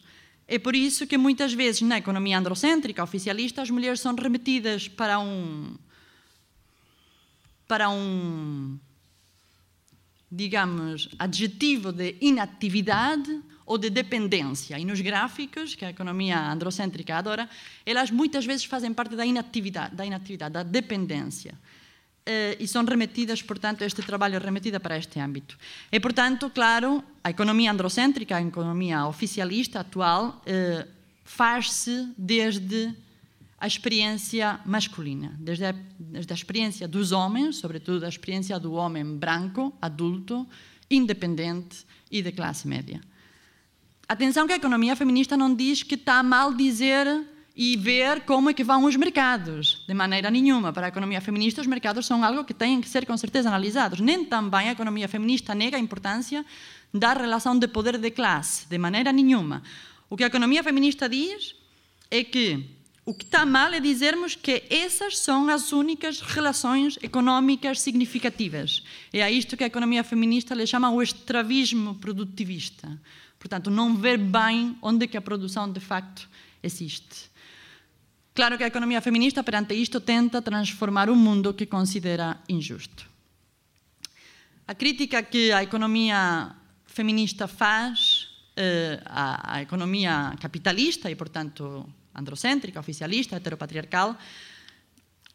É 0.47 0.59
por 0.59 0.75
isso 0.75 1.07
que 1.07 1.17
muitas 1.17 1.53
vezes 1.53 1.81
na 1.81 1.97
economia 1.97 2.37
androcêntrica, 2.37 3.03
oficialista, 3.03 3.61
as 3.61 3.69
mulheres 3.69 3.99
são 3.99 4.13
remetidas 4.15 4.87
para 4.87 5.19
um 5.19 5.75
para 7.67 7.89
um 7.89 8.77
digamos 10.29 11.09
adjetivo 11.17 11.91
de 11.91 12.17
inatividade 12.19 13.41
ou 13.65 13.77
de 13.77 13.89
dependência. 13.89 14.77
E 14.77 14.85
nos 14.85 14.99
gráficos, 15.01 15.75
que 15.75 15.85
a 15.85 15.89
economia 15.89 16.51
androcêntrica 16.51 17.15
adora, 17.15 17.49
elas 17.85 18.11
muitas 18.11 18.45
vezes 18.45 18.65
fazem 18.65 18.93
parte 18.93 19.15
da 19.15 19.25
inatividade, 19.25 19.95
da 19.95 20.05
inatividade, 20.05 20.53
da 20.53 20.63
dependência. 20.63 21.53
Eh, 22.25 22.57
e 22.59 22.67
são 22.67 22.85
remetidas, 22.85 23.41
portanto, 23.41 23.81
este 23.81 24.01
trabalho 24.01 24.35
é 24.35 24.39
remetida 24.39 24.79
para 24.79 24.97
este 24.97 25.19
âmbito. 25.19 25.57
E, 25.91 25.99
portanto, 25.99 26.49
claro, 26.49 27.03
a 27.23 27.29
economia 27.29 27.71
androcêntrica, 27.71 28.37
a 28.37 28.41
economia 28.41 29.05
oficialista 29.05 29.81
atual, 29.81 30.41
eh, 30.45 30.87
faz-se 31.25 32.13
desde 32.17 32.93
a 33.59 33.67
experiência 33.67 34.59
masculina, 34.65 35.35
desde 35.39 35.65
a, 35.65 35.75
desde 35.97 36.33
a 36.33 36.35
experiência 36.35 36.87
dos 36.87 37.11
homens, 37.11 37.57
sobretudo 37.57 38.05
a 38.05 38.09
experiência 38.09 38.59
do 38.59 38.73
homem 38.73 39.17
branco, 39.17 39.73
adulto, 39.81 40.45
independente 40.89 41.85
e 42.11 42.21
de 42.21 42.31
classe 42.31 42.67
média. 42.67 43.01
Atenção 44.07 44.45
que 44.45 44.53
a 44.53 44.57
economia 44.57 44.95
feminista 44.95 45.37
não 45.37 45.53
diz 45.53 45.81
que 45.81 45.95
está 45.95 46.21
mal 46.21 46.53
dizer 46.53 47.07
e 47.55 47.77
ver 47.77 48.21
como 48.21 48.49
é 48.49 48.53
que 48.53 48.63
vão 48.63 48.83
os 48.83 48.95
mercados. 48.95 49.83
De 49.87 49.93
maneira 49.93 50.29
nenhuma. 50.29 50.73
Para 50.73 50.87
a 50.87 50.89
economia 50.89 51.21
feminista, 51.21 51.61
os 51.61 51.67
mercados 51.67 52.05
são 52.05 52.23
algo 52.23 52.43
que 52.43 52.53
têm 52.53 52.81
que 52.81 52.89
ser 52.89 53.05
com 53.05 53.15
certeza 53.15 53.47
analisados. 53.47 53.99
Nem 53.99 54.25
também 54.25 54.69
a 54.69 54.71
economia 54.73 55.07
feminista 55.07 55.55
nega 55.55 55.77
a 55.77 55.79
importância 55.79 56.45
da 56.93 57.13
relação 57.13 57.57
de 57.57 57.67
poder 57.67 57.97
de 57.97 58.11
classe. 58.11 58.67
De 58.67 58.77
maneira 58.77 59.11
nenhuma. 59.11 59.63
O 60.09 60.17
que 60.17 60.23
a 60.23 60.27
economia 60.27 60.63
feminista 60.63 61.07
diz 61.07 61.55
é 62.11 62.23
que 62.23 62.69
o 63.05 63.13
que 63.13 63.23
está 63.23 63.45
mal 63.45 63.73
é 63.73 63.79
dizermos 63.79 64.35
que 64.35 64.63
essas 64.69 65.17
são 65.17 65.49
as 65.49 65.71
únicas 65.71 66.21
relações 66.21 66.97
económicas 67.01 67.81
significativas. 67.81 68.83
É 69.11 69.21
a 69.21 69.29
isto 69.29 69.57
que 69.57 69.63
a 69.63 69.67
economia 69.67 70.03
feminista 70.03 70.55
lhe 70.55 70.65
chama 70.65 70.89
o 70.89 71.01
extravismo 71.01 71.95
produtivista. 71.95 72.99
Portanto, 73.43 73.69
não 73.69 73.97
ver 73.97 74.17
bem 74.17 74.77
onde 74.81 75.05
que 75.05 75.17
a 75.17 75.21
produção 75.21 75.69
de 75.69 75.81
facto 75.81 76.29
existe. 76.63 77.29
Claro 78.33 78.57
que 78.57 78.63
a 78.63 78.67
economia 78.67 79.01
feminista, 79.01 79.43
perante 79.43 79.73
isto, 79.75 79.99
tenta 79.99 80.41
transformar 80.41 81.09
o 81.09 81.15
mundo 81.15 81.53
que 81.53 81.65
considera 81.65 82.39
injusto. 82.47 83.05
A 84.65 84.73
crítica 84.73 85.21
que 85.23 85.51
a 85.51 85.61
economia 85.61 86.55
feminista 86.85 87.45
faz 87.45 88.29
eh, 88.55 89.03
à, 89.05 89.57
à 89.57 89.61
economia 89.61 90.33
capitalista 90.39 91.11
e, 91.11 91.15
portanto, 91.15 91.85
androcêntrica, 92.15 92.79
oficialista, 92.79 93.35
heteropatriarcal, 93.35 94.17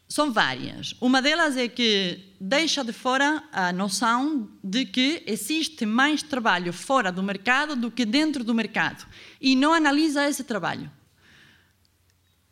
são 0.09 0.31
várias. 0.31 0.95
Uma 0.99 1.21
delas 1.21 1.55
é 1.55 1.67
que 1.67 2.33
deixa 2.41 2.83
de 2.83 2.91
fora 2.91 3.43
a 3.51 3.71
noção 3.71 4.49
de 4.63 4.83
que 4.83 5.21
existe 5.27 5.85
mais 5.85 6.23
trabalho 6.23 6.73
fora 6.73 7.11
do 7.11 7.21
mercado 7.21 7.75
do 7.75 7.91
que 7.91 8.05
dentro 8.05 8.43
do 8.43 8.55
mercado 8.55 9.05
e 9.39 9.55
não 9.55 9.71
analisa 9.71 10.27
esse 10.27 10.43
trabalho. 10.43 10.91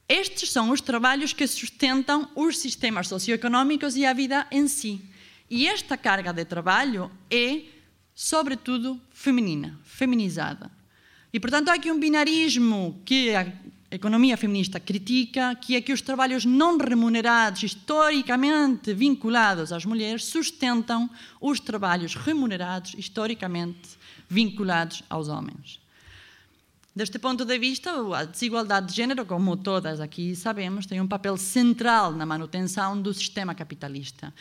Estes 0.08 0.52
são 0.52 0.70
os 0.70 0.80
trabalhos 0.80 1.34
que 1.34 1.48
sustentam 1.48 2.30
os 2.36 2.60
sistemas 2.60 3.08
socioeconómicos 3.08 3.98
e 3.98 4.06
a 4.06 4.14
vida 4.14 4.46
em 4.52 4.68
si. 4.68 5.02
E 5.50 5.68
esta 5.68 5.98
carga 5.98 6.32
de 6.32 6.46
trabalho 6.46 7.12
é, 7.30 7.64
sobretudo, 8.14 9.02
feminina, 9.10 9.80
feminizada. 9.84 10.72
E, 11.34 11.40
portanto, 11.40 11.70
há 11.70 11.74
aqui 11.74 11.92
um 11.92 12.00
binarismo 12.00 13.02
que 13.04 13.32
economia 13.96 14.36
feminista 14.36 14.80
critica, 14.80 15.56
que 15.56 15.76
é 15.76 15.82
que 15.82 15.94
os 15.94 16.02
trabalhos 16.02 16.44
não 16.44 16.78
remunerados, 16.78 17.64
historicamente 17.64 18.94
vinculados 18.94 19.72
às 19.72 19.86
mulheres, 19.86 20.26
sustentam 20.26 21.10
os 21.40 21.60
trabalhos 21.60 22.14
remunerados, 22.16 22.94
historicamente 22.98 23.98
vinculados 24.30 25.04
aos 25.10 25.30
homens. 25.30 25.80
Deste 26.94 27.20
ponto 27.20 27.46
de 27.46 27.60
vista, 27.60 27.92
a 28.16 28.26
desigualdade 28.26 28.88
de 28.88 28.96
género, 28.96 29.26
como 29.26 29.56
todas 29.56 30.02
aqui 30.02 30.36
sabemos, 30.36 30.86
tem 30.86 31.00
um 31.00 31.08
papel 31.08 31.38
central 31.38 32.12
na 32.12 32.26
manutenção 32.26 33.00
do 33.00 33.14
sistema 33.14 33.54
capitalista. 33.54 34.34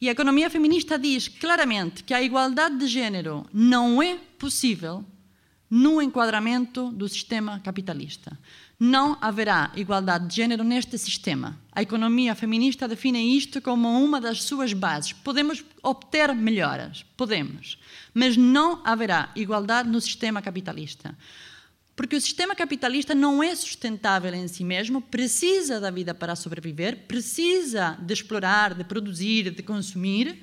E 0.00 0.08
a 0.08 0.12
economia 0.12 0.48
feminista 0.48 0.98
diz 0.98 1.26
claramente 1.26 2.04
que 2.04 2.14
a 2.14 2.22
igualdade 2.22 2.78
de 2.78 2.86
género 2.86 3.44
não 3.52 4.00
é 4.00 4.16
possível 4.38 5.04
no 5.70 6.00
enquadramento 6.00 6.90
do 6.90 7.08
sistema 7.08 7.60
capitalista. 7.60 8.38
Não 8.78 9.16
haverá 9.20 9.72
igualdade 9.74 10.28
de 10.28 10.36
género 10.36 10.62
neste 10.62 10.98
sistema. 10.98 11.58
A 11.72 11.82
economia 11.82 12.34
feminista 12.34 12.86
define 12.86 13.36
isto 13.36 13.60
como 13.60 13.88
uma 14.02 14.20
das 14.20 14.42
suas 14.42 14.72
bases. 14.72 15.12
Podemos 15.12 15.64
obter 15.82 16.34
melhoras, 16.34 17.04
podemos, 17.16 17.78
mas 18.12 18.36
não 18.36 18.82
haverá 18.84 19.30
igualdade 19.34 19.88
no 19.88 20.00
sistema 20.00 20.42
capitalista. 20.42 21.16
Porque 21.96 22.14
o 22.14 22.20
sistema 22.20 22.54
capitalista 22.54 23.14
não 23.14 23.42
é 23.42 23.54
sustentável 23.54 24.34
em 24.34 24.46
si 24.46 24.62
mesmo, 24.62 25.00
precisa 25.00 25.80
da 25.80 25.90
vida 25.90 26.14
para 26.14 26.36
sobreviver, 26.36 27.06
precisa 27.08 27.96
de 28.02 28.12
explorar, 28.12 28.74
de 28.74 28.84
produzir, 28.84 29.50
de 29.50 29.62
consumir 29.62 30.38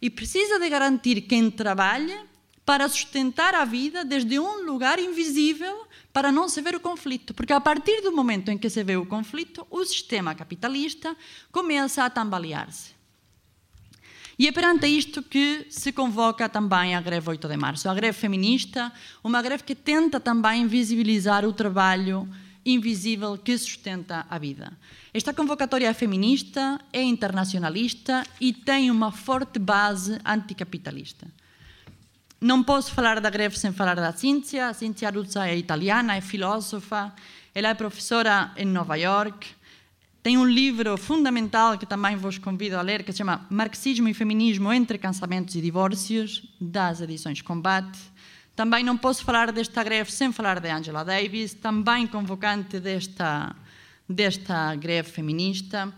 e 0.00 0.08
precisa 0.08 0.58
de 0.58 0.66
garantir 0.70 1.20
quem 1.22 1.50
trabalha 1.50 2.29
para 2.70 2.88
sustentar 2.88 3.52
a 3.52 3.64
vida 3.64 4.04
desde 4.04 4.38
um 4.38 4.64
lugar 4.64 5.00
invisível 5.00 5.88
para 6.12 6.30
não 6.30 6.48
se 6.48 6.62
ver 6.62 6.76
o 6.76 6.78
conflito. 6.78 7.34
Porque 7.34 7.52
a 7.52 7.60
partir 7.60 8.00
do 8.00 8.12
momento 8.12 8.48
em 8.48 8.56
que 8.56 8.70
se 8.70 8.84
vê 8.84 8.96
o 8.96 9.04
conflito, 9.04 9.66
o 9.68 9.84
sistema 9.84 10.36
capitalista 10.36 11.16
começa 11.50 12.04
a 12.04 12.08
tambalear-se. 12.08 12.92
E 14.38 14.46
é 14.46 14.52
perante 14.52 14.86
isto 14.86 15.20
que 15.20 15.66
se 15.68 15.90
convoca 15.90 16.48
também 16.48 16.94
a 16.94 17.00
greve 17.00 17.30
8 17.30 17.48
de 17.48 17.56
março, 17.56 17.88
a 17.88 17.94
greve 17.94 18.16
feminista, 18.16 18.92
uma 19.24 19.42
greve 19.42 19.64
que 19.64 19.74
tenta 19.74 20.20
também 20.20 20.68
visibilizar 20.68 21.44
o 21.44 21.52
trabalho 21.52 22.28
invisível 22.64 23.36
que 23.36 23.58
sustenta 23.58 24.24
a 24.30 24.38
vida. 24.38 24.78
Esta 25.12 25.34
convocatória 25.34 25.88
é 25.88 25.92
feminista, 25.92 26.80
é 26.92 27.02
internacionalista 27.02 28.24
e 28.40 28.52
tem 28.52 28.92
uma 28.92 29.10
forte 29.10 29.58
base 29.58 30.20
anticapitalista. 30.24 31.39
Não 32.40 32.62
posso 32.62 32.92
falar 32.92 33.20
da 33.20 33.28
greve 33.28 33.58
sem 33.58 33.70
falar 33.72 33.96
da 33.96 34.12
Cíntia. 34.12 34.68
A 34.68 34.74
Cíntia 34.74 35.10
Ruzza 35.10 35.46
é 35.46 35.56
italiana, 35.56 36.16
é 36.16 36.20
filósofa, 36.20 37.12
ela 37.54 37.68
é 37.68 37.74
professora 37.74 38.52
em 38.56 38.64
Nova 38.64 38.96
York, 38.96 39.46
tem 40.22 40.36
um 40.36 40.44
livro 40.44 40.98
fundamental 40.98 41.78
que 41.78 41.86
também 41.86 42.14
vos 42.14 42.36
convido 42.36 42.76
a 42.76 42.82
ler, 42.82 43.02
que 43.02 43.10
se 43.10 43.18
chama 43.18 43.46
Marxismo 43.48 44.06
e 44.06 44.12
Feminismo 44.12 44.70
entre 44.70 44.98
Cansamentos 44.98 45.54
e 45.54 45.62
Divórcios, 45.62 46.42
das 46.60 47.00
edições 47.00 47.40
Combate. 47.40 47.98
Também 48.54 48.84
não 48.84 48.98
posso 48.98 49.24
falar 49.24 49.50
desta 49.50 49.82
greve 49.82 50.12
sem 50.12 50.30
falar 50.30 50.60
de 50.60 50.68
Angela 50.68 51.06
Davis, 51.06 51.54
também 51.54 52.06
convocante 52.06 52.78
desta, 52.78 53.56
desta 54.06 54.74
greve 54.74 55.10
feminista. 55.10 55.90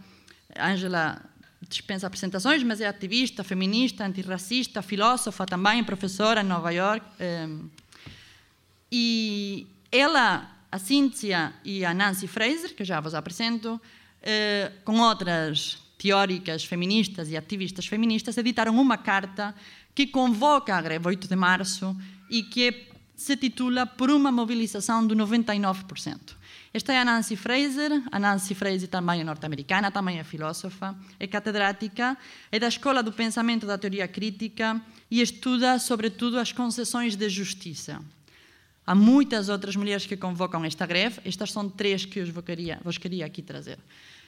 Angela 0.57 1.21
dispensa 1.69 2.07
apresentações, 2.07 2.63
mas 2.63 2.81
é 2.81 2.87
ativista, 2.87 3.45
feminista, 3.45 4.05
antirracista, 4.05 4.83
filósofa 4.83 5.47
também, 5.47 5.83
professora 5.85 6.41
em 6.41 6.45
Nova 6.45 6.71
York. 6.71 7.07
Ehm, 7.21 7.67
e 8.91 9.67
ela, 9.91 10.51
a 10.71 10.79
Cíntia 10.79 11.55
e 11.65 11.85
a 11.85 11.95
Nancy 11.95 12.27
Fraser, 12.27 12.75
que 12.75 12.85
já 12.85 13.01
vos 13.01 13.15
apresento, 13.15 13.81
eh, 14.23 14.73
com 14.85 15.01
outras 15.01 15.79
teóricas 15.97 16.65
feministas 16.65 17.31
e 17.31 17.37
ativistas 17.37 17.87
feministas, 17.87 18.37
editaram 18.37 18.79
uma 18.79 18.99
carta 18.99 19.55
que 19.95 20.07
convoca 20.07 20.75
a 20.75 20.83
greve 20.83 21.09
8 21.09 21.29
de 21.29 21.37
março 21.37 21.97
e 22.29 22.43
que 22.43 22.89
se 23.15 23.37
titula 23.37 23.87
Por 23.87 24.11
uma 24.11 24.33
mobilização 24.33 25.07
do 25.07 25.15
99%. 25.15 26.42
Esta 26.75 26.95
é 26.95 26.99
a 26.99 27.05
Nancy 27.05 27.37
Fraser. 27.37 28.03
A 28.11 28.19
Nancy 28.19 28.55
Fraser 28.55 28.89
também 28.89 29.21
é 29.21 29.25
norte-americana, 29.25 29.91
também 29.91 30.19
é 30.19 30.25
filósofa, 30.25 30.97
é 31.21 31.27
catedrática, 31.27 32.17
é 32.51 32.59
da 32.59 32.69
Escola 32.69 33.03
do 33.03 33.13
Pensamento 33.13 33.67
da 33.67 33.77
Teoria 33.77 34.09
Crítica 34.09 34.81
e 35.11 35.21
estuda, 35.21 35.79
sobretudo, 35.79 36.39
as 36.39 36.51
concessões 36.51 37.15
de 37.15 37.29
justiça. 37.29 38.01
Há 38.87 38.95
muitas 38.95 39.51
outras 39.51 39.77
mulheres 39.77 40.07
que 40.07 40.17
convocam 40.17 40.65
esta 40.65 40.87
greve, 40.87 41.21
estas 41.27 41.53
são 41.53 41.69
três 41.69 42.07
que 42.07 42.21
eu 42.21 42.33
vos 42.33 42.43
queria, 42.43 42.81
vos 42.83 42.97
queria 42.97 43.27
aqui 43.27 43.43
trazer. 43.43 43.79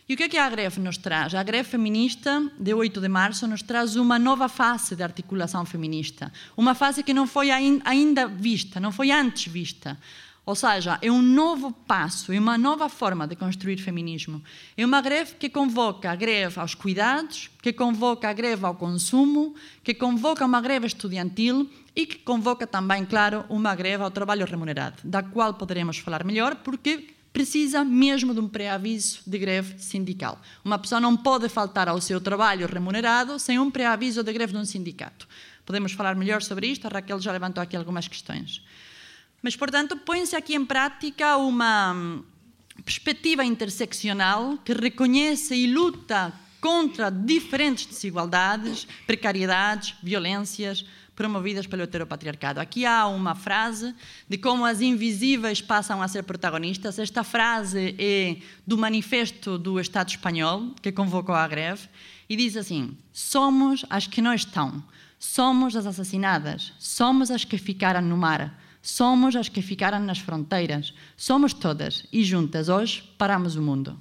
E 0.07 0.13
o 0.13 0.17
que 0.19 0.25
é 0.25 0.29
que 0.29 0.37
a 0.37 0.51
greve 0.51 0.79
nos 0.81 0.99
traz? 0.99 1.35
A 1.35 1.43
greve 1.43 1.67
feminista 1.67 2.47
de 2.61 2.75
8 2.75 3.01
de 3.01 3.09
março 3.09 3.47
nos 3.47 3.63
traz 3.63 3.97
uma 3.97 4.19
nova 4.19 4.51
fase 4.51 4.95
de 4.95 5.03
articulação 5.03 5.65
feminista. 5.65 6.31
Uma 6.55 6.75
fase 6.75 7.03
que 7.03 7.15
não 7.15 7.27
foi 7.27 7.51
ainda 7.51 8.29
vista, 8.29 8.79
não 8.79 8.93
foi 8.93 9.11
antes 9.11 9.51
vista. 9.51 9.99
Ou 10.47 10.55
seja, 10.55 10.99
é 11.01 11.11
um 11.11 11.23
novo 11.23 11.73
passo, 11.73 12.31
é 12.31 12.39
uma 12.39 12.59
nova 12.59 12.89
forma 12.91 13.27
de 13.27 13.35
construir 13.35 13.79
feminismo. 13.79 14.43
É 14.77 14.85
uma 14.85 15.01
greve 15.01 15.37
que 15.37 15.49
convoca 15.49 16.11
a 16.11 16.15
greve 16.15 16.61
aos 16.61 16.75
cuidados, 16.75 17.51
que 17.63 17.73
convoca 17.73 18.29
a 18.29 18.33
greve 18.33 18.67
ao 18.67 18.75
consumo, 18.75 19.55
que 19.83 19.95
convoca 19.95 20.45
uma 20.45 20.61
greve 20.61 20.87
estudantil 20.87 21.71
e 21.97 22.05
que 22.05 22.19
convoca 22.19 22.67
também, 22.67 23.07
claro, 23.07 23.45
uma 23.49 23.75
greve 23.75 24.03
ao 24.03 24.11
trabalho 24.11 24.45
remunerado, 24.45 24.97
da 25.03 25.23
qual 25.23 25.55
poderemos 25.55 25.97
falar 25.97 26.25
melhor, 26.25 26.57
porque 26.57 27.15
precisa 27.33 27.83
mesmo 27.83 28.35
de 28.35 28.41
um 28.41 28.49
pré-aviso 28.49 29.21
de 29.27 29.39
greve 29.39 29.79
sindical. 29.79 30.39
Uma 30.63 30.79
pessoa 30.79 31.01
não 31.01 31.17
pode 31.17 31.49
faltar 31.49 31.89
ao 31.89 32.01
seu 32.01 32.21
trabalho 32.21 32.67
remunerado 32.67 33.39
sem 33.39 33.59
um 33.59 33.71
pré-aviso 33.71 34.23
de 34.23 34.33
greve 34.33 34.53
de 34.53 34.59
um 34.59 34.65
sindicato. 34.65 35.27
Podemos 35.65 35.93
falar 35.93 36.15
melhor 36.15 36.43
sobre 36.43 36.67
isto, 36.67 36.87
a 36.87 36.91
Raquel 36.91 37.19
já 37.19 37.33
levantou 37.33 37.63
aqui 37.63 37.77
algumas 37.77 38.07
questões. 38.07 38.63
Mas, 39.45 39.55
portanto, 39.55 39.95
põe-se 39.95 40.35
aqui 40.35 40.55
em 40.55 40.65
prática 40.65 41.37
uma 41.37 41.93
hum, 41.93 42.25
perspectiva 42.83 43.45
interseccional 43.45 44.57
que 44.65 44.73
reconhece 44.73 45.55
e 45.55 45.67
luta 45.67 46.33
contra 46.63 47.11
diferentes 47.11 47.85
desigualdades, 47.85 48.89
precariedades, 49.07 49.97
violências 50.03 50.87
promovidas 51.15 51.67
pelo 51.67 51.83
heteropatriarcado. 51.83 52.59
Aqui 52.59 52.87
há 52.87 53.07
uma 53.07 53.35
frase 53.35 53.95
de 54.27 54.39
como 54.39 54.65
as 54.65 54.81
invisíveis 54.81 55.61
passam 55.61 56.01
a 56.01 56.09
ser 56.09 56.23
protagonistas. 56.23 56.99
Esta 56.99 57.23
frase 57.23 57.95
é 57.99 58.39
do 58.67 58.79
manifesto 58.79 59.59
do 59.59 59.79
Estado 59.79 60.09
espanhol, 60.09 60.71
que 60.81 60.91
convocou 60.91 61.35
a 61.35 61.47
greve, 61.47 61.87
e 62.31 62.35
diz 62.35 62.57
assim: 62.57 62.97
Somos 63.13 63.85
as 63.91 64.07
que 64.07 64.23
não 64.23 64.33
estão, 64.33 64.83
somos 65.19 65.77
as 65.77 65.85
assassinadas, 65.85 66.73
somos 66.79 67.31
as 67.31 67.45
que 67.45 67.59
ficaram 67.59 68.01
no 68.01 68.17
mar 68.17 68.64
Somos 68.85 69.35
as 69.35 69.49
que 69.49 69.63
ficaram 69.63 69.99
nas 69.99 70.19
fronteiras. 70.19 70.93
Somos 71.17 71.55
todas 71.55 72.05
e 72.13 72.23
juntas 72.23 72.69
hoje 72.69 73.03
paramos 73.17 73.57
o 73.57 73.63
mundo. 73.63 73.99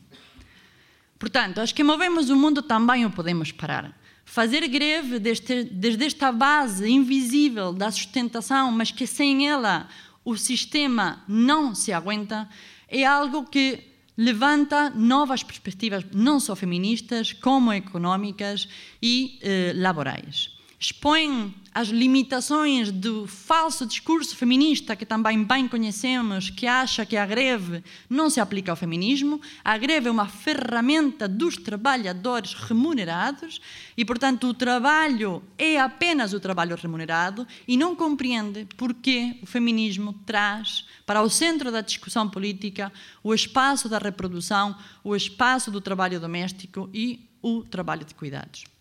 Portanto, 1.17 1.61
as 1.61 1.71
que 1.71 1.85
movemos 1.85 2.29
o 2.29 2.35
mundo 2.35 2.61
também 2.61 3.05
o 3.05 3.09
podemos 3.09 3.49
parar. 3.49 3.97
Fazer 4.25 4.67
greve 4.67 5.19
desde, 5.19 5.63
desde 5.63 6.03
esta 6.03 6.33
base 6.33 6.89
invisível 6.89 7.71
da 7.71 7.89
sustentação, 7.89 8.73
mas 8.73 8.91
que 8.91 9.07
sem 9.07 9.47
ela 9.47 9.87
o 10.25 10.35
sistema 10.35 11.23
não 11.29 11.73
se 11.73 11.93
aguenta, 11.93 12.49
é 12.89 13.05
algo 13.05 13.45
que 13.45 13.87
levanta 14.17 14.89
novas 14.89 15.43
perspectivas, 15.43 16.03
não 16.13 16.41
só 16.41 16.57
feministas, 16.57 17.31
como 17.31 17.71
económicas 17.71 18.67
e 19.01 19.39
eh, 19.41 19.71
laborais 19.77 20.52
expõe 20.83 21.55
as 21.73 21.87
limitações 21.87 22.91
do 22.91 23.25
falso 23.25 23.85
discurso 23.85 24.35
feminista 24.35 24.97
que 24.97 25.05
também 25.05 25.41
bem 25.41 25.65
conhecemos, 25.65 26.49
que 26.49 26.67
acha 26.67 27.05
que 27.05 27.15
a 27.15 27.25
greve 27.25 27.81
não 28.09 28.29
se 28.29 28.41
aplica 28.41 28.71
ao 28.71 28.75
feminismo. 28.75 29.39
A 29.63 29.77
greve 29.77 30.09
é 30.09 30.11
uma 30.11 30.27
ferramenta 30.27 31.25
dos 31.25 31.55
trabalhadores 31.55 32.53
remunerados 32.53 33.61
e, 33.95 34.03
portanto, 34.03 34.47
o 34.47 34.53
trabalho 34.53 35.41
é 35.57 35.79
apenas 35.79 36.33
o 36.33 36.39
trabalho 36.39 36.75
remunerado 36.75 37.47
e 37.65 37.77
não 37.77 37.95
compreende 37.95 38.67
porque 38.75 39.37
o 39.41 39.45
feminismo 39.45 40.13
traz 40.25 40.85
para 41.05 41.21
o 41.21 41.29
centro 41.29 41.71
da 41.71 41.79
discussão 41.79 42.29
política 42.29 42.91
o 43.23 43.33
espaço 43.33 43.87
da 43.87 43.97
reprodução, 43.97 44.75
o 45.01 45.15
espaço 45.15 45.71
do 45.71 45.79
trabalho 45.79 46.19
doméstico 46.19 46.89
e 46.93 47.29
o 47.41 47.63
trabalho 47.63 48.05
de 48.05 48.13
cuidados. 48.13 48.72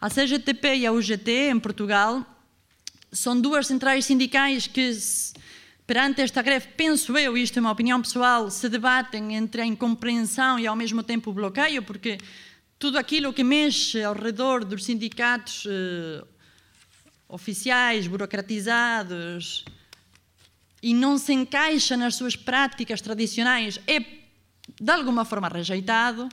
A 0.00 0.08
CGTP 0.08 0.76
e 0.76 0.86
a 0.86 0.92
UGT, 0.92 1.50
em 1.50 1.58
Portugal, 1.58 2.24
são 3.10 3.40
duas 3.40 3.66
centrais 3.66 4.04
sindicais 4.04 4.68
que 4.68 4.92
perante 5.84 6.20
esta 6.20 6.40
greve, 6.40 6.68
penso 6.76 7.16
eu, 7.18 7.36
isto 7.36 7.58
é 7.58 7.60
uma 7.60 7.72
opinião 7.72 8.00
pessoal, 8.00 8.48
se 8.48 8.68
debatem 8.68 9.34
entre 9.34 9.62
a 9.62 9.66
incompreensão 9.66 10.58
e 10.58 10.66
ao 10.66 10.76
mesmo 10.76 11.02
tempo 11.02 11.30
o 11.30 11.32
bloqueio, 11.32 11.82
porque 11.82 12.18
tudo 12.78 12.96
aquilo 12.96 13.32
que 13.32 13.42
mexe 13.42 14.02
ao 14.04 14.14
redor 14.14 14.64
dos 14.64 14.84
sindicatos 14.84 15.66
eh, 15.66 16.24
oficiais, 17.28 18.06
burocratizados, 18.06 19.64
e 20.80 20.94
não 20.94 21.18
se 21.18 21.32
encaixa 21.32 21.96
nas 21.96 22.14
suas 22.14 22.36
práticas 22.36 23.00
tradicionais, 23.00 23.80
é 23.86 23.98
de 23.98 24.92
alguma 24.92 25.24
forma 25.24 25.48
rejeitado. 25.48 26.28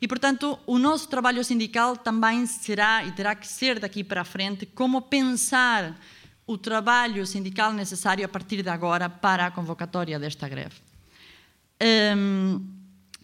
E, 0.00 0.06
portanto, 0.06 0.58
o 0.66 0.78
nosso 0.78 1.08
trabalho 1.08 1.42
sindical 1.42 1.96
também 1.96 2.46
será 2.46 3.04
e 3.04 3.12
terá 3.12 3.34
que 3.34 3.46
ser 3.46 3.80
daqui 3.80 4.04
para 4.04 4.20
a 4.20 4.24
frente 4.24 4.64
como 4.64 5.02
pensar 5.02 5.98
o 6.46 6.56
trabalho 6.56 7.26
sindical 7.26 7.72
necessário 7.72 8.24
a 8.24 8.28
partir 8.28 8.62
de 8.62 8.68
agora 8.68 9.08
para 9.08 9.46
a 9.46 9.50
convocatória 9.50 10.18
desta 10.18 10.48
greve. 10.48 10.76
Um, 12.16 12.64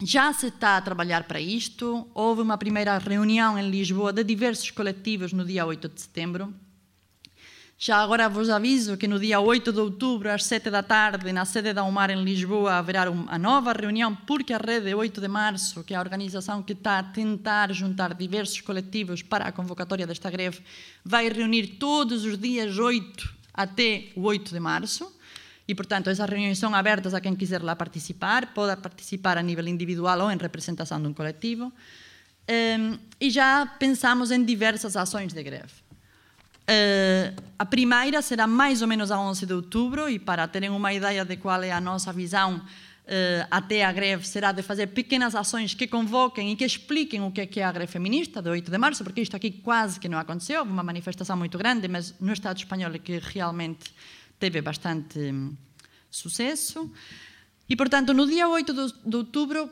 já 0.03 0.33
se 0.33 0.49
está 0.49 0.77
a 0.77 0.83
trabalhar 0.83 1.25
para 1.25 1.41
isto. 1.41 2.09
Houve 2.13 2.43
uma 2.43 2.59
primeira 2.59 2.99
reunião 2.99 3.59
em 3.59 3.71
Lisboa 3.71 4.13
de 4.13 4.25
diversos 4.25 4.71
coletivos 4.71 5.33
no 5.33 5.45
dia 5.45 5.65
8 5.65 5.89
de 5.89 6.01
setembro. 6.01 6.53
Já 7.87 7.99
agora 7.99 8.31
vos 8.31 8.49
aviso 8.49 8.97
que 8.97 9.07
no 9.07 9.19
dia 9.19 9.39
8 9.39 9.71
de 9.71 9.79
outubro, 9.79 10.31
às 10.31 10.47
7 10.47 10.71
da 10.71 10.83
tarde, 10.83 11.31
na 11.35 11.45
sede 11.45 11.75
da 11.75 11.85
UMAR 11.85 12.11
em 12.11 12.25
Lisboa, 12.25 12.77
haverá 12.77 13.11
uma 13.11 13.37
nova 13.37 13.75
reunião, 13.75 14.17
porque 14.27 14.55
a 14.55 14.57
Rede 14.57 14.95
8 14.95 15.21
de 15.21 15.29
Março, 15.29 15.85
que 15.85 15.93
é 15.93 15.99
a 15.99 16.01
organização 16.01 16.63
que 16.63 16.73
está 16.73 16.99
a 16.99 17.03
tentar 17.03 17.71
juntar 17.75 18.15
diversos 18.15 18.59
coletivos 18.63 19.21
para 19.21 19.45
a 19.45 19.53
convocatória 19.53 20.07
desta 20.07 20.31
greve, 20.31 20.61
vai 21.05 21.29
reunir 21.29 21.77
todos 21.79 22.25
os 22.25 22.39
dias 22.39 22.79
8 22.79 23.35
até 23.53 24.09
o 24.17 24.23
8 24.23 24.55
de 24.55 24.61
março. 24.61 25.15
E, 25.69 25.75
portanto, 25.75 26.09
essas 26.09 26.27
reuniões 26.27 26.59
são 26.59 26.75
abertas 26.75 27.13
a 27.13 27.21
quem 27.21 27.37
quiser 27.37 27.63
lá 27.63 27.77
participar, 27.77 28.55
pode 28.55 28.81
participar 28.81 29.37
a 29.37 29.43
nível 29.43 29.69
individual 29.69 30.21
ou 30.21 30.31
em 30.31 30.39
representação 30.39 31.03
de 31.03 31.09
um 31.09 31.13
coletivo. 31.13 31.71
Um, 32.49 32.99
e 33.21 33.29
já 33.29 33.67
pensamos 33.79 34.31
em 34.31 34.43
diversas 34.43 34.97
ações 34.97 35.35
de 35.35 35.43
greve. 35.43 35.84
Uh, 36.65 37.43
a 37.59 37.67
primeira 37.67 38.23
será 38.23 38.47
mais 38.47 38.81
ou 38.81 38.89
menos 38.89 39.11
a 39.11 39.21
11 39.21 39.45
de 39.45 39.53
outubro 39.53 40.09
e 40.09 40.19
para 40.19 40.49
terem 40.49 40.71
uma 40.71 40.95
ideia 40.95 41.23
de 41.23 41.37
qual 41.37 41.63
é 41.63 41.71
a 41.71 41.81
nossa 41.81 42.11
visão 42.11 42.57
uh, 42.57 43.47
até 43.51 43.85
a 43.85 43.93
greve 43.93 44.27
será 44.27 44.51
de 44.51 44.63
fazer 44.63 44.87
pequenas 44.89 45.35
ações 45.35 45.75
que 45.75 45.87
convoquem 45.87 46.53
e 46.53 46.57
que 46.57 46.65
expliquem 46.65 47.21
o 47.21 47.31
que 47.31 47.43
é, 47.43 47.49
é 47.57 47.65
a 47.65 47.71
greve 47.71 47.93
feminista 47.93 48.41
de 48.41 48.49
8 48.49 48.71
de 48.71 48.79
março, 48.79 49.05
porque 49.05 49.21
isto 49.21 49.37
aqui 49.37 49.51
quase 49.51 50.01
que 50.01 50.09
não 50.09 50.19
aconteceu, 50.19 50.63
uma 50.63 50.83
manifestação 50.83 51.37
muito 51.37 51.59
grande, 51.59 51.87
mas 51.87 52.19
no 52.19 52.33
Estado 52.33 52.57
espanhol 52.57 52.93
é 52.95 52.99
que 52.99 53.19
realmente 53.19 53.93
teve 54.39 54.63
bastante 54.63 55.19
um, 55.19 55.55
sucesso. 56.11 56.91
E, 57.69 57.77
portanto, 57.77 58.13
no 58.13 58.27
dia 58.27 58.49
8 58.49 58.73
de, 58.73 58.95
de 59.05 59.17
outubro 59.17 59.71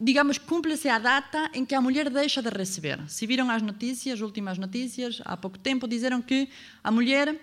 digamos, 0.00 0.38
cúmple-se 0.38 0.88
a 0.88 0.98
data 0.98 1.50
em 1.52 1.64
que 1.64 1.74
a 1.74 1.80
mulher 1.80 2.08
deixa 2.08 2.40
de 2.40 2.48
receber. 2.48 2.98
Se 3.06 3.26
viram 3.26 3.50
as 3.50 3.60
notícias, 3.60 4.14
as 4.14 4.20
últimas 4.22 4.56
notícias, 4.56 5.20
há 5.26 5.36
pouco 5.36 5.58
tempo 5.58 5.86
disseram 5.86 6.22
que 6.22 6.48
a 6.82 6.90
mulher, 6.90 7.38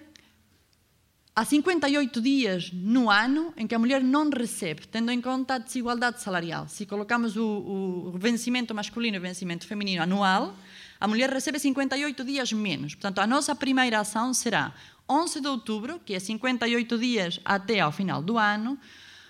há 1.36 1.46
58 1.46 2.20
dias 2.20 2.72
no 2.74 3.12
ano 3.12 3.54
em 3.56 3.68
que 3.68 3.76
a 3.76 3.80
mulher 3.80 4.04
não 4.04 4.28
recebe, 4.32 4.88
tendo 4.88 5.12
em 5.12 5.22
conta 5.22 5.54
a 5.54 5.58
desigualdade 5.60 6.20
salarial. 6.20 6.68
Se 6.68 6.88
colocamos 6.88 7.38
o, 7.38 7.46
o 7.46 8.18
vencimento 8.18 8.74
masculino 8.74 9.18
e 9.18 9.20
o 9.20 9.22
vencimento 9.22 9.68
feminino 9.68 10.02
anual, 10.02 10.56
a 11.00 11.08
mulher 11.08 11.30
recebe 11.30 11.60
58 11.60 12.24
dias 12.24 12.52
menos. 12.52 12.96
Portanto, 12.96 13.20
a 13.20 13.28
nossa 13.28 13.54
primeira 13.56 14.00
ação 14.00 14.34
será 14.34 14.74
11 15.08 15.42
de 15.42 15.48
outubro, 15.48 16.02
que 16.04 16.16
é 16.16 16.20
58 16.20 16.98
dias 16.98 17.40
até 17.46 17.82
ao 17.82 17.92
final 17.92 18.20
do 18.20 18.36
ano, 18.36 18.80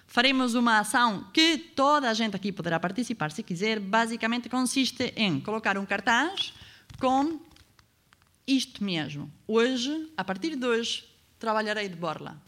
faremos 0.07 0.55
uma 0.55 0.79
ação 0.79 1.29
que 1.33 1.57
toda 1.57 2.09
a 2.09 2.13
gente 2.13 2.35
aqui 2.35 2.51
poderá 2.51 2.79
participar 2.79 3.31
se 3.31 3.43
quiser. 3.43 3.79
Basicamente 3.79 4.49
consiste 4.49 5.13
em 5.15 5.39
colocar 5.39 5.77
um 5.77 5.85
cartaz 5.85 6.53
com 6.99 7.39
isto 8.47 8.83
mesmo. 8.83 9.31
Hoje, 9.45 10.09
a 10.15 10.23
partir 10.23 10.55
de 10.55 10.65
hoje, 10.65 11.05
trabalharei 11.37 11.89
de 11.89 11.95
borla. 11.95 12.41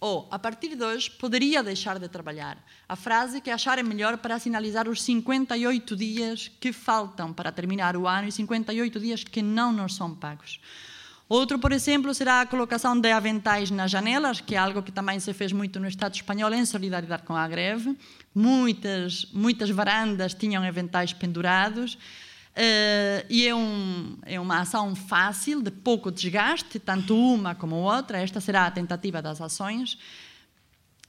Ou, 0.00 0.28
a 0.30 0.38
partir 0.38 0.76
de 0.76 0.84
hoje, 0.84 1.10
poderia 1.10 1.62
deixar 1.62 1.98
de 1.98 2.08
trabalhar. 2.08 2.62
A 2.86 2.94
frase 2.94 3.40
que 3.40 3.48
acharem 3.48 3.84
melhor 3.84 4.18
para 4.18 4.38
sinalizar 4.38 4.86
os 4.86 5.02
58 5.02 5.96
dias 5.96 6.50
que 6.60 6.72
faltam 6.72 7.32
para 7.32 7.50
terminar 7.50 7.96
o 7.96 8.06
ano 8.06 8.28
e 8.28 8.32
58 8.32 9.00
dias 9.00 9.24
que 9.24 9.40
não 9.40 9.72
nos 9.72 9.94
são 9.94 10.14
pagos. 10.14 10.60
Outro, 11.28 11.58
por 11.58 11.72
exemplo, 11.72 12.12
será 12.12 12.42
a 12.42 12.46
colocação 12.46 12.98
de 13.00 13.10
aventais 13.10 13.70
nas 13.70 13.90
janelas, 13.90 14.40
que 14.40 14.54
é 14.54 14.58
algo 14.58 14.82
que 14.82 14.92
também 14.92 15.18
se 15.18 15.32
fez 15.32 15.52
muito 15.52 15.80
no 15.80 15.88
Estado 15.88 16.14
espanhol 16.14 16.52
em 16.52 16.66
solidariedade 16.66 17.22
com 17.22 17.34
a 17.34 17.48
greve. 17.48 17.96
Muitas, 18.34 19.26
muitas 19.32 19.70
varandas 19.70 20.34
tinham 20.34 20.62
aventais 20.62 21.14
pendurados. 21.14 21.94
Uh, 21.94 23.26
e 23.28 23.48
é, 23.48 23.54
um, 23.54 24.18
é, 24.22 24.38
uma 24.38 24.60
ação 24.60 24.94
fácil, 24.94 25.60
de 25.62 25.70
pouco 25.70 26.12
desgaste, 26.12 26.78
tanto 26.78 27.16
uma 27.16 27.54
como 27.54 27.76
outra. 27.76 28.18
Esta 28.18 28.40
será 28.40 28.66
a 28.66 28.70
tentativa 28.70 29.22
das 29.22 29.40
ações. 29.40 29.98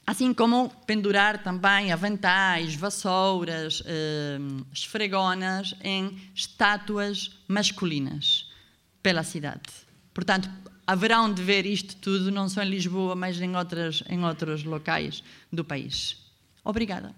Assim 0.08 0.34
como 0.34 0.70
pendurar 0.88 1.44
também 1.44 1.92
aventais, 1.92 2.74
vassouras, 2.74 3.82
uh, 3.82 4.66
esfregonas 4.72 5.76
em 5.84 6.18
estátuas 6.34 7.38
masculinas 7.48 8.50
pela 9.04 9.22
cidade. 9.22 9.85
Portanto, 10.16 10.50
haverão 10.88 11.32
de 11.32 11.44
ver 11.44 11.66
isto 11.66 11.98
tudo, 11.98 12.32
não 12.32 12.48
só 12.48 12.64
em 12.64 12.70
Lisboa, 12.70 13.16
mas 13.16 13.40
em, 13.42 13.54
outras, 13.56 14.02
em 14.10 14.24
outros 14.24 14.64
locais 14.64 15.22
do 15.52 15.64
país. 15.64 16.18
Obrigada. 16.64 17.14